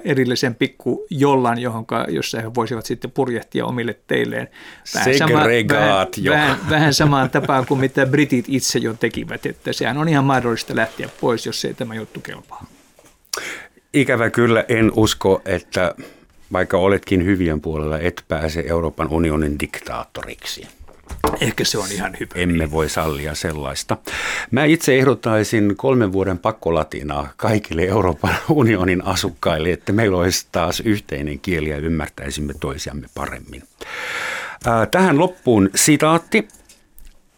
erillisen 0.04 0.54
pikku 0.54 1.06
jollan, 1.10 1.58
johonka, 1.58 2.06
jossa 2.08 2.40
he 2.40 2.54
voisivat 2.54 2.86
sitten 2.86 3.10
purjehtia 3.10 3.66
omille 3.66 3.98
teilleen. 4.06 4.48
Vähän, 4.94 5.18
sama, 5.18 5.34
vähän, 5.34 6.08
vähän, 6.24 6.58
vähän 6.70 6.94
samaan 6.94 7.30
tapaan 7.30 7.66
kuin 7.66 7.80
mitä 7.80 8.06
britit 8.06 8.44
itse 8.48 8.78
jo 8.78 8.94
tekivät, 8.94 9.46
että 9.46 9.72
sehän 9.72 9.98
on 9.98 10.08
ihan 10.08 10.24
mahdollista 10.24 10.76
lähteä 10.76 11.08
pois, 11.20 11.46
jos 11.46 11.64
ei 11.64 11.74
tämä 11.74 11.94
juttu 11.94 12.20
kelpaa. 12.20 12.66
Ikävä 13.94 14.30
kyllä 14.30 14.64
en 14.68 14.92
usko, 14.96 15.42
että 15.44 15.94
vaikka 16.52 16.78
oletkin 16.78 17.24
hyvien 17.24 17.60
puolella, 17.60 17.98
et 17.98 18.24
pääse 18.28 18.64
Euroopan 18.68 19.08
unionin 19.10 19.58
diktaattoriksi. 19.60 20.66
Ehkä 21.40 21.64
se 21.64 21.78
on 21.78 21.92
ihan 21.92 22.16
hyvä. 22.20 22.32
Emme 22.34 22.70
voi 22.70 22.88
sallia 22.88 23.34
sellaista. 23.34 23.96
Mä 24.50 24.64
itse 24.64 24.98
ehdottaisin 24.98 25.74
kolmen 25.76 26.12
vuoden 26.12 26.38
pakkolatinaa 26.38 27.28
kaikille 27.36 27.82
Euroopan 27.82 28.34
unionin 28.48 29.04
asukkaille, 29.04 29.72
että 29.72 29.92
meillä 29.92 30.16
olisi 30.18 30.46
taas 30.52 30.80
yhteinen 30.80 31.40
kieli 31.40 31.68
ja 31.68 31.76
ymmärtäisimme 31.76 32.54
toisiamme 32.60 33.06
paremmin. 33.14 33.62
Tähän 34.90 35.18
loppuun 35.18 35.70
sitaatti. 35.74 36.48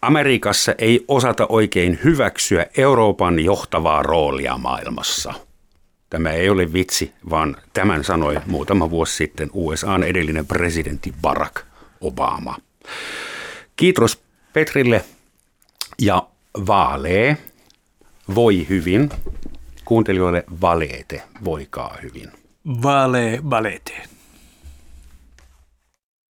Amerikassa 0.02 0.74
ei 0.78 1.04
osata 1.08 1.46
oikein 1.48 1.98
hyväksyä 2.04 2.66
Euroopan 2.76 3.38
johtavaa 3.38 4.02
roolia 4.02 4.58
maailmassa. 4.58 5.34
Tämä 6.10 6.30
ei 6.30 6.50
ole 6.50 6.72
vitsi, 6.72 7.12
vaan 7.30 7.56
tämän 7.72 8.04
sanoi 8.04 8.40
muutama 8.46 8.90
vuosi 8.90 9.16
sitten 9.16 9.50
USAn 9.52 10.02
edellinen 10.02 10.46
presidentti 10.46 11.14
Barack 11.22 11.56
Obama. 12.00 12.56
Kiitos 13.80 14.22
Petrille 14.52 15.04
ja 15.98 16.28
Vaalee. 16.66 17.36
Voi 18.34 18.66
hyvin. 18.68 19.10
Kuuntelijoille 19.84 20.44
Valeete, 20.60 21.22
voikaa 21.44 21.96
hyvin. 22.02 22.30
Vale, 22.82 23.40
valete. 23.50 24.02